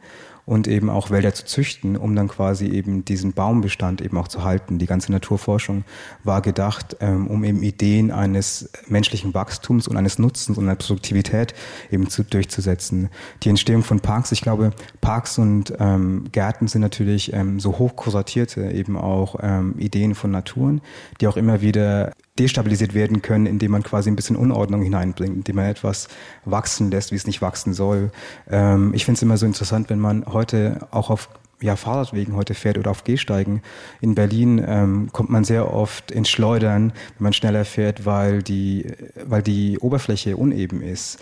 und 0.47 0.69
eben 0.69 0.89
auch 0.89 1.11
Wälder 1.11 1.35
zu 1.35 1.45
züchten, 1.45 1.97
um 1.97 2.15
dann 2.15 2.29
quasi 2.29 2.67
eben 2.67 3.05
diesen 3.05 3.33
Baumbestand 3.33 4.01
eben 4.01 4.17
auch 4.17 4.29
zu 4.29 4.45
halten. 4.45 4.79
Die 4.79 4.87
ganze 4.87 5.11
Naturforschung 5.11 5.85
war 6.23 6.41
gedacht, 6.41 6.97
ähm, 7.01 7.27
um 7.27 7.43
eben 7.43 7.63
Ideen 7.63 8.13
eines 8.13 8.71
menschlichen 8.87 9.35
Wachstums 9.35 9.89
und 9.89 9.97
eines 9.97 10.21
Nutzens 10.21 10.57
und 10.57 10.65
einer 10.65 10.77
Produktivität 10.77 11.53
eben 11.91 12.09
zu, 12.09 12.23
durchzusetzen. 12.23 13.11
Die 13.43 13.49
Entstehung 13.49 13.83
von 13.83 13.99
Parks, 13.99 14.31
ich 14.31 14.41
glaube, 14.41 14.71
Parks 15.01 15.37
und 15.39 15.75
ähm, 15.81 16.27
Gärten 16.31 16.69
sind 16.69 16.81
natürlich 16.81 17.33
ähm, 17.33 17.59
so 17.59 17.79
hochkuratierte 17.79 18.71
eben 18.71 18.97
auch 18.97 19.37
ähm, 19.43 19.75
Ideen 19.79 20.15
von 20.15 20.31
Naturen, 20.31 20.81
die 21.21 21.27
auch 21.27 21.37
immer 21.37 21.61
wieder 21.61 22.13
destabilisiert 22.39 22.95
werden 22.95 23.23
können, 23.23 23.47
indem 23.47 23.73
man 23.73 23.83
quasi 23.83 24.11
ein 24.11 24.17
bisschen 24.17 24.37
Unordnung 24.37 24.83
hineinbringt, 24.83 25.37
indem 25.37 25.57
man 25.57 25.67
etwas 25.67 26.09
wachsen 26.45 26.91
lässt, 26.91 27.13
wie 27.13 27.17
es 27.17 27.27
nicht 27.27 27.43
wachsen 27.43 27.73
soll. 27.73 28.11
Ähm, 28.51 28.93
ich 28.95 29.05
finde 29.05 29.17
es 29.17 29.23
immer 29.23 29.37
so 29.37 29.47
interessant, 29.47 29.91
wenn 29.91 30.01
man 30.01 30.27
heute 30.27 30.87
auch 30.91 31.11
auf 31.11 31.29
ja, 31.61 31.77
Fahrradwegen 31.77 32.37
heute 32.37 32.55
fährt 32.55 32.79
oder 32.79 32.91
auf 32.91 33.05
Gehsteigen. 33.05 33.63
In 34.01 34.15
Berlin 34.15 34.63
ähm, 34.67 35.09
kommt 35.13 35.31
man 35.31 35.45
sehr 35.45 35.73
oft 35.73 36.11
ins 36.11 36.29
Schleudern, 36.29 36.93
wenn 37.17 37.25
man 37.25 37.33
schneller 37.33 37.65
fährt, 37.65 38.05
weil 38.05 38.43
die, 38.43 38.93
weil 39.25 39.43
die 39.43 39.79
Oberfläche 39.79 40.37
uneben 40.37 40.83
ist. 40.83 41.19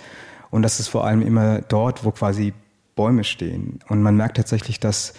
Und 0.51 0.63
das 0.63 0.81
ist 0.81 0.89
vor 0.89 1.05
allem 1.05 1.23
immer 1.23 1.61
dort, 1.63 2.05
wo 2.05 2.11
quasi 2.11 2.53
Bäume 2.97 3.25
stehen. 3.25 3.81
Und 3.89 4.03
man 4.03 4.17
merkt 4.17 4.37
tatsächlich, 4.37 4.81
dass 4.81 5.15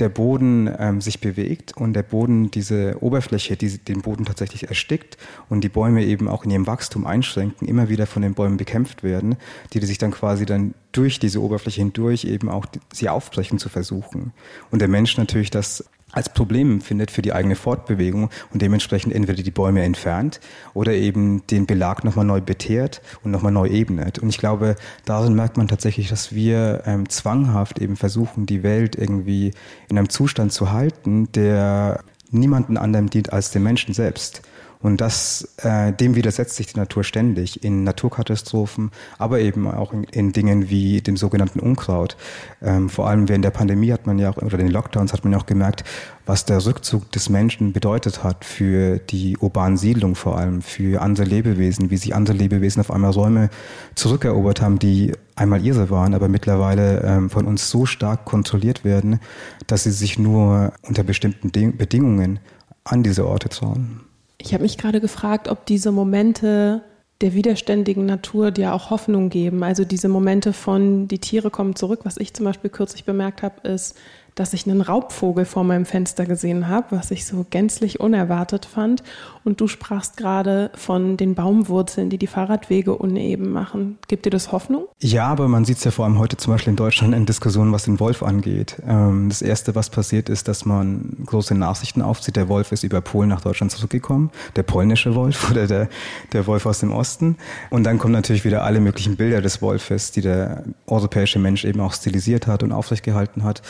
der 0.00 0.08
Boden 0.08 0.70
ähm, 0.78 1.00
sich 1.00 1.20
bewegt 1.20 1.76
und 1.76 1.92
der 1.92 2.02
Boden 2.02 2.50
diese 2.50 2.96
Oberfläche, 3.00 3.56
die 3.56 3.78
den 3.78 4.02
Boden 4.02 4.24
tatsächlich 4.24 4.68
erstickt 4.68 5.18
und 5.48 5.62
die 5.62 5.68
Bäume 5.68 6.04
eben 6.04 6.28
auch 6.28 6.44
in 6.44 6.50
ihrem 6.50 6.66
Wachstum 6.66 7.06
einschränken, 7.06 7.68
immer 7.68 7.88
wieder 7.88 8.06
von 8.06 8.22
den 8.22 8.34
Bäumen 8.34 8.56
bekämpft 8.56 9.02
werden, 9.02 9.36
die, 9.72 9.80
sich 9.80 9.98
dann 9.98 10.10
quasi 10.10 10.46
dann 10.46 10.74
durch 10.92 11.18
diese 11.18 11.40
Oberfläche 11.40 11.80
hindurch 11.80 12.24
eben 12.24 12.48
auch 12.48 12.66
sie 12.92 13.08
aufbrechen 13.08 13.58
zu 13.58 13.68
versuchen. 13.68 14.32
Und 14.70 14.80
der 14.80 14.88
Mensch 14.88 15.16
natürlich 15.16 15.50
das 15.50 15.84
als 16.12 16.32
Problem 16.32 16.72
empfindet 16.72 17.10
für 17.10 17.22
die 17.22 17.32
eigene 17.32 17.56
Fortbewegung 17.56 18.30
und 18.52 18.62
dementsprechend 18.62 19.14
entweder 19.14 19.42
die 19.42 19.50
Bäume 19.50 19.82
entfernt 19.82 20.40
oder 20.74 20.92
eben 20.92 21.46
den 21.46 21.66
Belag 21.66 22.04
nochmal 22.04 22.24
neu 22.24 22.40
beteert 22.40 23.00
und 23.22 23.30
nochmal 23.30 23.52
neu 23.52 23.68
ebnet. 23.68 24.18
Und 24.18 24.28
ich 24.28 24.38
glaube, 24.38 24.76
darin 25.04 25.34
merkt 25.34 25.56
man 25.56 25.68
tatsächlich, 25.68 26.08
dass 26.08 26.34
wir 26.34 26.82
ähm, 26.86 27.08
zwanghaft 27.08 27.78
eben 27.78 27.96
versuchen, 27.96 28.46
die 28.46 28.62
Welt 28.62 28.96
irgendwie 28.96 29.52
in 29.88 29.98
einem 29.98 30.08
Zustand 30.08 30.52
zu 30.52 30.72
halten, 30.72 31.30
der 31.32 32.00
niemanden 32.30 32.76
anderem 32.76 33.10
dient 33.10 33.32
als 33.32 33.50
dem 33.50 33.62
Menschen 33.62 33.94
selbst. 33.94 34.42
Und 34.82 35.02
das, 35.02 35.46
äh, 35.58 35.92
dem 35.92 36.16
widersetzt 36.16 36.56
sich 36.56 36.68
die 36.68 36.78
Natur 36.78 37.04
ständig 37.04 37.62
in 37.62 37.84
Naturkatastrophen, 37.84 38.90
aber 39.18 39.40
eben 39.40 39.68
auch 39.68 39.92
in, 39.92 40.04
in 40.04 40.32
Dingen 40.32 40.70
wie 40.70 41.02
dem 41.02 41.18
sogenannten 41.18 41.60
Unkraut. 41.60 42.16
Ähm, 42.62 42.88
vor 42.88 43.06
allem 43.08 43.28
während 43.28 43.44
der 43.44 43.50
Pandemie 43.50 43.92
hat 43.92 44.06
man 44.06 44.18
ja 44.18 44.30
auch, 44.30 44.38
oder 44.38 44.56
den 44.56 44.68
Lockdowns 44.68 45.12
hat 45.12 45.22
man 45.22 45.34
ja 45.34 45.38
auch 45.38 45.46
gemerkt, 45.46 45.84
was 46.24 46.46
der 46.46 46.64
Rückzug 46.64 47.12
des 47.12 47.28
Menschen 47.28 47.74
bedeutet 47.74 48.24
hat 48.24 48.44
für 48.46 48.98
die 48.98 49.36
urbanen 49.36 49.76
Siedlungen 49.76 50.14
vor 50.14 50.38
allem, 50.38 50.62
für 50.62 51.02
andere 51.02 51.26
Lebewesen, 51.26 51.90
wie 51.90 51.98
sich 51.98 52.14
andere 52.14 52.36
Lebewesen 52.36 52.80
auf 52.80 52.90
einmal 52.90 53.10
Räume 53.10 53.50
zurückerobert 53.96 54.62
haben, 54.62 54.78
die 54.78 55.12
einmal 55.36 55.62
ihre 55.62 55.90
waren, 55.90 56.14
aber 56.14 56.28
mittlerweile 56.28 57.02
ähm, 57.02 57.28
von 57.28 57.46
uns 57.46 57.68
so 57.68 57.84
stark 57.84 58.24
kontrolliert 58.24 58.84
werden, 58.84 59.20
dass 59.66 59.82
sie 59.82 59.90
sich 59.90 60.18
nur 60.18 60.72
unter 60.82 61.02
bestimmten 61.02 61.50
Bedingungen 61.76 62.38
an 62.84 63.02
diese 63.02 63.26
Orte 63.26 63.50
trauen. 63.50 64.00
Ich 64.42 64.54
habe 64.54 64.62
mich 64.62 64.78
gerade 64.78 65.00
gefragt, 65.00 65.48
ob 65.48 65.66
diese 65.66 65.92
Momente 65.92 66.82
der 67.20 67.34
widerständigen 67.34 68.06
Natur 68.06 68.50
dir 68.50 68.72
auch 68.72 68.88
Hoffnung 68.88 69.28
geben. 69.28 69.62
Also 69.62 69.84
diese 69.84 70.08
Momente 70.08 70.54
von 70.54 71.06
die 71.06 71.18
Tiere 71.18 71.50
kommen 71.50 71.76
zurück. 71.76 72.00
Was 72.04 72.16
ich 72.16 72.32
zum 72.32 72.46
Beispiel 72.46 72.70
kürzlich 72.70 73.04
bemerkt 73.04 73.42
habe, 73.42 73.68
ist, 73.68 73.98
dass 74.34 74.54
ich 74.54 74.66
einen 74.66 74.80
Raubvogel 74.80 75.44
vor 75.44 75.64
meinem 75.64 75.84
Fenster 75.84 76.24
gesehen 76.24 76.68
habe, 76.68 76.96
was 76.96 77.10
ich 77.10 77.26
so 77.26 77.44
gänzlich 77.50 78.00
unerwartet 78.00 78.64
fand. 78.64 79.02
Und 79.44 79.60
du 79.60 79.68
sprachst 79.68 80.16
gerade 80.16 80.70
von 80.74 81.16
den 81.16 81.34
Baumwurzeln, 81.34 82.10
die 82.10 82.18
die 82.18 82.26
Fahrradwege 82.26 82.94
uneben 82.94 83.50
machen. 83.50 83.98
Gibt 84.08 84.26
dir 84.26 84.30
das 84.30 84.52
Hoffnung? 84.52 84.86
Ja, 84.98 85.26
aber 85.28 85.48
man 85.48 85.64
sieht 85.64 85.78
es 85.78 85.84
ja 85.84 85.90
vor 85.90 86.04
allem 86.04 86.18
heute 86.18 86.36
zum 86.36 86.52
Beispiel 86.52 86.70
in 86.70 86.76
Deutschland 86.76 87.14
in 87.14 87.24
Diskussionen, 87.24 87.72
was 87.72 87.84
den 87.84 88.00
Wolf 88.00 88.22
angeht. 88.22 88.76
Ähm, 88.86 89.28
das 89.30 89.40
Erste, 89.40 89.74
was 89.74 89.88
passiert 89.88 90.28
ist, 90.28 90.48
dass 90.48 90.66
man 90.66 91.16
große 91.24 91.54
Nachrichten 91.54 92.02
aufzieht. 92.02 92.36
Der 92.36 92.48
Wolf 92.48 92.72
ist 92.72 92.82
über 92.82 93.00
Polen 93.00 93.30
nach 93.30 93.40
Deutschland 93.40 93.72
zurückgekommen. 93.72 94.30
Der 94.56 94.62
polnische 94.62 95.14
Wolf 95.14 95.50
oder 95.50 95.66
der, 95.66 95.88
der 96.32 96.46
Wolf 96.46 96.66
aus 96.66 96.80
dem 96.80 96.92
Osten. 96.92 97.36
Und 97.70 97.84
dann 97.84 97.98
kommen 97.98 98.12
natürlich 98.12 98.44
wieder 98.44 98.64
alle 98.64 98.80
möglichen 98.80 99.16
Bilder 99.16 99.40
des 99.40 99.62
Wolfes, 99.62 100.10
die 100.10 100.20
der 100.20 100.64
europäische 100.86 101.38
Mensch 101.38 101.64
eben 101.64 101.80
auch 101.80 101.94
stilisiert 101.94 102.46
hat 102.46 102.62
und 102.62 102.72
aufrechtgehalten 102.72 103.42
hat. 103.42 103.62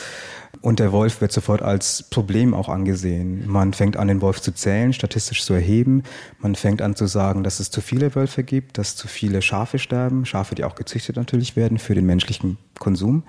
Und 0.59 0.79
der 0.79 0.91
Wolf 0.91 1.21
wird 1.21 1.31
sofort 1.31 1.61
als 1.61 2.03
Problem 2.03 2.53
auch 2.53 2.67
angesehen. 2.67 3.47
Man 3.47 3.73
fängt 3.73 3.95
an, 3.97 4.09
den 4.09 4.21
Wolf 4.21 4.41
zu 4.41 4.53
zählen, 4.53 4.91
statistisch 4.91 5.43
zu 5.43 5.53
erheben. 5.61 6.03
Man 6.39 6.55
fängt 6.55 6.81
an 6.81 6.95
zu 6.95 7.05
sagen, 7.05 7.43
dass 7.43 7.59
es 7.59 7.71
zu 7.71 7.81
viele 7.81 8.15
Wölfe 8.15 8.43
gibt, 8.43 8.77
dass 8.77 8.95
zu 8.95 9.07
viele 9.07 9.41
Schafe 9.41 9.79
sterben, 9.79 10.25
Schafe, 10.25 10.55
die 10.55 10.63
auch 10.63 10.75
gezüchtet 10.75 11.15
natürlich 11.15 11.55
werden 11.55 11.77
für 11.77 11.95
den 11.95 12.05
menschlichen 12.05 12.57
Konsum. 12.79 13.23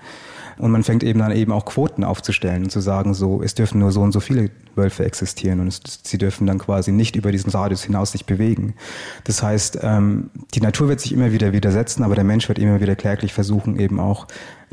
Und 0.57 0.71
man 0.71 0.83
fängt 0.83 1.03
eben 1.03 1.19
dann 1.19 1.31
eben 1.31 1.51
auch 1.51 1.65
Quoten 1.65 2.03
aufzustellen 2.03 2.63
und 2.63 2.69
zu 2.69 2.79
sagen, 2.79 3.13
so, 3.13 3.41
es 3.41 3.55
dürfen 3.55 3.79
nur 3.79 3.91
so 3.91 4.01
und 4.01 4.11
so 4.11 4.19
viele 4.19 4.51
Wölfe 4.75 5.05
existieren 5.05 5.59
und 5.59 5.67
es, 5.67 5.81
sie 6.03 6.17
dürfen 6.17 6.47
dann 6.47 6.59
quasi 6.59 6.91
nicht 6.91 7.15
über 7.15 7.31
diesen 7.31 7.51
Radius 7.51 7.83
hinaus 7.83 8.11
sich 8.11 8.25
bewegen. 8.25 8.75
Das 9.23 9.41
heißt, 9.41 9.79
ähm, 9.81 10.29
die 10.53 10.61
Natur 10.61 10.89
wird 10.89 10.99
sich 10.99 11.13
immer 11.13 11.31
wieder 11.31 11.53
widersetzen, 11.53 12.03
aber 12.03 12.15
der 12.15 12.23
Mensch 12.23 12.47
wird 12.49 12.59
immer 12.59 12.81
wieder 12.81 12.95
kläglich 12.95 13.33
versuchen, 13.33 13.79
eben 13.79 13.99
auch 13.99 14.27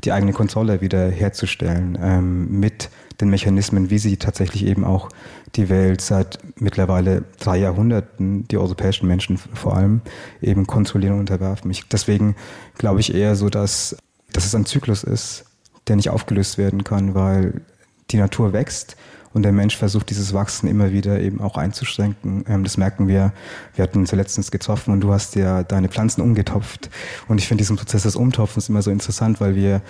die 0.05 0.13
eigene 0.13 0.33
Kontrolle 0.33 0.81
wieder 0.81 1.11
herzustellen 1.11 1.99
ähm, 2.01 2.61
mit 2.61 2.91
den 3.21 3.31
Mechanismen, 3.31 3.91
wie 3.91 3.99
sie 3.99 4.17
tatsächlich 4.17 4.67
eben 4.67 4.85
auch 4.85 5.09
die 5.57 5.69
Welt 5.69 6.01
seit 6.01 6.39
mittlerweile 6.57 7.25
drei 7.39 7.59
Jahrhunderten, 7.59 8.47
die 8.49 8.57
europäischen 8.57 9.07
Menschen 9.07 9.37
vor 9.37 9.77
allem, 9.77 10.01
eben 10.41 10.67
kontrollieren 10.67 11.15
und 11.15 11.21
unterwerfen. 11.21 11.71
Ich, 11.71 11.89
deswegen 11.89 12.37
glaube 12.79 13.01
ich 13.01 13.15
eher 13.15 13.37
so, 13.37 13.49
dass, 13.49 13.97
dass 14.33 14.47
es 14.47 14.55
ein 14.55 14.67
Zyklus 14.67 15.05
ist, 15.05 15.45
der 15.89 15.97
nicht 15.97 16.11
aufgelöst 16.11 16.59
werden 16.59 16.85
kann, 16.85 17.15
weil 17.15 17.63
die 18.11 18.17
Natur 18.17 18.53
wächst 18.53 18.97
und 19.33 19.43
der 19.43 19.53
Mensch 19.53 19.77
versucht, 19.77 20.11
dieses 20.11 20.35
Wachsen 20.35 20.69
immer 20.69 20.93
wieder 20.93 21.21
eben 21.21 21.41
auch 21.41 21.57
einzuschränken. 21.57 22.45
Ähm, 22.49 22.65
das 22.65 22.77
merken 22.77 23.07
wir. 23.07 23.33
Wir 23.75 23.83
hatten 23.85 23.99
uns 23.99 24.11
ja 24.11 24.17
letztens 24.17 24.51
getroffen 24.51 24.93
und 24.93 25.01
du 25.01 25.13
hast 25.13 25.37
ja 25.37 25.63
deine 25.63 25.89
Pflanzen 25.89 26.21
umgetopft. 26.21 26.91
Und 27.29 27.39
ich 27.39 27.47
finde 27.47 27.63
diesen 27.63 27.77
Prozess 27.77 28.03
des 28.03 28.17
Umtopfens 28.17 28.69
immer 28.69 28.83
so 28.83 28.91
interessant, 28.91 29.41
weil 29.41 29.55
wir 29.55 29.83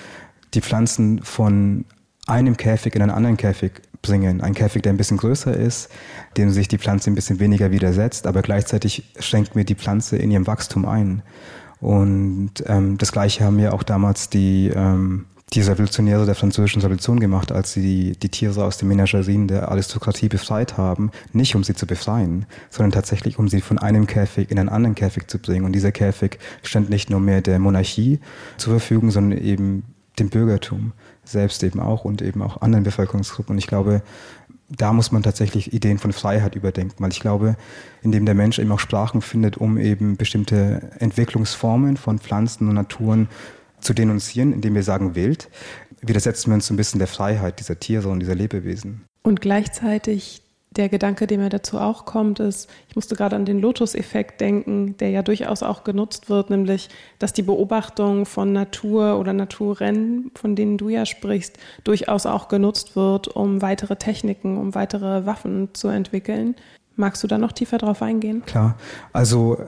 die 0.53 0.61
Pflanzen 0.61 1.23
von 1.23 1.87
einem 2.31 2.57
Käfig 2.57 2.95
in 2.95 3.03
einen 3.03 3.11
anderen 3.11 3.37
Käfig 3.37 3.73
bringen. 4.03 4.41
Ein 4.41 4.55
Käfig, 4.55 4.83
der 4.83 4.93
ein 4.93 4.97
bisschen 4.97 5.19
größer 5.19 5.55
ist, 5.55 5.91
dem 6.37 6.51
sich 6.51 6.69
die 6.69 6.79
Pflanze 6.79 7.11
ein 7.11 7.15
bisschen 7.15 7.41
weniger 7.41 7.71
widersetzt, 7.71 8.27
aber 8.27 8.43
gleichzeitig 8.43 9.05
schränken 9.19 9.57
wir 9.57 9.65
die 9.65 9.75
Pflanze 9.75 10.17
in 10.17 10.31
ihrem 10.31 10.47
Wachstum 10.47 10.87
ein. 10.87 11.23
Und 11.81 12.53
ähm, 12.67 12.99
das 12.99 13.13
Gleiche 13.13 13.45
haben 13.45 13.59
wir 13.59 13.75
auch 13.75 13.83
damals 13.83 14.31
die 14.31 14.71
ähm, 14.75 15.27
die 15.53 15.61
Revolutionäre 15.63 16.27
der 16.27 16.35
französischen 16.35 16.81
Revolution 16.81 17.19
gemacht, 17.19 17.51
als 17.51 17.73
sie 17.73 18.13
die 18.13 18.29
Tiere 18.29 18.65
aus 18.65 18.79
den 18.79 18.89
Menagerien 18.89 19.49
der 19.49 19.69
Aristokratie 19.69 20.29
befreit 20.29 20.77
haben, 20.77 21.11
nicht 21.33 21.57
um 21.57 21.65
sie 21.65 21.75
zu 21.75 21.87
befreien, 21.87 22.47
sondern 22.71 22.93
tatsächlich 22.93 23.39
um 23.39 23.49
sie 23.49 23.61
von 23.61 23.79
einem 23.79 24.07
Käfig 24.07 24.51
in 24.51 24.59
einen 24.59 24.69
anderen 24.69 24.95
Käfig 24.95 25.29
zu 25.29 25.39
bringen. 25.39 25.65
Und 25.65 25.73
dieser 25.73 25.91
Käfig 25.91 26.39
stand 26.63 26.89
nicht 26.89 27.11
nur 27.11 27.21
mehr 27.21 27.41
der 27.41 27.59
Monarchie 27.59 28.21
zur 28.59 28.75
Verfügung, 28.75 29.11
sondern 29.11 29.39
eben 29.39 29.83
dem 30.19 30.29
Bürgertum 30.29 30.93
selbst 31.31 31.63
eben 31.63 31.81
auch 31.81 32.05
und 32.05 32.23
eben 32.23 32.43
auch 32.43 32.61
anderen 32.61 32.85
Bevölkerungsgruppen. 32.85 33.55
Und 33.55 33.59
ich 33.59 33.67
glaube, 33.67 34.03
da 34.69 34.93
muss 34.93 35.11
man 35.11 35.23
tatsächlich 35.23 35.73
Ideen 35.73 35.99
von 35.99 36.13
Freiheit 36.13 36.55
überdenken, 36.55 36.97
weil 36.99 37.11
ich 37.11 37.21
glaube, 37.21 37.57
indem 38.03 38.25
der 38.25 38.35
Mensch 38.35 38.59
eben 38.59 38.71
auch 38.71 38.79
Sprachen 38.79 39.21
findet, 39.21 39.57
um 39.57 39.79
eben 39.79 40.17
bestimmte 40.17 40.91
Entwicklungsformen 40.99 41.97
von 41.97 42.19
Pflanzen 42.19 42.69
und 42.69 42.75
Naturen 42.75 43.29
zu 43.81 43.95
denunzieren, 43.95 44.53
indem 44.53 44.75
wir 44.75 44.83
sagen 44.83 45.15
wild, 45.15 45.49
widersetzen 46.01 46.51
wir 46.51 46.55
uns 46.55 46.71
ein 46.71 46.77
bisschen 46.77 46.99
der 46.99 47.09
Freiheit 47.09 47.59
dieser 47.59 47.81
Tiere 47.81 48.09
und 48.09 48.21
dieser 48.21 48.35
Lebewesen. 48.35 49.03
Und 49.23 49.41
gleichzeitig 49.41 50.43
der 50.77 50.89
Gedanke, 50.89 51.27
der 51.27 51.39
mir 51.39 51.49
dazu 51.49 51.79
auch 51.79 52.05
kommt, 52.05 52.39
ist, 52.39 52.71
ich 52.89 52.95
musste 52.95 53.17
gerade 53.17 53.35
an 53.35 53.45
den 53.45 53.61
Lotus-Effekt 53.61 54.41
denken, 54.41 54.97
der 54.99 55.11
ja 55.11 55.23
durchaus 55.23 55.65
auch 55.65 55.83
genutzt 55.83 56.31
wird, 56.31 56.51
nämlich, 56.51 56.89
dass 57.19 57.33
die 57.33 57.43
Beobachtung 57.43 58.25
von 58.25 58.53
Natur 58.53 59.19
oder 59.19 59.33
Naturrennen, 59.33 60.31
von 60.37 60.55
denen 60.55 60.79
du 60.79 60.89
ja 60.89 61.07
sprichst, 61.07 61.59
durchaus 61.83 62.25
auch 62.25 62.47
genutzt 62.47 62.95
wird, 62.95 63.27
um 63.29 63.63
weitere 63.63 63.97
Techniken, 63.97 64.59
um 64.59 64.75
weitere 64.77 65.27
Waffen 65.27 65.71
zu 65.73 65.89
entwickeln. 65.89 66.55
Magst 66.95 67.23
du 67.25 67.27
da 67.27 67.39
noch 67.39 67.53
tiefer 67.53 67.79
drauf 67.79 68.01
eingehen? 68.01 68.45
Klar. 68.47 68.77
Also 69.13 69.59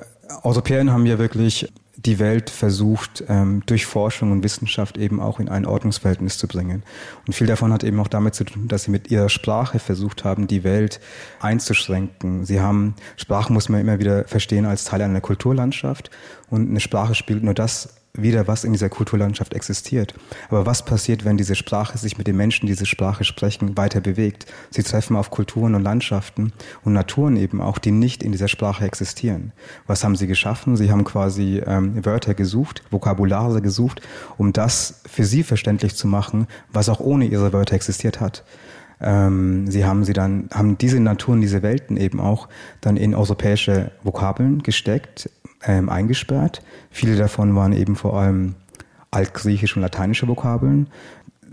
Europäer 0.45 0.87
haben 0.87 1.07
ja 1.07 1.19
wirklich 1.19 1.73
die 2.05 2.19
Welt 2.19 2.51
versucht, 2.51 3.25
ähm, 3.29 3.63
durch 3.67 3.87
Forschung 3.87 4.33
und 4.33 4.43
Wissenschaft 4.43 4.99
eben 4.99 5.21
auch 5.21 5.39
in 5.39 5.49
ein 5.49 5.67
Ordnungsverhältnis 5.67 6.39
zu 6.39 6.49
bringen. 6.49 6.83
Und 7.27 7.35
viel 7.35 7.47
davon 7.47 7.73
hat 7.73 7.85
eben 7.85 8.01
auch 8.01 8.09
damit 8.09 8.35
zu 8.35 8.45
tun, 8.45 8.69
dass 8.69 8.85
sie 8.85 8.91
mit 8.91 9.11
ihrer 9.11 9.29
Sprache 9.29 9.79
versucht 9.79 10.25
haben, 10.25 10.47
die 10.47 10.65
Welt 10.65 11.01
einzuschränken. 11.41 12.45
Sie 12.45 12.61
haben, 12.61 12.95
Sprache 13.17 13.53
muss 13.53 13.69
man 13.69 13.81
immer 13.81 13.99
wieder 13.99 14.25
verstehen 14.25 14.67
als 14.67 14.85
Teil 14.85 15.03
einer 15.03 15.21
Kulturlandschaft 15.21 16.11
und 16.51 16.69
eine 16.69 16.81
Sprache 16.81 17.15
spielt 17.15 17.45
nur 17.45 17.55
das 17.55 18.02
wieder, 18.19 18.47
was 18.47 18.65
in 18.65 18.73
dieser 18.73 18.91
Kulturlandschaft 18.91 19.55
existiert. 19.55 20.15
Aber 20.51 20.67
was 20.67 20.85
passiert, 20.85 21.25
wenn 21.25 21.39
diese 21.39 21.55
Sprache 21.55 21.97
sich 21.97 22.19
mit 22.19 22.27
den 22.27 22.37
Menschen, 22.37 22.67
die 22.67 22.73
diese 22.73 22.85
Sprache 22.85 23.25
sprechen, 23.25 23.77
weiter 23.79 24.03
bewegt? 24.03 24.45
Sie 24.71 24.83
treffen 24.83 25.17
auf 25.17 25.31
Kulturen 25.31 25.75
und 25.75 25.83
Landschaften 25.83 26.53
und 26.85 26.93
Naturen 26.93 27.37
eben 27.37 27.63
auch, 27.63 27.79
die 27.79 27.91
nicht 27.91 28.23
in 28.23 28.31
dieser 28.31 28.49
Sprache 28.49 28.85
existieren. 28.85 29.53
Was 29.87 30.05
haben 30.05 30.17
sie 30.17 30.27
geschaffen? 30.27 30.77
Sie 30.77 30.91
haben 30.91 31.05
quasi 31.05 31.63
ähm, 31.67 32.05
Wörter 32.05 32.35
gesucht, 32.35 32.83
Vokabulare 32.91 33.63
gesucht, 33.63 34.03
um 34.37 34.53
das 34.53 35.01
für 35.07 35.25
sie 35.25 35.43
verständlich 35.43 35.95
zu 35.95 36.07
machen, 36.07 36.49
was 36.71 36.91
auch 36.91 37.01
ohne 37.01 37.25
ihre 37.25 37.55
Wörter 37.55 37.75
existiert 37.75 38.21
hat 38.21 38.45
ähm, 39.05 39.69
sie 39.69 39.85
haben 39.85 40.05
sie 40.05 40.13
dann, 40.13 40.49
haben 40.53 40.79
diese 40.79 41.01
Naturen, 41.01 41.41
diese 41.41 41.63
Welten 41.63 41.97
eben 41.97 42.21
auch 42.21 42.49
dann 42.81 42.97
in 42.97 43.17
europäische 43.17 43.91
Vokabeln 44.05 44.63
gesteckt, 44.63 45.29
ähm, 45.67 45.89
eingesperrt. 45.89 46.63
Viele 46.91 47.17
davon 47.17 47.55
waren 47.55 47.73
eben 47.73 47.97
vor 47.97 48.19
allem 48.19 48.55
altgriechische 49.11 49.77
und 49.77 49.83
lateinische 49.83 50.29
Vokabeln. 50.29 50.89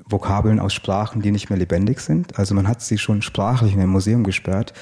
Vokabeln 0.10 0.60
aus 0.60 0.74
Sprachen, 0.74 1.22
die 1.22 1.32
nicht 1.32 1.50
mehr 1.50 1.60
lebendig 1.60 2.00
sind. 2.00 2.40
Also 2.40 2.56
man 2.56 2.68
hat 2.68 2.82
sie 2.82 2.98
schon 2.98 3.22
sprachlich 3.22 3.74
in 3.74 3.80
ein 3.80 3.90
Museum 3.90 4.24
gesperrt 4.24 4.74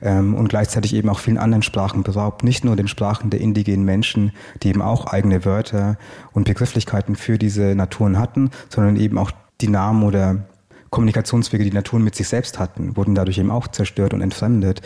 ähm, 0.00 0.34
und 0.34 0.48
gleichzeitig 0.48 0.94
eben 0.94 1.08
auch 1.08 1.18
vielen 1.18 1.38
anderen 1.38 1.62
Sprachen 1.62 2.04
beraubt. 2.04 2.44
Nicht 2.44 2.64
nur 2.64 2.76
den 2.76 2.86
Sprachen 2.86 3.30
der 3.30 3.40
indigenen 3.40 3.84
Menschen, 3.84 4.32
die 4.62 4.68
eben 4.68 4.82
auch 4.82 5.06
eigene 5.06 5.44
Wörter 5.44 5.98
und 6.32 6.44
Begrifflichkeiten 6.44 7.16
für 7.16 7.36
diese 7.36 7.74
Naturen 7.74 8.18
hatten, 8.18 8.50
sondern 8.68 8.96
eben 8.96 9.18
auch 9.18 9.32
die 9.60 9.68
Namen 9.68 10.04
oder 10.04 10.44
Kommunikationswege, 10.90 11.64
die 11.64 11.72
Natur 11.72 11.98
mit 11.98 12.14
sich 12.14 12.28
selbst 12.28 12.58
hatten, 12.58 12.96
wurden 12.96 13.14
dadurch 13.14 13.38
eben 13.38 13.50
auch 13.50 13.68
zerstört 13.68 14.14
und 14.14 14.20
entfremdet. 14.20 14.82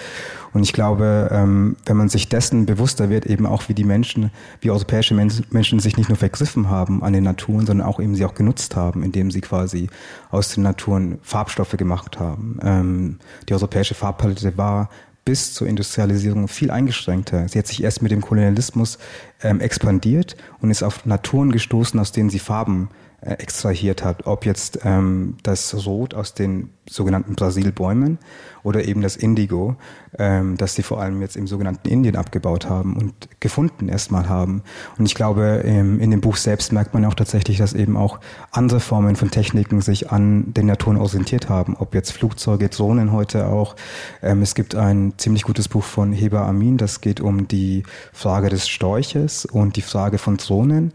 Und 0.52 0.62
ich 0.62 0.72
glaube, 0.72 1.28
ähm, 1.32 1.76
wenn 1.86 1.96
man 1.96 2.08
sich 2.08 2.28
dessen 2.28 2.66
bewusster 2.66 3.10
wird, 3.10 3.26
eben 3.26 3.46
auch 3.46 3.68
wie 3.68 3.74
die 3.74 3.84
Menschen, 3.84 4.30
wie 4.60 4.70
europäische 4.70 5.14
Menschen 5.14 5.80
sich 5.80 5.96
nicht 5.96 6.08
nur 6.08 6.18
vergriffen 6.18 6.68
haben 6.68 7.02
an 7.02 7.12
den 7.12 7.24
Naturen, 7.24 7.66
sondern 7.66 7.86
auch 7.86 8.00
eben 8.00 8.14
sie 8.14 8.24
auch 8.24 8.34
genutzt 8.34 8.76
haben, 8.76 9.02
indem 9.02 9.30
sie 9.30 9.40
quasi 9.40 9.88
aus 10.30 10.54
den 10.54 10.62
Naturen 10.62 11.18
Farbstoffe 11.22 11.76
gemacht 11.76 12.18
haben. 12.18 12.58
Ähm, 12.62 13.18
die 13.48 13.54
europäische 13.54 13.94
Farbpalette 13.94 14.56
war 14.56 14.88
bis 15.24 15.52
zur 15.54 15.68
Industrialisierung 15.68 16.48
viel 16.48 16.70
eingeschränkter. 16.70 17.46
Sie 17.48 17.58
hat 17.58 17.66
sich 17.66 17.82
erst 17.82 18.02
mit 18.02 18.10
dem 18.10 18.20
Kolonialismus 18.20 18.98
ähm, 19.42 19.60
expandiert 19.60 20.36
und 20.60 20.70
ist 20.70 20.82
auf 20.82 21.04
Naturen 21.04 21.52
gestoßen, 21.52 22.00
aus 22.00 22.12
denen 22.12 22.30
sie 22.30 22.38
Farben 22.38 22.88
extrahiert 23.22 24.02
hat, 24.02 24.26
ob 24.26 24.46
jetzt 24.46 24.80
ähm, 24.84 25.36
das 25.42 25.86
Rot 25.86 26.14
aus 26.14 26.34
den 26.34 26.70
sogenannten 26.88 27.34
Brasilbäumen 27.34 28.18
oder 28.62 28.84
eben 28.84 29.00
das 29.00 29.16
Indigo, 29.16 29.76
ähm, 30.18 30.56
das 30.56 30.74
sie 30.74 30.82
vor 30.82 31.00
allem 31.00 31.20
jetzt 31.20 31.36
im 31.36 31.46
sogenannten 31.46 31.88
Indien 31.88 32.16
abgebaut 32.16 32.68
haben 32.68 32.96
und 32.96 33.14
gefunden 33.38 33.88
erstmal 33.88 34.28
haben. 34.28 34.62
Und 34.98 35.06
ich 35.06 35.14
glaube, 35.14 35.62
ähm, 35.64 36.00
in 36.00 36.10
dem 36.10 36.20
Buch 36.20 36.36
selbst 36.36 36.72
merkt 36.72 36.94
man 36.94 37.04
auch 37.04 37.14
tatsächlich, 37.14 37.58
dass 37.58 37.74
eben 37.74 37.96
auch 37.96 38.20
andere 38.50 38.80
Formen 38.80 39.16
von 39.16 39.30
Techniken 39.30 39.82
sich 39.82 40.10
an 40.10 40.52
den 40.52 40.66
Naturen 40.66 40.96
orientiert 40.96 41.48
haben, 41.48 41.76
ob 41.78 41.94
jetzt 41.94 42.12
Flugzeuge, 42.12 42.70
Drohnen 42.70 43.12
heute 43.12 43.46
auch. 43.46 43.76
Ähm, 44.22 44.42
es 44.42 44.54
gibt 44.54 44.74
ein 44.74 45.12
ziemlich 45.18 45.44
gutes 45.44 45.68
Buch 45.68 45.84
von 45.84 46.12
Heba 46.12 46.46
Amin, 46.48 46.76
das 46.76 47.00
geht 47.00 47.20
um 47.20 47.46
die 47.48 47.84
Frage 48.12 48.48
des 48.48 48.68
Storches 48.68 49.44
und 49.44 49.76
die 49.76 49.82
Frage 49.82 50.18
von 50.18 50.38
Drohnen 50.38 50.92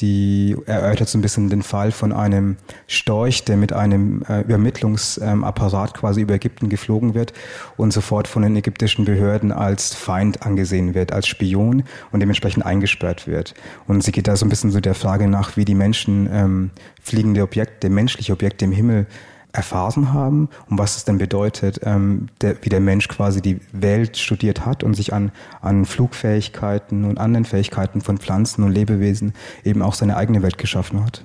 die 0.00 0.56
erörtert 0.66 1.08
so 1.08 1.18
ein 1.18 1.22
bisschen 1.22 1.50
den 1.50 1.62
Fall 1.62 1.92
von 1.92 2.12
einem 2.12 2.56
Storch, 2.86 3.44
der 3.44 3.56
mit 3.56 3.72
einem 3.72 4.22
äh, 4.28 4.42
Übermittlungsapparat 4.42 5.94
quasi 5.94 6.22
über 6.22 6.34
Ägypten 6.34 6.68
geflogen 6.68 7.14
wird 7.14 7.32
und 7.76 7.92
sofort 7.92 8.28
von 8.28 8.42
den 8.42 8.56
ägyptischen 8.56 9.04
Behörden 9.04 9.52
als 9.52 9.94
Feind 9.94 10.44
angesehen 10.46 10.94
wird, 10.94 11.12
als 11.12 11.26
Spion 11.26 11.84
und 12.12 12.20
dementsprechend 12.20 12.64
eingesperrt 12.64 13.26
wird. 13.26 13.54
Und 13.86 14.02
sie 14.02 14.12
geht 14.12 14.28
da 14.28 14.36
so 14.36 14.46
ein 14.46 14.48
bisschen 14.48 14.70
so 14.70 14.80
der 14.80 14.94
Frage 14.94 15.28
nach, 15.28 15.56
wie 15.56 15.64
die 15.64 15.74
Menschen 15.74 16.28
ähm, 16.32 16.70
fliegende 17.02 17.42
Objekte, 17.42 17.90
menschliche 17.90 18.32
Objekte 18.32 18.64
im 18.64 18.72
Himmel 18.72 19.06
erfahren 19.52 20.12
haben 20.12 20.48
und 20.68 20.78
was 20.78 20.96
es 20.96 21.04
denn 21.04 21.18
bedeutet, 21.18 21.80
ähm, 21.82 22.28
der, 22.40 22.62
wie 22.64 22.68
der 22.68 22.80
Mensch 22.80 23.08
quasi 23.08 23.40
die 23.40 23.60
Welt 23.72 24.16
studiert 24.16 24.66
hat 24.66 24.84
und 24.84 24.94
sich 24.94 25.12
an, 25.12 25.32
an 25.60 25.84
Flugfähigkeiten 25.84 27.04
und 27.04 27.18
anderen 27.18 27.44
Fähigkeiten 27.44 28.00
von 28.00 28.18
Pflanzen 28.18 28.62
und 28.62 28.72
Lebewesen 28.72 29.32
eben 29.64 29.82
auch 29.82 29.94
seine 29.94 30.16
eigene 30.16 30.42
Welt 30.42 30.58
geschaffen 30.58 31.04
hat. 31.04 31.24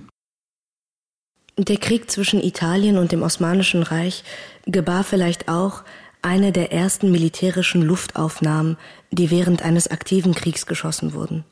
Der 1.57 1.77
Krieg 1.77 2.09
zwischen 2.09 2.41
Italien 2.41 2.97
und 2.97 3.11
dem 3.11 3.21
Osmanischen 3.21 3.83
Reich 3.83 4.23
gebar 4.65 5.03
vielleicht 5.03 5.49
auch 5.49 5.83
eine 6.23 6.51
der 6.51 6.71
ersten 6.71 7.11
militärischen 7.11 7.81
Luftaufnahmen, 7.81 8.77
die 9.11 9.29
während 9.29 9.61
eines 9.61 9.89
aktiven 9.89 10.33
Kriegs 10.33 10.65
geschossen 10.65 11.13
wurden. 11.13 11.43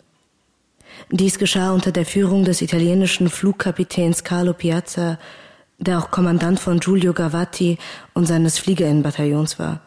Dies 1.12 1.38
geschah 1.38 1.72
unter 1.74 1.92
der 1.92 2.06
Führung 2.06 2.46
des 2.46 2.62
italienischen 2.62 3.30
Flugkapitäns 3.30 4.24
Carlo 4.24 4.54
Piazza 4.54 5.20
der 5.82 5.98
auch 5.98 6.12
Kommandant 6.12 6.60
von 6.60 6.80
Giulio 6.80 7.12
Gavatti 7.12 7.78
und 8.14 8.26
seines 8.26 8.60
Fliegerinnenbataillons 8.60 9.60
war. 9.60 9.82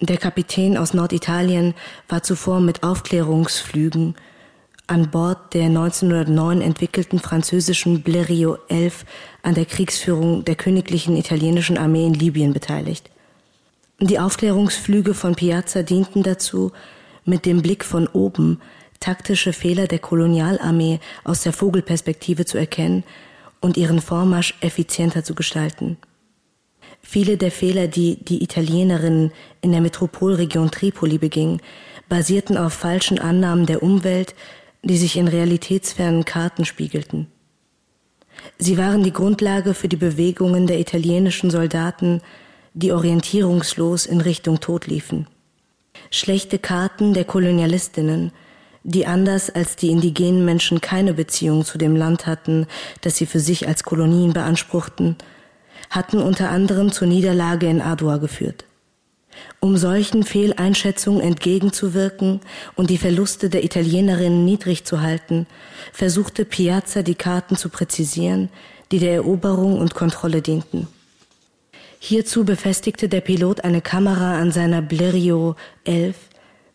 Der 0.00 0.18
Kapitän 0.18 0.76
aus 0.76 0.94
Norditalien 0.94 1.74
war 2.08 2.22
zuvor 2.22 2.60
mit 2.60 2.84
Aufklärungsflügen 2.84 4.14
an 4.86 5.10
Bord 5.10 5.52
der 5.54 5.64
1909 5.64 6.62
entwickelten 6.62 7.18
französischen 7.18 8.04
Blériot 8.04 8.58
11 8.68 9.04
an 9.42 9.54
der 9.54 9.64
Kriegsführung 9.64 10.44
der 10.44 10.54
königlichen 10.54 11.16
italienischen 11.16 11.76
Armee 11.76 12.06
in 12.06 12.14
Libyen 12.14 12.52
beteiligt. 12.52 13.10
Die 14.00 14.18
Aufklärungsflüge 14.18 15.14
von 15.14 15.34
Piazza 15.34 15.82
dienten 15.82 16.22
dazu, 16.22 16.72
mit 17.24 17.44
dem 17.44 17.60
Blick 17.60 17.84
von 17.84 18.06
oben 18.06 18.60
taktische 19.00 19.52
Fehler 19.52 19.86
der 19.86 19.98
Kolonialarmee 19.98 21.00
aus 21.24 21.42
der 21.42 21.52
Vogelperspektive 21.52 22.46
zu 22.46 22.56
erkennen 22.56 23.04
und 23.60 23.76
ihren 23.76 24.00
Vormarsch 24.00 24.54
effizienter 24.60 25.24
zu 25.24 25.34
gestalten. 25.34 25.96
Viele 27.00 27.36
der 27.36 27.50
Fehler, 27.50 27.88
die 27.88 28.22
die 28.22 28.42
Italienerinnen 28.42 29.32
in 29.60 29.72
der 29.72 29.80
Metropolregion 29.80 30.70
Tripoli 30.70 31.18
begingen, 31.18 31.60
basierten 32.08 32.56
auf 32.56 32.72
falschen 32.72 33.18
Annahmen 33.18 33.66
der 33.66 33.82
Umwelt, 33.82 34.34
die 34.82 34.96
sich 34.96 35.16
in 35.16 35.28
realitätsfernen 35.28 36.24
Karten 36.24 36.64
spiegelten. 36.64 37.26
Sie 38.58 38.78
waren 38.78 39.02
die 39.02 39.12
Grundlage 39.12 39.74
für 39.74 39.88
die 39.88 39.96
Bewegungen 39.96 40.66
der 40.66 40.78
italienischen 40.80 41.50
Soldaten, 41.50 42.22
die 42.74 42.92
orientierungslos 42.92 44.06
in 44.06 44.20
Richtung 44.20 44.60
Tod 44.60 44.86
liefen. 44.86 45.26
Schlechte 46.10 46.58
Karten 46.58 47.12
der 47.14 47.24
Kolonialistinnen, 47.24 48.32
die 48.84 49.06
anders 49.06 49.50
als 49.50 49.76
die 49.76 49.90
indigenen 49.90 50.44
Menschen 50.44 50.80
keine 50.80 51.14
Beziehung 51.14 51.64
zu 51.64 51.78
dem 51.78 51.96
Land 51.96 52.26
hatten, 52.26 52.66
das 53.00 53.16
sie 53.16 53.26
für 53.26 53.40
sich 53.40 53.68
als 53.68 53.82
Kolonien 53.82 54.32
beanspruchten, 54.32 55.16
hatten 55.90 56.18
unter 56.18 56.50
anderem 56.50 56.92
zur 56.92 57.08
Niederlage 57.08 57.68
in 57.68 57.80
Adua 57.80 58.18
geführt. 58.18 58.64
Um 59.60 59.76
solchen 59.76 60.22
Fehleinschätzungen 60.22 61.20
entgegenzuwirken 61.20 62.40
und 62.76 62.90
die 62.90 62.98
Verluste 62.98 63.50
der 63.50 63.64
Italienerinnen 63.64 64.44
niedrig 64.44 64.84
zu 64.84 65.00
halten, 65.00 65.46
versuchte 65.92 66.44
Piazza 66.44 67.02
die 67.02 67.14
Karten 67.14 67.56
zu 67.56 67.68
präzisieren, 67.68 68.48
die 68.90 68.98
der 68.98 69.14
Eroberung 69.14 69.78
und 69.78 69.94
Kontrolle 69.94 70.42
dienten. 70.42 70.88
Hierzu 72.00 72.44
befestigte 72.44 73.08
der 73.08 73.20
Pilot 73.20 73.64
eine 73.64 73.80
Kamera 73.80 74.38
an 74.38 74.52
seiner 74.52 74.80
Blériot 74.80 75.56
11, 75.84 76.16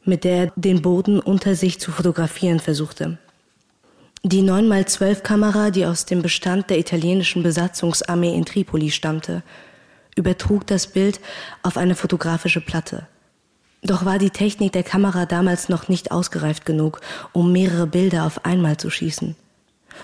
mit 0.06 0.24
der 0.24 0.36
er 0.36 0.54
den 0.56 0.82
Boden 0.82 1.20
unter 1.20 1.56
sich 1.56 1.80
zu 1.80 1.92
fotografieren 1.92 2.60
versuchte. 2.60 3.18
Die 4.24 4.42
9x12 4.42 5.22
Kamera, 5.22 5.70
die 5.70 5.86
aus 5.86 6.06
dem 6.06 6.22
Bestand 6.22 6.70
der 6.70 6.80
italienischen 6.80 7.44
Besatzungsarmee 7.44 8.34
in 8.34 8.46
Tripoli 8.46 8.90
stammte, 8.90 9.44
übertrug 10.16 10.66
das 10.68 10.88
Bild 10.88 11.20
auf 11.62 11.76
eine 11.76 11.96
fotografische 11.96 12.62
Platte. 12.62 13.08
Doch 13.82 14.06
war 14.06 14.20
die 14.20 14.30
Technik 14.30 14.72
der 14.72 14.84
Kamera 14.84 15.26
damals 15.26 15.68
noch 15.68 15.90
nicht 15.90 16.12
ausgereift 16.12 16.66
genug, 16.66 17.02
um 17.34 17.52
mehrere 17.52 17.86
Bilder 17.86 18.26
auf 18.26 18.46
einmal 18.46 18.78
zu 18.78 18.90
schießen. 18.90 19.36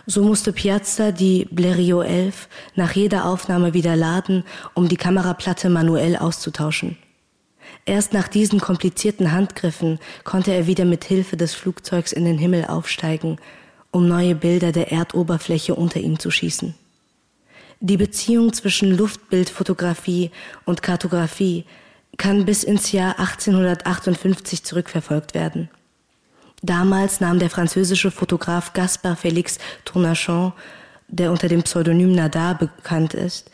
So 0.06 0.24
musste 0.24 0.52
Piazza 0.52 1.12
die 1.12 1.48
Blériot 1.48 2.04
11 2.04 2.50
nach 2.76 2.92
jeder 2.92 3.26
Aufnahme 3.26 3.74
wieder 3.74 3.96
laden, 3.96 4.44
um 4.74 4.90
die 4.90 4.98
Kameraplatte 4.98 5.70
manuell 5.70 6.18
auszutauschen. 6.18 6.98
Erst 7.90 8.14
nach 8.14 8.28
diesen 8.28 8.60
komplizierten 8.60 9.32
Handgriffen 9.32 9.98
konnte 10.24 10.54
er 10.54 10.68
wieder 10.68 10.86
mit 10.86 11.06
Hilfe 11.06 11.38
des 11.38 11.56
Flugzeugs 11.56 12.12
in 12.12 12.24
den 12.24 12.38
Himmel 12.38 12.66
aufsteigen, 12.66 13.38
um 13.90 14.08
neue 14.08 14.36
Bilder 14.36 14.72
der 14.72 14.92
Erdoberfläche 14.92 15.74
unter 15.74 16.00
ihm 16.00 16.20
zu 16.20 16.30
schießen. 16.30 16.76
Die 17.80 17.98
Beziehung 17.98 18.54
zwischen 18.54 18.96
Luftbildfotografie 18.96 20.30
und 20.66 20.84
Kartografie 20.84 21.66
kann 22.18 22.46
bis 22.46 22.64
ins 22.64 22.92
Jahr 22.92 23.18
1858 23.18 24.64
zurückverfolgt 24.64 25.34
werden. 25.34 25.68
Damals 26.62 27.22
nahm 27.22 27.40
der 27.40 27.50
französische 27.50 28.12
Fotograf 28.12 28.74
Gaspard 28.74 29.18
Félix 29.18 29.58
Tournachon, 29.84 30.54
der 31.08 31.32
unter 31.32 31.48
dem 31.48 31.64
Pseudonym 31.64 32.12
Nadar 32.12 32.56
bekannt 32.56 33.16
ist, 33.16 33.50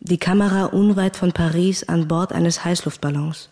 die 0.00 0.18
Kamera 0.18 0.64
unweit 0.64 1.16
von 1.16 1.30
Paris 1.30 1.84
an 1.84 2.08
Bord 2.08 2.32
eines 2.32 2.64
Heißluftballons. 2.64 3.50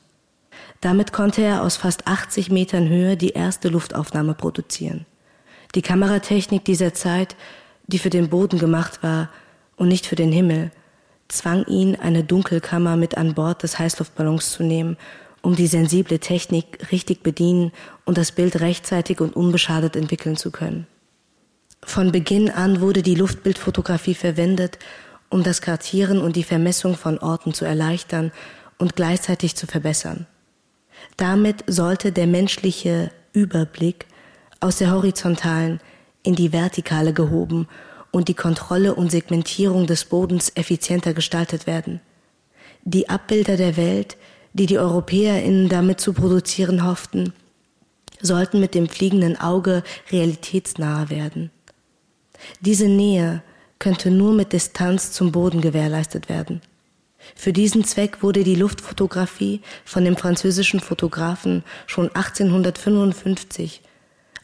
Damit 0.84 1.14
konnte 1.14 1.40
er 1.40 1.62
aus 1.62 1.78
fast 1.78 2.06
80 2.06 2.50
Metern 2.50 2.90
Höhe 2.90 3.16
die 3.16 3.30
erste 3.30 3.70
Luftaufnahme 3.70 4.34
produzieren. 4.34 5.06
Die 5.74 5.80
Kameratechnik 5.80 6.62
dieser 6.62 6.92
Zeit, 6.92 7.36
die 7.86 7.98
für 7.98 8.10
den 8.10 8.28
Boden 8.28 8.58
gemacht 8.58 9.02
war 9.02 9.30
und 9.76 9.88
nicht 9.88 10.06
für 10.06 10.14
den 10.14 10.30
Himmel, 10.30 10.72
zwang 11.28 11.64
ihn, 11.68 11.96
eine 11.96 12.22
Dunkelkammer 12.22 12.98
mit 12.98 13.16
an 13.16 13.32
Bord 13.32 13.62
des 13.62 13.78
Heißluftballons 13.78 14.50
zu 14.50 14.62
nehmen, 14.62 14.98
um 15.40 15.56
die 15.56 15.68
sensible 15.68 16.18
Technik 16.18 16.92
richtig 16.92 17.22
bedienen 17.22 17.72
und 18.04 18.18
das 18.18 18.32
Bild 18.32 18.60
rechtzeitig 18.60 19.22
und 19.22 19.34
unbeschadet 19.34 19.96
entwickeln 19.96 20.36
zu 20.36 20.50
können. 20.50 20.86
Von 21.82 22.12
Beginn 22.12 22.50
an 22.50 22.82
wurde 22.82 23.00
die 23.00 23.14
Luftbildfotografie 23.14 24.14
verwendet, 24.14 24.78
um 25.30 25.44
das 25.44 25.62
Kartieren 25.62 26.20
und 26.20 26.36
die 26.36 26.44
Vermessung 26.44 26.94
von 26.94 27.16
Orten 27.16 27.54
zu 27.54 27.64
erleichtern 27.64 28.32
und 28.76 28.96
gleichzeitig 28.96 29.56
zu 29.56 29.66
verbessern. 29.66 30.26
Damit 31.16 31.64
sollte 31.66 32.12
der 32.12 32.26
menschliche 32.26 33.10
Überblick 33.32 34.06
aus 34.60 34.78
der 34.78 34.92
horizontalen 34.92 35.80
in 36.22 36.34
die 36.34 36.52
vertikale 36.52 37.12
gehoben 37.12 37.68
und 38.10 38.28
die 38.28 38.34
Kontrolle 38.34 38.94
und 38.94 39.10
Segmentierung 39.10 39.86
des 39.86 40.04
Bodens 40.06 40.52
effizienter 40.54 41.14
gestaltet 41.14 41.66
werden. 41.66 42.00
Die 42.84 43.08
Abbilder 43.08 43.56
der 43.56 43.76
Welt, 43.76 44.16
die 44.52 44.66
die 44.66 44.78
EuropäerInnen 44.78 45.68
damit 45.68 46.00
zu 46.00 46.12
produzieren 46.12 46.84
hofften, 46.84 47.32
sollten 48.20 48.60
mit 48.60 48.74
dem 48.74 48.88
fliegenden 48.88 49.38
Auge 49.38 49.82
realitätsnahe 50.10 51.10
werden. 51.10 51.50
Diese 52.60 52.86
Nähe 52.88 53.42
könnte 53.78 54.10
nur 54.10 54.32
mit 54.32 54.52
Distanz 54.52 55.12
zum 55.12 55.32
Boden 55.32 55.60
gewährleistet 55.60 56.28
werden. 56.28 56.62
Für 57.34 57.52
diesen 57.52 57.84
Zweck 57.84 58.22
wurde 58.22 58.44
die 58.44 58.54
Luftfotografie 58.54 59.60
von 59.84 60.04
dem 60.04 60.16
französischen 60.16 60.80
Fotografen 60.80 61.64
schon 61.86 62.08
1855 62.08 63.82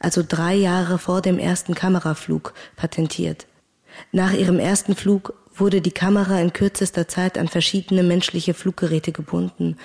also 0.00 0.24
drei 0.26 0.54
Jahre 0.54 0.98
vor 0.98 1.20
dem 1.20 1.38
ersten 1.38 1.74
Kameraflug, 1.74 2.54
patentiert. 2.74 3.46
Nach 4.12 4.32
ihrem 4.32 4.58
ersten 4.58 4.96
Flug 4.96 5.34
wurde 5.54 5.82
die 5.82 5.90
Kamera 5.92 6.40
in 6.40 6.52
kürzester 6.52 7.06
Zeit 7.06 7.36
an 7.36 7.48
verschiedene 7.48 8.02
menschliche 8.02 8.54
Fluggeräte 8.54 9.12
gebunden, 9.12 9.76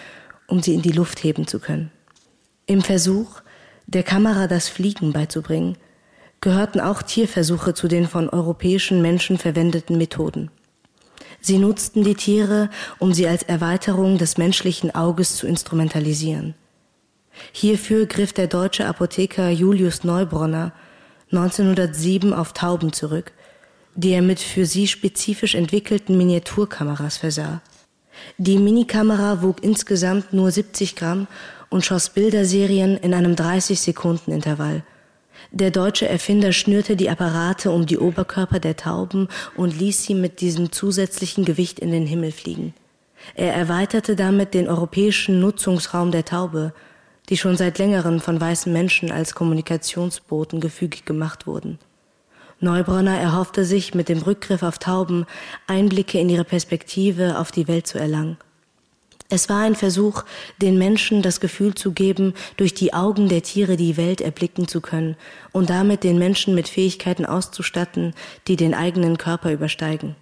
um 0.48 0.64
sie 0.64 0.74
in 0.74 0.82
die 0.82 0.94
Luft 0.94 1.24
heben 1.24 1.48
zu 1.48 1.60
können. 1.60 1.92
Im 2.66 2.82
Versuch, 2.82 3.42
der 3.88 4.04
Kamera 4.04 4.48
das 4.48 4.70
Fliegen 4.70 5.12
beizubringen, 5.12 5.78
gehörten 6.40 6.80
auch 6.80 7.02
Tierversuche 7.02 7.74
zu 7.74 7.88
den 7.88 8.08
von 8.08 8.30
europäischen 8.30 9.02
Menschen 9.02 9.38
verwendeten 9.38 9.98
Methoden. 9.98 10.50
Sie 11.46 11.60
nutzten 11.60 12.04
die 12.04 12.16
Tiere, 12.16 12.72
um 12.98 13.14
sie 13.14 13.28
als 13.28 13.44
Erweiterung 13.44 14.18
des 14.18 14.40
menschlichen 14.40 14.96
Auges 14.96 15.36
zu 15.36 15.46
instrumentalisieren. 15.46 16.56
Hierfür 17.52 18.08
griff 18.08 18.34
der 18.34 18.48
deutsche 18.48 18.88
Apotheker 18.88 19.52
Julius 19.52 20.04
Neubronner 20.04 20.74
1907 21.32 22.34
auf 22.34 22.54
Tauben 22.54 22.94
zurück, 22.94 23.32
die 23.94 24.10
er 24.10 24.24
mit 24.24 24.40
für 24.40 24.66
sie 24.66 24.88
spezifisch 24.88 25.54
entwickelten 25.54 26.18
Miniaturkameras 26.18 27.18
versah. 27.18 27.62
Die 28.40 28.58
Minikamera 28.58 29.44
wog 29.44 29.62
insgesamt 29.62 30.34
nur 30.34 30.50
70 30.50 30.96
Gramm 30.96 31.28
und 31.70 31.86
schoss 31.86 32.10
Bilderserien 32.10 32.98
in 32.98 33.14
einem 33.14 33.36
30 33.36 33.80
Sekunden 33.80 34.32
Intervall. 34.32 34.82
Der 35.56 35.72
deutsche 35.72 36.08
Erfinder 36.08 36.52
schnürte 36.52 36.96
die 36.96 37.10
Apparate 37.10 37.72
um 37.72 37.88
die 37.88 37.98
Oberkörper 37.98 38.60
der 38.60 38.76
Tauben 38.76 39.30
und 39.56 39.80
ließ 39.80 40.04
sie 40.04 40.14
mit 40.14 40.40
diesem 40.42 40.72
zusätzlichen 40.72 41.46
Gewicht 41.46 41.80
in 41.80 41.92
den 41.92 42.06
Himmel 42.06 42.32
fliegen. 42.32 42.76
Er 43.34 43.54
erweiterte 43.54 44.16
damit 44.16 44.54
den 44.54 44.68
europäischen 44.68 45.40
Nutzungsraum 45.40 46.12
der 46.12 46.26
Taube 46.26 46.74
die 47.30 47.38
schon 47.38 47.58
seit 47.58 47.78
längerem 47.78 48.20
von 48.20 48.40
weißen 48.40 48.72
Menschen 48.72 49.12
als 49.12 49.34
Kommunikationsboten 49.34 50.60
gefügig 50.60 51.06
gemacht 51.06 51.48
wurden. 51.48 51.80
Neubronner 52.60 53.20
erhoffte 53.20 53.66
sich 53.66 53.94
mit 53.94 54.10
dem 54.10 54.20
Rückgriff 54.20 54.64
auf 54.64 54.78
Tauben 54.78 55.26
Einblicke 55.68 56.20
in 56.20 56.30
ihre 56.30 56.46
Perspektive 56.46 57.38
auf 57.40 57.52
die 57.52 57.68
Welt 57.68 57.86
zu 57.88 58.00
erlangen. 58.00 58.38
Es 59.30 59.50
war 59.50 59.62
ein 59.62 59.76
Versuch, 59.76 60.24
den 60.62 60.78
Menschen 60.78 61.24
das 61.24 61.40
Gefühl 61.40 61.74
zu 61.74 61.94
geben, 61.94 62.34
durch 62.58 62.76
die 62.76 62.94
Augen 62.94 63.28
der 63.28 63.42
Tiere 63.42 63.76
die 63.76 63.98
Welt 63.98 64.22
erblicken 64.22 64.68
zu 64.68 64.82
können 64.82 65.16
und 65.52 65.72
damit 65.72 66.04
den 66.04 66.20
Menschen 66.20 66.54
mit 66.54 66.68
Fähigkeiten 66.68 67.26
auszustatten, 67.26 68.14
die 68.48 68.56
den 68.56 68.76
eigenen 68.76 69.18
Körper 69.18 69.52
übersteigen. 69.52 70.16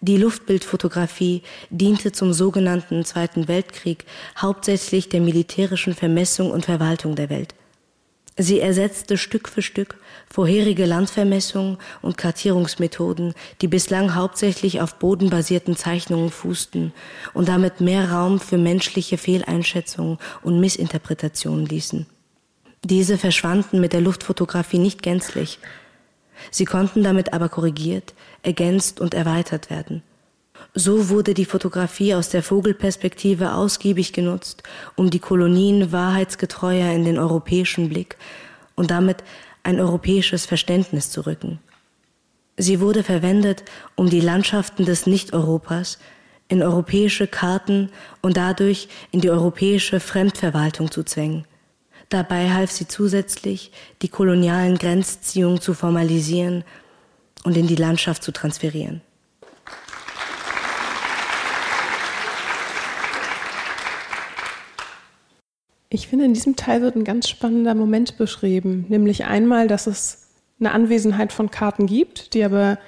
Die 0.00 0.16
Luftbildfotografie 0.16 1.42
diente 1.70 2.10
zum 2.10 2.32
sogenannten 2.32 3.04
Zweiten 3.04 3.46
Weltkrieg 3.46 4.04
hauptsächlich 4.36 5.08
der 5.08 5.20
militärischen 5.20 5.94
Vermessung 5.94 6.50
und 6.50 6.64
Verwaltung 6.64 7.14
der 7.14 7.30
Welt. 7.30 7.54
Sie 8.38 8.60
ersetzte 8.60 9.18
Stück 9.18 9.48
für 9.48 9.62
Stück 9.62 9.96
vorherige 10.30 10.86
Landvermessungen 10.86 11.78
und 12.02 12.16
Kartierungsmethoden, 12.16 13.34
die 13.60 13.66
bislang 13.68 14.14
hauptsächlich 14.14 14.80
auf 14.80 14.94
bodenbasierten 14.94 15.76
Zeichnungen 15.76 16.30
fußten 16.30 16.92
und 17.34 17.48
damit 17.48 17.80
mehr 17.80 18.12
Raum 18.12 18.38
für 18.38 18.56
menschliche 18.56 19.18
Fehleinschätzungen 19.18 20.18
und 20.42 20.60
Missinterpretationen 20.60 21.66
ließen. 21.66 22.06
Diese 22.84 23.18
verschwanden 23.18 23.80
mit 23.80 23.92
der 23.92 24.00
Luftfotografie 24.00 24.78
nicht 24.78 25.02
gänzlich, 25.02 25.58
Sie 26.50 26.64
konnten 26.64 27.02
damit 27.02 27.32
aber 27.32 27.48
korrigiert, 27.48 28.14
ergänzt 28.42 29.00
und 29.00 29.14
erweitert 29.14 29.70
werden. 29.70 30.02
So 30.74 31.08
wurde 31.08 31.34
die 31.34 31.44
Fotografie 31.44 32.14
aus 32.14 32.28
der 32.28 32.42
Vogelperspektive 32.42 33.52
ausgiebig 33.52 34.12
genutzt, 34.12 34.62
um 34.96 35.10
die 35.10 35.18
Kolonien 35.18 35.92
wahrheitsgetreuer 35.92 36.92
in 36.92 37.04
den 37.04 37.18
europäischen 37.18 37.88
Blick 37.88 38.16
und 38.74 38.90
damit 38.90 39.24
ein 39.62 39.80
europäisches 39.80 40.46
Verständnis 40.46 41.10
zu 41.10 41.26
rücken. 41.26 41.58
Sie 42.56 42.80
wurde 42.80 43.02
verwendet, 43.02 43.64
um 43.94 44.10
die 44.10 44.20
Landschaften 44.20 44.84
des 44.84 45.06
Nicht-Europas 45.06 45.98
in 46.48 46.62
europäische 46.62 47.26
Karten 47.26 47.90
und 48.22 48.36
dadurch 48.36 48.88
in 49.10 49.20
die 49.20 49.30
europäische 49.30 50.00
Fremdverwaltung 50.00 50.90
zu 50.90 51.04
zwängen. 51.04 51.44
Dabei 52.08 52.50
half 52.50 52.70
sie 52.70 52.88
zusätzlich, 52.88 53.70
die 54.00 54.08
kolonialen 54.08 54.78
Grenzziehungen 54.78 55.60
zu 55.60 55.74
formalisieren 55.74 56.64
und 57.44 57.56
in 57.56 57.66
die 57.66 57.76
Landschaft 57.76 58.22
zu 58.22 58.32
transferieren. 58.32 59.02
Ich 65.90 66.08
finde, 66.08 66.26
in 66.26 66.34
diesem 66.34 66.56
Teil 66.56 66.82
wird 66.82 66.96
ein 66.96 67.04
ganz 67.04 67.28
spannender 67.28 67.74
Moment 67.74 68.18
beschrieben, 68.18 68.84
nämlich 68.88 69.24
einmal, 69.24 69.68
dass 69.68 69.86
es 69.86 70.28
eine 70.60 70.72
Anwesenheit 70.72 71.32
von 71.32 71.50
Karten 71.50 71.86
gibt, 71.86 72.34
die 72.34 72.44
aber 72.44 72.78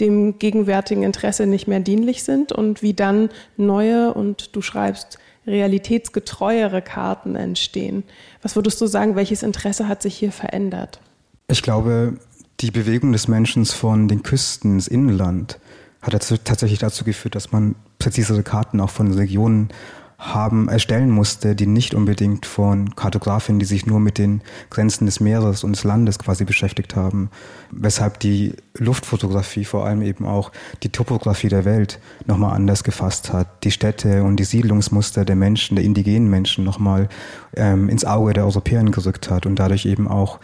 dem 0.00 0.38
gegenwärtigen 0.38 1.02
Interesse 1.02 1.46
nicht 1.46 1.68
mehr 1.68 1.80
dienlich 1.80 2.22
sind 2.22 2.52
und 2.52 2.82
wie 2.82 2.94
dann 2.94 3.30
neue 3.56 4.14
und 4.14 4.54
du 4.54 4.62
schreibst 4.62 5.18
realitätsgetreuere 5.46 6.82
Karten 6.82 7.34
entstehen. 7.34 8.04
Was 8.42 8.54
würdest 8.54 8.80
du 8.80 8.86
sagen, 8.86 9.16
welches 9.16 9.42
Interesse 9.42 9.88
hat 9.88 10.02
sich 10.02 10.16
hier 10.16 10.32
verändert? 10.32 11.00
Ich 11.48 11.62
glaube, 11.62 12.18
die 12.60 12.70
Bewegung 12.70 13.12
des 13.12 13.28
Menschen 13.28 13.64
von 13.64 14.08
den 14.08 14.22
Küsten 14.22 14.74
ins 14.74 14.88
Inland 14.88 15.58
hat 16.02 16.12
tatsächlich 16.44 16.78
dazu 16.78 17.04
geführt, 17.04 17.34
dass 17.34 17.50
man 17.50 17.74
präzisere 17.98 18.42
Karten 18.42 18.80
auch 18.80 18.90
von 18.90 19.12
Regionen 19.12 19.70
haben 20.18 20.68
erstellen 20.68 21.10
musste, 21.10 21.54
die 21.54 21.68
nicht 21.68 21.94
unbedingt 21.94 22.44
von 22.44 22.96
Kartografinnen, 22.96 23.60
die 23.60 23.64
sich 23.64 23.86
nur 23.86 24.00
mit 24.00 24.18
den 24.18 24.42
Grenzen 24.68 25.06
des 25.06 25.20
Meeres 25.20 25.62
und 25.62 25.76
des 25.76 25.84
Landes 25.84 26.18
quasi 26.18 26.44
beschäftigt 26.44 26.96
haben, 26.96 27.30
weshalb 27.70 28.18
die 28.18 28.54
Luftfotografie 28.76 29.64
vor 29.64 29.86
allem 29.86 30.02
eben 30.02 30.26
auch 30.26 30.50
die 30.82 30.88
Topografie 30.88 31.48
der 31.48 31.64
Welt 31.64 32.00
nochmal 32.26 32.56
anders 32.56 32.82
gefasst 32.82 33.32
hat, 33.32 33.62
die 33.62 33.70
Städte 33.70 34.24
und 34.24 34.36
die 34.36 34.44
Siedlungsmuster 34.44 35.24
der 35.24 35.36
Menschen, 35.36 35.76
der 35.76 35.84
indigenen 35.84 36.28
Menschen 36.28 36.64
nochmal 36.64 37.08
ähm, 37.54 37.88
ins 37.88 38.04
Auge 38.04 38.32
der 38.32 38.44
Europäer 38.44 38.82
gerückt 38.82 39.30
hat 39.30 39.46
und 39.46 39.56
dadurch 39.56 39.86
eben 39.86 40.08
auch 40.08 40.40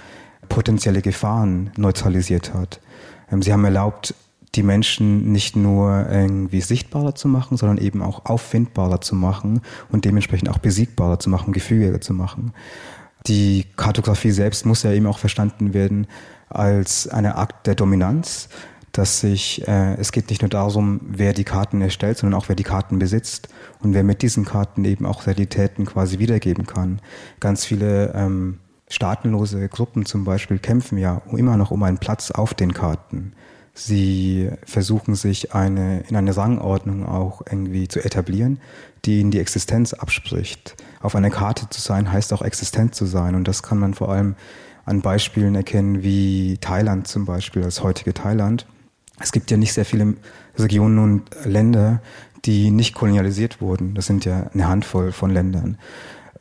potenzielle 0.48 1.02
Gefahren 1.02 1.70
neutralisiert 1.76 2.54
hat. 2.54 2.80
Ähm, 3.30 3.42
sie 3.42 3.52
haben 3.52 3.64
erlaubt, 3.64 4.14
die 4.54 4.62
Menschen 4.62 5.32
nicht 5.32 5.56
nur 5.56 6.08
irgendwie 6.10 6.60
sichtbarer 6.60 7.14
zu 7.14 7.28
machen, 7.28 7.56
sondern 7.56 7.78
eben 7.78 8.02
auch 8.02 8.24
auffindbarer 8.26 9.00
zu 9.00 9.14
machen 9.14 9.60
und 9.90 10.04
dementsprechend 10.04 10.48
auch 10.48 10.58
besiegbarer 10.58 11.18
zu 11.18 11.30
machen, 11.30 11.52
gefügiger 11.52 12.00
zu 12.00 12.14
machen. 12.14 12.52
Die 13.26 13.64
Kartografie 13.76 14.30
selbst 14.32 14.66
muss 14.66 14.82
ja 14.82 14.92
eben 14.92 15.06
auch 15.06 15.18
verstanden 15.18 15.72
werden 15.72 16.06
als 16.48 17.08
eine 17.08 17.36
Akt 17.36 17.66
der 17.66 17.74
Dominanz, 17.74 18.48
dass 18.92 19.20
sich, 19.20 19.66
äh, 19.66 19.94
es 19.94 20.12
geht 20.12 20.30
nicht 20.30 20.42
nur 20.42 20.50
darum, 20.50 21.00
wer 21.02 21.32
die 21.32 21.44
Karten 21.44 21.80
erstellt, 21.80 22.18
sondern 22.18 22.38
auch 22.38 22.48
wer 22.48 22.54
die 22.54 22.62
Karten 22.62 22.98
besitzt 22.98 23.48
und 23.80 23.92
wer 23.92 24.04
mit 24.04 24.22
diesen 24.22 24.44
Karten 24.44 24.84
eben 24.84 25.04
auch 25.04 25.26
Realitäten 25.26 25.84
quasi 25.84 26.20
wiedergeben 26.20 26.66
kann. 26.66 27.00
Ganz 27.40 27.64
viele 27.64 28.12
ähm, 28.14 28.60
staatenlose 28.88 29.68
Gruppen 29.68 30.06
zum 30.06 30.24
Beispiel 30.24 30.58
kämpfen 30.58 30.98
ja 30.98 31.22
immer 31.32 31.56
noch 31.56 31.72
um 31.72 31.82
einen 31.82 31.98
Platz 31.98 32.30
auf 32.30 32.54
den 32.54 32.72
Karten. 32.72 33.32
Sie 33.74 34.50
versuchen 34.64 35.16
sich 35.16 35.52
eine, 35.52 36.00
in 36.08 36.14
eine 36.14 36.36
Rangordnung 36.36 37.06
auch 37.06 37.42
irgendwie 37.50 37.88
zu 37.88 38.04
etablieren, 38.04 38.60
die 39.04 39.20
ihnen 39.20 39.32
die 39.32 39.40
Existenz 39.40 39.92
abspricht. 39.92 40.76
Auf 41.00 41.16
einer 41.16 41.30
Karte 41.30 41.68
zu 41.68 41.80
sein 41.80 42.12
heißt 42.12 42.32
auch 42.32 42.42
existent 42.42 42.94
zu 42.94 43.04
sein. 43.04 43.34
Und 43.34 43.48
das 43.48 43.64
kann 43.64 43.78
man 43.78 43.94
vor 43.94 44.10
allem 44.10 44.36
an 44.84 45.00
Beispielen 45.00 45.56
erkennen, 45.56 46.04
wie 46.04 46.58
Thailand 46.60 47.08
zum 47.08 47.24
Beispiel, 47.24 47.62
das 47.62 47.82
heutige 47.82 48.14
Thailand. 48.14 48.66
Es 49.20 49.32
gibt 49.32 49.50
ja 49.50 49.56
nicht 49.56 49.72
sehr 49.72 49.84
viele 49.84 50.14
Regionen 50.56 50.98
und 50.98 51.30
Länder, 51.44 52.00
die 52.44 52.70
nicht 52.70 52.94
kolonialisiert 52.94 53.60
wurden. 53.60 53.94
Das 53.94 54.06
sind 54.06 54.24
ja 54.24 54.50
eine 54.52 54.68
Handvoll 54.68 55.10
von 55.10 55.30
Ländern. 55.30 55.78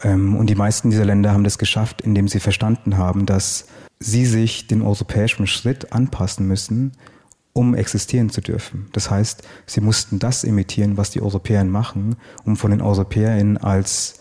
Ähm, 0.03 0.35
und 0.35 0.49
die 0.49 0.55
meisten 0.55 0.89
dieser 0.91 1.05
Länder 1.05 1.31
haben 1.31 1.43
das 1.43 1.57
geschafft, 1.57 2.01
indem 2.01 2.27
sie 2.27 2.39
verstanden 2.39 2.97
haben, 2.97 3.25
dass 3.25 3.65
sie 3.99 4.25
sich 4.25 4.67
den 4.67 4.81
europäischen 4.81 5.47
Schritt 5.47 5.93
anpassen 5.93 6.47
müssen, 6.47 6.91
um 7.53 7.75
existieren 7.75 8.29
zu 8.29 8.41
dürfen. 8.41 8.87
Das 8.93 9.09
heißt, 9.09 9.43
sie 9.65 9.81
mussten 9.81 10.19
das 10.19 10.43
imitieren, 10.43 10.97
was 10.97 11.11
die 11.11 11.21
Europäer 11.21 11.63
machen, 11.63 12.15
um 12.45 12.57
von 12.57 12.71
den 12.71 12.81
Europäern 12.81 13.57
als 13.57 14.15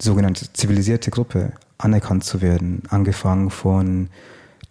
sogenannte 0.00 0.52
zivilisierte 0.52 1.10
Gruppe 1.10 1.52
anerkannt 1.78 2.24
zu 2.24 2.40
werden, 2.40 2.82
angefangen 2.88 3.50
von 3.50 4.08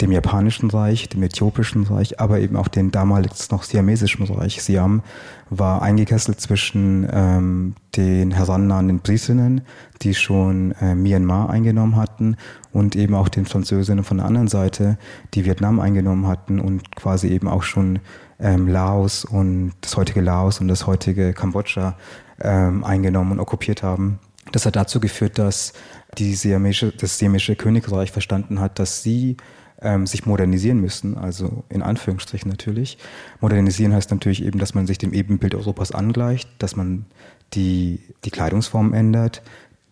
dem 0.01 0.11
japanischen 0.11 0.69
Reich, 0.69 1.07
dem 1.09 1.23
äthiopischen 1.23 1.83
Reich, 1.83 2.19
aber 2.19 2.39
eben 2.39 2.57
auch 2.57 2.67
dem 2.67 2.91
damals 2.91 3.49
noch 3.51 3.63
siamesischen 3.63 4.25
Reich. 4.25 4.61
Siam 4.61 5.03
war 5.49 5.81
eingekesselt 5.81 6.41
zwischen 6.41 7.07
ähm, 7.11 7.75
den 7.95 8.31
herannahenden 8.31 8.99
Britinnen, 8.99 9.61
die 10.01 10.13
schon 10.13 10.73
äh, 10.81 10.95
Myanmar 10.95 11.49
eingenommen 11.49 11.95
hatten, 11.95 12.35
und 12.73 12.97
eben 12.97 13.15
auch 13.15 13.29
den 13.29 13.45
Französinnen 13.45 14.03
von 14.03 14.17
der 14.17 14.25
anderen 14.25 14.49
Seite, 14.49 14.97
die 15.33 15.45
Vietnam 15.45 15.79
eingenommen 15.79 16.27
hatten 16.27 16.59
und 16.59 16.93
quasi 16.97 17.29
eben 17.29 17.47
auch 17.47 17.63
schon 17.63 17.99
ähm, 18.37 18.67
Laos 18.67 19.23
und 19.23 19.71
das 19.79 19.95
heutige 19.95 20.19
Laos 20.19 20.59
und 20.59 20.67
das 20.67 20.85
heutige 20.85 21.31
Kambodscha 21.31 21.95
ähm, 22.41 22.83
eingenommen 22.83 23.31
und 23.31 23.39
okkupiert 23.39 23.81
haben. 23.81 24.19
Das 24.51 24.65
hat 24.65 24.75
dazu 24.75 24.99
geführt, 24.99 25.39
dass 25.39 25.71
die 26.17 26.35
siamische, 26.35 26.91
das 26.91 27.17
siamische 27.17 27.55
Königreich 27.55 28.11
verstanden 28.11 28.59
hat, 28.59 28.77
dass 28.77 29.01
sie 29.03 29.37
ähm, 29.81 30.07
sich 30.07 30.25
modernisieren 30.25 30.79
müssen, 30.79 31.17
also 31.17 31.63
in 31.69 31.81
Anführungsstrichen 31.81 32.49
natürlich. 32.49 32.97
Modernisieren 33.41 33.93
heißt 33.93 34.11
natürlich 34.11 34.43
eben, 34.43 34.59
dass 34.59 34.73
man 34.73 34.87
sich 34.87 34.97
dem 34.97 35.13
Ebenbild 35.13 35.55
Europas 35.55 35.91
angleicht, 35.91 36.49
dass 36.59 36.75
man 36.75 37.05
die, 37.53 37.99
die 38.23 38.31
Kleidungsform 38.31 38.93
ändert, 38.93 39.41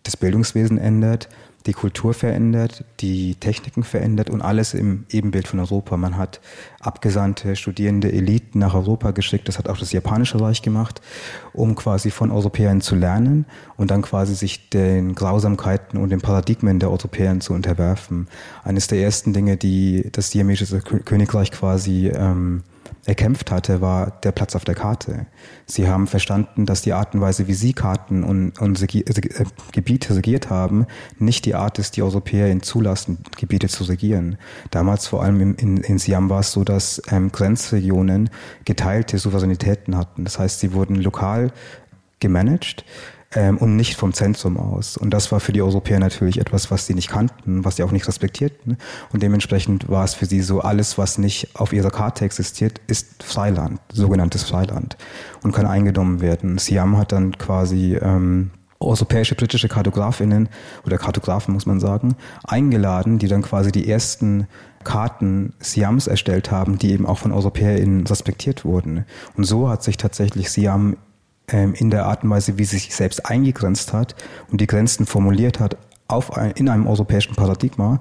das 0.02 0.16
Bildungswesen 0.16 0.78
ändert, 0.78 1.28
die 1.66 1.72
Kultur 1.72 2.12
verändert, 2.12 2.84
die 3.00 3.36
Techniken 3.36 3.84
verändert 3.84 4.28
und 4.28 4.42
alles 4.42 4.74
im 4.74 5.04
Ebenbild 5.10 5.48
von 5.48 5.60
Europa. 5.60 5.96
Man 5.96 6.18
hat 6.18 6.40
abgesandte 6.80 7.56
Studierende 7.56 8.12
Eliten 8.12 8.58
nach 8.58 8.74
Europa 8.74 9.12
geschickt, 9.12 9.48
das 9.48 9.58
hat 9.58 9.68
auch 9.68 9.78
das 9.78 9.92
Japanische 9.92 10.40
Reich 10.40 10.60
gemacht, 10.60 11.00
um 11.54 11.74
quasi 11.74 12.10
von 12.10 12.30
Europäern 12.30 12.82
zu 12.82 12.94
lernen 12.94 13.46
und 13.76 13.90
dann 13.90 14.02
quasi 14.02 14.34
sich 14.34 14.68
den 14.68 15.14
Grausamkeiten 15.14 15.98
und 15.98 16.10
den 16.10 16.20
Paradigmen 16.20 16.78
der 16.78 16.90
Europäer 16.90 17.40
zu 17.40 17.54
unterwerfen. 17.54 18.28
Eines 18.62 18.86
der 18.86 19.00
ersten 19.00 19.32
Dinge, 19.32 19.56
die 19.56 20.10
das 20.12 20.30
siamesische 20.30 20.80
Königreich 20.80 21.50
quasi 21.50 22.08
ähm, 22.08 22.62
erkämpft 23.06 23.50
hatte, 23.50 23.80
war 23.80 24.12
der 24.22 24.32
Platz 24.32 24.56
auf 24.56 24.64
der 24.64 24.74
Karte. 24.74 25.26
Sie 25.66 25.88
haben 25.88 26.06
verstanden, 26.06 26.66
dass 26.66 26.82
die 26.82 26.92
Art 26.92 27.14
und 27.14 27.20
Weise, 27.20 27.46
wie 27.48 27.54
sie 27.54 27.72
Karten 27.72 28.24
und, 28.24 28.58
und 28.60 28.82
äh, 28.82 29.04
Gebiete 29.72 30.16
regiert 30.16 30.50
haben, 30.50 30.86
nicht 31.18 31.44
die 31.44 31.54
Art 31.54 31.78
ist, 31.78 31.96
die 31.96 32.02
Europäer 32.02 32.50
ihnen 32.50 32.62
zulassen, 32.62 33.18
Gebiete 33.38 33.68
zu 33.68 33.84
regieren. 33.84 34.38
Damals 34.70 35.06
vor 35.06 35.22
allem 35.22 35.40
in, 35.40 35.54
in, 35.54 35.76
in 35.78 35.98
Siam 35.98 36.30
war 36.30 36.40
es 36.40 36.52
so, 36.52 36.64
dass 36.64 37.02
ähm, 37.10 37.30
Grenzregionen 37.30 38.30
geteilte 38.64 39.18
Souveränitäten 39.18 39.96
hatten. 39.96 40.24
Das 40.24 40.38
heißt, 40.38 40.60
sie 40.60 40.72
wurden 40.72 40.96
lokal 40.96 41.52
gemanagt 42.20 42.84
ähm, 43.34 43.58
und 43.58 43.76
nicht 43.76 43.96
vom 43.96 44.12
Zentrum 44.12 44.56
aus. 44.56 44.96
Und 44.96 45.10
das 45.10 45.32
war 45.32 45.40
für 45.40 45.52
die 45.52 45.62
Europäer 45.62 45.98
natürlich 45.98 46.38
etwas, 46.40 46.70
was 46.70 46.86
sie 46.86 46.94
nicht 46.94 47.08
kannten, 47.08 47.64
was 47.64 47.76
sie 47.76 47.82
auch 47.82 47.90
nicht 47.90 48.06
respektierten. 48.06 48.76
Und 49.12 49.22
dementsprechend 49.22 49.88
war 49.88 50.04
es 50.04 50.14
für 50.14 50.26
sie 50.26 50.40
so, 50.40 50.60
alles, 50.60 50.98
was 50.98 51.18
nicht 51.18 51.48
auf 51.54 51.72
ihrer 51.72 51.90
Karte 51.90 52.24
existiert, 52.24 52.80
ist 52.86 53.22
Freiland, 53.22 53.80
sogenanntes 53.92 54.44
Freiland 54.44 54.96
und 55.42 55.52
kann 55.52 55.66
eingenommen 55.66 56.20
werden. 56.20 56.58
Siam 56.58 56.96
hat 56.96 57.12
dann 57.12 57.36
quasi 57.38 57.96
ähm, 58.00 58.50
europäische, 58.80 59.34
britische 59.34 59.68
Kartografinnen 59.68 60.48
oder 60.84 60.98
Kartografen, 60.98 61.54
muss 61.54 61.66
man 61.66 61.80
sagen, 61.80 62.16
eingeladen, 62.44 63.18
die 63.18 63.28
dann 63.28 63.42
quasi 63.42 63.72
die 63.72 63.88
ersten 63.88 64.46
Karten 64.84 65.54
Siams 65.60 66.06
erstellt 66.06 66.50
haben, 66.50 66.78
die 66.78 66.92
eben 66.92 67.06
auch 67.06 67.18
von 67.18 67.32
EuropäerInnen 67.32 68.06
respektiert 68.06 68.64
wurden. 68.64 69.06
Und 69.36 69.44
so 69.44 69.68
hat 69.68 69.82
sich 69.82 69.96
tatsächlich 69.96 70.50
Siam 70.50 70.96
in 71.62 71.90
der 71.90 72.06
Art 72.06 72.24
und 72.24 72.30
Weise, 72.30 72.58
wie 72.58 72.64
sie 72.64 72.78
sich 72.78 72.94
selbst 72.94 73.26
eingegrenzt 73.26 73.92
hat 73.92 74.14
und 74.50 74.60
die 74.60 74.66
Grenzen 74.66 75.06
formuliert 75.06 75.60
hat, 75.60 75.76
auf 76.06 76.36
ein, 76.36 76.50
in 76.52 76.68
einem 76.68 76.86
europäischen 76.86 77.34
Paradigma 77.34 77.98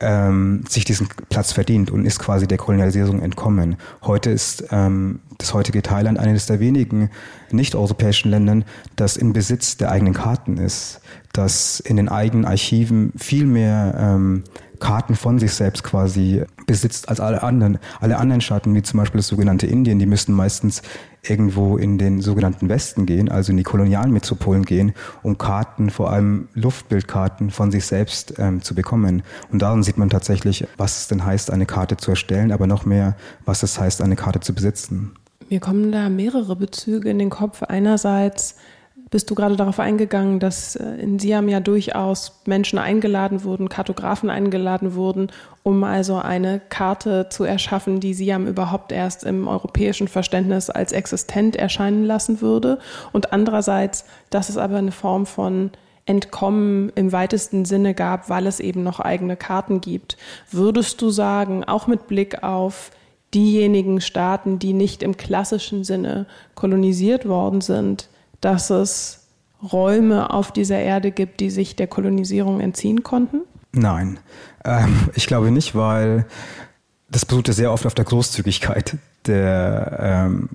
ähm, 0.00 0.64
sich 0.68 0.84
diesen 0.84 1.08
Platz 1.28 1.52
verdient 1.52 1.90
und 1.90 2.06
ist 2.06 2.18
quasi 2.18 2.46
der 2.46 2.58
Kolonialisierung 2.58 3.20
entkommen. 3.20 3.76
Heute 4.02 4.30
ist 4.30 4.64
ähm, 4.70 5.20
das 5.38 5.52
heutige 5.52 5.82
Thailand 5.82 6.18
eines 6.18 6.46
der 6.46 6.60
wenigen 6.60 7.10
nicht-europäischen 7.50 8.30
Ländern, 8.30 8.64
das 8.96 9.16
in 9.16 9.32
Besitz 9.32 9.76
der 9.76 9.90
eigenen 9.90 10.14
Karten 10.14 10.56
ist, 10.56 11.00
das 11.32 11.80
in 11.80 11.96
den 11.96 12.08
eigenen 12.08 12.46
Archiven 12.46 13.12
viel 13.16 13.46
mehr 13.46 13.94
ähm, 13.98 14.44
Karten 14.80 15.14
von 15.14 15.38
sich 15.38 15.52
selbst 15.52 15.84
quasi 15.84 16.42
besitzt 16.66 17.08
als 17.08 17.20
alle 17.20 17.42
anderen. 17.42 17.78
Alle 18.00 18.16
anderen 18.16 18.40
Staaten, 18.40 18.74
wie 18.74 18.82
zum 18.82 18.98
Beispiel 18.98 19.18
das 19.18 19.28
sogenannte 19.28 19.66
Indien, 19.66 20.00
die 20.00 20.06
müssten 20.06 20.32
meistens 20.32 20.82
irgendwo 21.24 21.76
in 21.76 21.98
den 21.98 22.20
sogenannten 22.20 22.68
Westen 22.68 23.06
gehen, 23.06 23.28
also 23.28 23.52
in 23.52 23.56
die 23.56 23.62
kolonialen 23.62 24.12
Metropolen 24.12 24.64
gehen, 24.64 24.92
um 25.22 25.38
Karten, 25.38 25.90
vor 25.90 26.10
allem 26.10 26.48
Luftbildkarten 26.54 27.50
von 27.50 27.70
sich 27.70 27.86
selbst 27.86 28.34
ähm, 28.38 28.62
zu 28.62 28.74
bekommen. 28.74 29.22
Und 29.50 29.62
darin 29.62 29.84
sieht 29.84 29.98
man 29.98 30.10
tatsächlich, 30.10 30.66
was 30.76 30.98
es 30.98 31.08
denn 31.08 31.24
heißt, 31.24 31.50
eine 31.52 31.66
Karte 31.66 31.96
zu 31.96 32.10
erstellen, 32.10 32.50
aber 32.50 32.66
noch 32.66 32.84
mehr, 32.84 33.16
was 33.44 33.62
es 33.62 33.78
heißt, 33.78 34.02
eine 34.02 34.16
Karte 34.16 34.40
zu 34.40 34.52
besitzen. 34.52 35.12
Mir 35.48 35.60
kommen 35.60 35.92
da 35.92 36.08
mehrere 36.08 36.56
Bezüge 36.56 37.10
in 37.10 37.18
den 37.18 37.30
Kopf. 37.30 37.62
Einerseits 37.62 38.56
bist 39.12 39.30
du 39.30 39.34
gerade 39.34 39.56
darauf 39.56 39.78
eingegangen, 39.78 40.40
dass 40.40 40.74
äh, 40.74 40.94
in 40.96 41.18
Siam 41.18 41.48
ja 41.48 41.60
durchaus 41.60 42.40
Menschen 42.46 42.78
eingeladen 42.78 43.44
wurden, 43.44 43.68
Kartografen 43.68 44.30
eingeladen 44.30 44.94
wurden, 44.94 45.30
um 45.62 45.84
also 45.84 46.16
eine 46.16 46.60
Karte 46.70 47.28
zu 47.28 47.44
erschaffen, 47.44 48.00
die 48.00 48.14
Siam 48.14 48.46
überhaupt 48.48 48.90
erst 48.90 49.22
im 49.22 49.46
europäischen 49.46 50.08
Verständnis 50.08 50.70
als 50.70 50.92
existent 50.92 51.56
erscheinen 51.56 52.04
lassen 52.04 52.40
würde. 52.40 52.78
Und 53.12 53.34
andererseits, 53.34 54.06
dass 54.30 54.48
es 54.48 54.56
aber 54.56 54.78
eine 54.78 54.92
Form 54.92 55.26
von 55.26 55.70
Entkommen 56.06 56.90
im 56.94 57.12
weitesten 57.12 57.66
Sinne 57.66 57.92
gab, 57.92 58.30
weil 58.30 58.46
es 58.46 58.60
eben 58.60 58.82
noch 58.82 58.98
eigene 58.98 59.36
Karten 59.36 59.82
gibt. 59.82 60.16
Würdest 60.50 61.02
du 61.02 61.10
sagen, 61.10 61.64
auch 61.64 61.86
mit 61.86 62.08
Blick 62.08 62.42
auf 62.42 62.90
diejenigen 63.34 64.00
Staaten, 64.00 64.58
die 64.58 64.72
nicht 64.72 65.02
im 65.02 65.18
klassischen 65.18 65.84
Sinne 65.84 66.26
kolonisiert 66.54 67.28
worden 67.28 67.60
sind, 67.60 68.08
dass 68.42 68.68
es 68.68 69.20
Räume 69.62 70.30
auf 70.30 70.52
dieser 70.52 70.78
Erde 70.78 71.10
gibt, 71.10 71.40
die 71.40 71.48
sich 71.48 71.76
der 71.76 71.86
Kolonisierung 71.86 72.60
entziehen 72.60 73.02
konnten? 73.02 73.40
Nein, 73.72 74.18
ähm, 74.64 75.08
ich 75.14 75.26
glaube 75.26 75.50
nicht, 75.50 75.74
weil 75.74 76.26
das 77.10 77.24
beruht 77.24 77.46
sehr 77.46 77.72
oft 77.72 77.86
auf 77.86 77.94
der 77.94 78.04
Großzügigkeit 78.04 78.98
der, 79.26 79.98
ähm, 80.00 80.48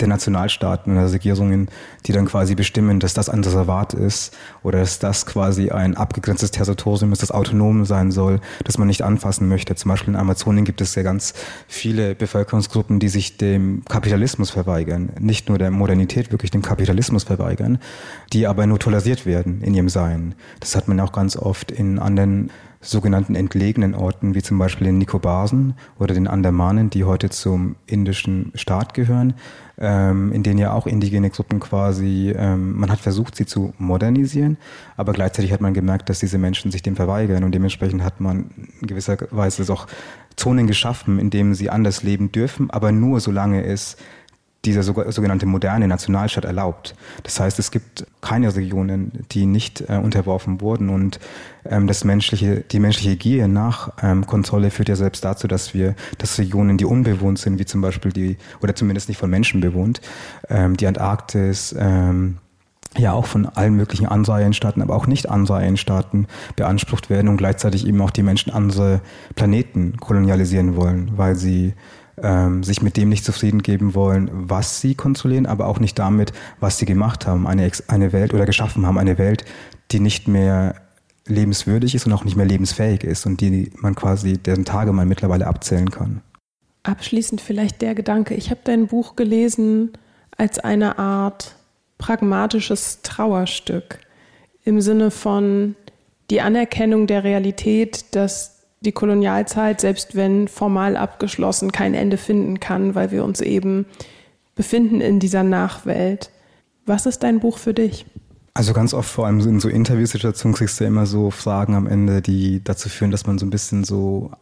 der 0.00 0.08
Nationalstaaten 0.08 0.92
und 0.92 1.02
der 1.02 1.12
Regierungen, 1.12 1.68
die 2.06 2.12
dann 2.12 2.26
quasi 2.26 2.54
bestimmen, 2.54 3.00
dass 3.00 3.14
das 3.14 3.28
ein 3.28 3.42
Reservat 3.42 3.94
ist 3.94 4.36
oder 4.62 4.80
dass 4.80 4.98
das 4.98 5.26
quasi 5.26 5.70
ein 5.70 5.96
abgegrenztes 5.96 6.50
Territorium 6.50 7.12
ist, 7.12 7.22
das 7.22 7.30
autonom 7.30 7.84
sein 7.84 8.10
soll, 8.10 8.40
das 8.64 8.78
man 8.78 8.88
nicht 8.88 9.02
anfassen 9.02 9.48
möchte. 9.48 9.74
Zum 9.74 9.90
Beispiel 9.90 10.14
in 10.14 10.20
Amazonien 10.20 10.64
gibt 10.64 10.80
es 10.80 10.94
ja 10.94 11.02
ganz 11.02 11.34
viele 11.68 12.14
Bevölkerungsgruppen, 12.14 12.98
die 12.98 13.08
sich 13.08 13.36
dem 13.36 13.82
Kapitalismus 13.88 14.50
verweigern, 14.50 15.10
nicht 15.18 15.48
nur 15.48 15.58
der 15.58 15.70
Modernität, 15.70 16.32
wirklich 16.32 16.50
dem 16.50 16.62
Kapitalismus 16.62 17.24
verweigern, 17.24 17.78
die 18.32 18.46
aber 18.46 18.66
nur 18.66 18.78
toleriert 18.78 19.26
werden 19.26 19.62
in 19.62 19.74
ihrem 19.74 19.88
Sein. 19.88 20.34
Das 20.60 20.76
hat 20.76 20.88
man 20.88 21.00
auch 21.00 21.12
ganz 21.12 21.36
oft 21.36 21.70
in 21.70 21.98
anderen 21.98 22.50
sogenannten 22.82 23.34
entlegenen 23.34 23.94
Orten, 23.94 24.34
wie 24.34 24.42
zum 24.42 24.58
Beispiel 24.58 24.86
in 24.86 24.96
Nikobarsen 24.96 25.74
oder 25.98 26.14
den 26.14 26.26
Andamanen, 26.26 26.88
die 26.88 27.04
heute 27.04 27.28
zum 27.28 27.76
indischen 27.86 28.52
Staat 28.54 28.94
gehören, 28.94 29.34
ähm, 29.76 30.32
in 30.32 30.42
denen 30.42 30.58
ja 30.58 30.72
auch 30.72 30.86
indigene 30.86 31.28
Gruppen 31.28 31.60
quasi, 31.60 32.34
ähm, 32.34 32.78
man 32.78 32.90
hat 32.90 33.00
versucht, 33.00 33.36
sie 33.36 33.44
zu 33.44 33.74
modernisieren, 33.76 34.56
aber 34.96 35.12
gleichzeitig 35.12 35.52
hat 35.52 35.60
man 35.60 35.74
gemerkt, 35.74 36.08
dass 36.08 36.20
diese 36.20 36.38
Menschen 36.38 36.70
sich 36.70 36.80
dem 36.80 36.96
verweigern 36.96 37.44
und 37.44 37.54
dementsprechend 37.54 38.02
hat 38.02 38.18
man 38.20 38.50
in 38.80 38.86
gewisser 38.86 39.18
Weise 39.30 39.70
auch 39.70 39.86
Zonen 40.36 40.66
geschaffen, 40.66 41.18
in 41.18 41.28
denen 41.28 41.54
sie 41.54 41.68
anders 41.68 42.02
leben 42.02 42.32
dürfen, 42.32 42.70
aber 42.70 42.92
nur 42.92 43.20
solange 43.20 43.62
es 43.62 43.98
dieser 44.64 44.82
sogenannte 44.82 45.46
moderne 45.46 45.88
Nationalstaat 45.88 46.44
erlaubt. 46.44 46.94
Das 47.22 47.40
heißt, 47.40 47.58
es 47.58 47.70
gibt 47.70 48.06
keine 48.20 48.54
Regionen, 48.54 49.24
die 49.32 49.46
nicht 49.46 49.82
äh, 49.88 49.96
unterworfen 49.96 50.60
wurden 50.60 50.90
und 50.90 51.18
ähm, 51.64 51.86
das 51.86 52.04
menschliche, 52.04 52.60
die 52.60 52.78
menschliche 52.78 53.16
Gier 53.16 53.48
nach 53.48 53.92
ähm, 54.02 54.26
Kontrolle 54.26 54.70
führt 54.70 54.90
ja 54.90 54.96
selbst 54.96 55.24
dazu, 55.24 55.48
dass 55.48 55.72
wir, 55.72 55.94
dass 56.18 56.38
Regionen, 56.38 56.76
die 56.76 56.84
unbewohnt 56.84 57.38
sind, 57.38 57.58
wie 57.58 57.64
zum 57.64 57.80
Beispiel 57.80 58.12
die, 58.12 58.36
oder 58.60 58.74
zumindest 58.74 59.08
nicht 59.08 59.18
von 59.18 59.30
Menschen 59.30 59.60
bewohnt, 59.60 60.02
ähm, 60.50 60.76
die 60.76 60.86
Antarktis, 60.86 61.74
ähm, 61.78 62.36
ja 62.98 63.12
auch 63.12 63.26
von 63.26 63.46
allen 63.46 63.76
möglichen 63.76 64.06
Anseienstaaten, 64.06 64.82
aber 64.82 64.96
auch 64.96 65.06
nicht 65.06 65.30
Anseienstaaten 65.30 66.26
beansprucht 66.56 67.08
werden 67.08 67.28
und 67.28 67.36
gleichzeitig 67.36 67.86
eben 67.86 68.00
auch 68.00 68.10
die 68.10 68.22
Menschen 68.22 68.52
andere 68.52 69.00
Planeten 69.36 69.96
kolonialisieren 69.98 70.76
wollen, 70.76 71.12
weil 71.16 71.36
sie 71.36 71.74
ähm, 72.22 72.62
sich 72.62 72.82
mit 72.82 72.96
dem 72.96 73.08
nicht 73.08 73.24
zufrieden 73.24 73.62
geben 73.62 73.94
wollen, 73.94 74.30
was 74.32 74.80
sie 74.80 74.94
kontrollieren, 74.94 75.46
aber 75.46 75.66
auch 75.66 75.78
nicht 75.78 75.98
damit, 75.98 76.32
was 76.58 76.78
sie 76.78 76.86
gemacht 76.86 77.26
haben, 77.26 77.46
eine, 77.46 77.70
eine 77.88 78.12
Welt 78.12 78.34
oder 78.34 78.46
geschaffen 78.46 78.86
haben, 78.86 78.98
eine 78.98 79.18
Welt, 79.18 79.44
die 79.90 80.00
nicht 80.00 80.28
mehr 80.28 80.74
lebenswürdig 81.26 81.94
ist 81.94 82.06
und 82.06 82.12
auch 82.12 82.24
nicht 82.24 82.36
mehr 82.36 82.46
lebensfähig 82.46 83.04
ist 83.04 83.26
und 83.26 83.40
die 83.40 83.70
man 83.76 83.94
quasi, 83.94 84.38
deren 84.38 84.64
Tage 84.64 84.92
man 84.92 85.08
mittlerweile 85.08 85.46
abzählen 85.46 85.90
kann. 85.90 86.22
Abschließend 86.82 87.40
vielleicht 87.40 87.82
der 87.82 87.94
Gedanke, 87.94 88.34
ich 88.34 88.50
habe 88.50 88.60
dein 88.64 88.86
Buch 88.86 89.16
gelesen 89.16 89.92
als 90.36 90.58
eine 90.58 90.98
Art 90.98 91.56
pragmatisches 91.98 93.02
Trauerstück 93.02 93.98
im 94.64 94.80
Sinne 94.80 95.10
von 95.10 95.76
die 96.30 96.40
Anerkennung 96.40 97.06
der 97.06 97.24
Realität, 97.24 98.14
dass 98.14 98.59
die 98.80 98.92
Kolonialzeit, 98.92 99.80
selbst 99.80 100.14
wenn 100.14 100.48
formal 100.48 100.96
abgeschlossen, 100.96 101.72
kein 101.72 101.94
Ende 101.94 102.16
finden 102.16 102.60
kann, 102.60 102.94
weil 102.94 103.10
wir 103.10 103.24
uns 103.24 103.40
eben 103.40 103.86
befinden 104.54 105.00
in 105.00 105.20
dieser 105.20 105.42
Nachwelt. 105.42 106.30
Was 106.86 107.06
ist 107.06 107.22
dein 107.22 107.40
Buch 107.40 107.58
für 107.58 107.74
dich? 107.74 108.06
Also 108.54 108.72
ganz 108.72 108.94
oft, 108.94 109.08
vor 109.08 109.26
allem 109.26 109.40
in 109.40 109.60
so 109.60 109.68
Interviewsituationen, 109.68 110.56
kriegst 110.56 110.80
du 110.80 110.84
immer 110.84 111.06
so 111.06 111.30
Fragen 111.30 111.74
am 111.74 111.86
Ende, 111.86 112.20
die 112.20 112.62
dazu 112.64 112.88
führen, 112.88 113.10
dass 113.10 113.26
man 113.26 113.38
so 113.38 113.46
ein 113.46 113.50
bisschen 113.50 113.84
so 113.84 114.32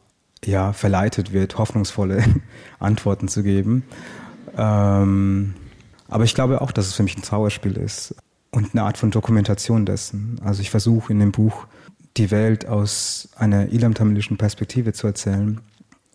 ja, 0.45 0.73
verleitet 0.73 1.33
wird, 1.33 1.59
hoffnungsvolle 1.59 2.25
Antworten 2.79 3.29
zu 3.29 3.43
geben. 3.43 3.83
Ähm, 4.57 5.55
aber 6.09 6.25
ich 6.25 6.35
glaube 6.35 6.63
auch, 6.63 6.73
dass 6.73 6.87
es 6.87 6.95
für 6.95 7.03
mich 7.03 7.17
ein 7.17 7.23
Trauerspiel 7.23 7.77
ist 7.77 8.15
und 8.51 8.71
eine 8.73 8.85
Art 8.85 8.97
von 8.99 9.11
Dokumentation 9.11 9.85
dessen. 9.85 10.41
Also 10.43 10.63
ich 10.63 10.71
versuche 10.71 11.13
in 11.13 11.21
dem 11.21 11.33
Buch 11.33 11.67
die 12.19 12.31
Welt 12.31 12.67
aus 12.67 13.29
einer 13.37 13.69
ilam-tamilischen 13.69 14.37
Perspektive 14.37 14.93
zu 14.93 15.07
erzählen, 15.07 15.61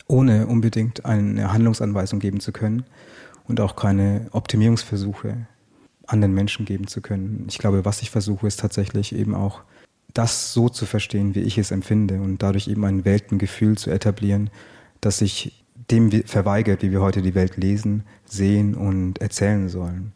ohne 0.07 0.47
unbedingt 0.47 1.05
eine 1.05 1.51
Handlungsanweisung 1.51 2.19
geben 2.19 2.39
zu 2.39 2.51
können 2.51 2.83
und 3.47 3.59
auch 3.59 3.75
keine 3.75 4.27
Optimierungsversuche 4.31 5.47
an 6.05 6.21
den 6.21 6.33
Menschen 6.33 6.65
geben 6.65 6.87
zu 6.87 7.01
können. 7.01 7.45
Ich 7.49 7.57
glaube, 7.57 7.85
was 7.85 8.01
ich 8.01 8.11
versuche, 8.11 8.47
ist 8.47 8.59
tatsächlich 8.59 9.15
eben 9.15 9.33
auch 9.33 9.61
das 10.13 10.53
so 10.53 10.69
zu 10.69 10.85
verstehen, 10.85 11.33
wie 11.33 11.41
ich 11.41 11.57
es 11.57 11.71
empfinde 11.71 12.21
und 12.21 12.43
dadurch 12.43 12.67
eben 12.67 12.85
ein 12.85 13.05
Weltengefühl 13.05 13.77
zu 13.77 13.89
etablieren, 13.89 14.49
das 15.01 15.19
sich 15.19 15.63
dem 15.89 16.11
verweigert, 16.25 16.81
wie 16.81 16.91
wir 16.91 17.01
heute 17.01 17.21
die 17.21 17.35
Welt 17.35 17.57
lesen, 17.57 18.03
sehen 18.25 18.75
und 18.75 19.19
erzählen 19.21 19.69
sollen. 19.69 20.13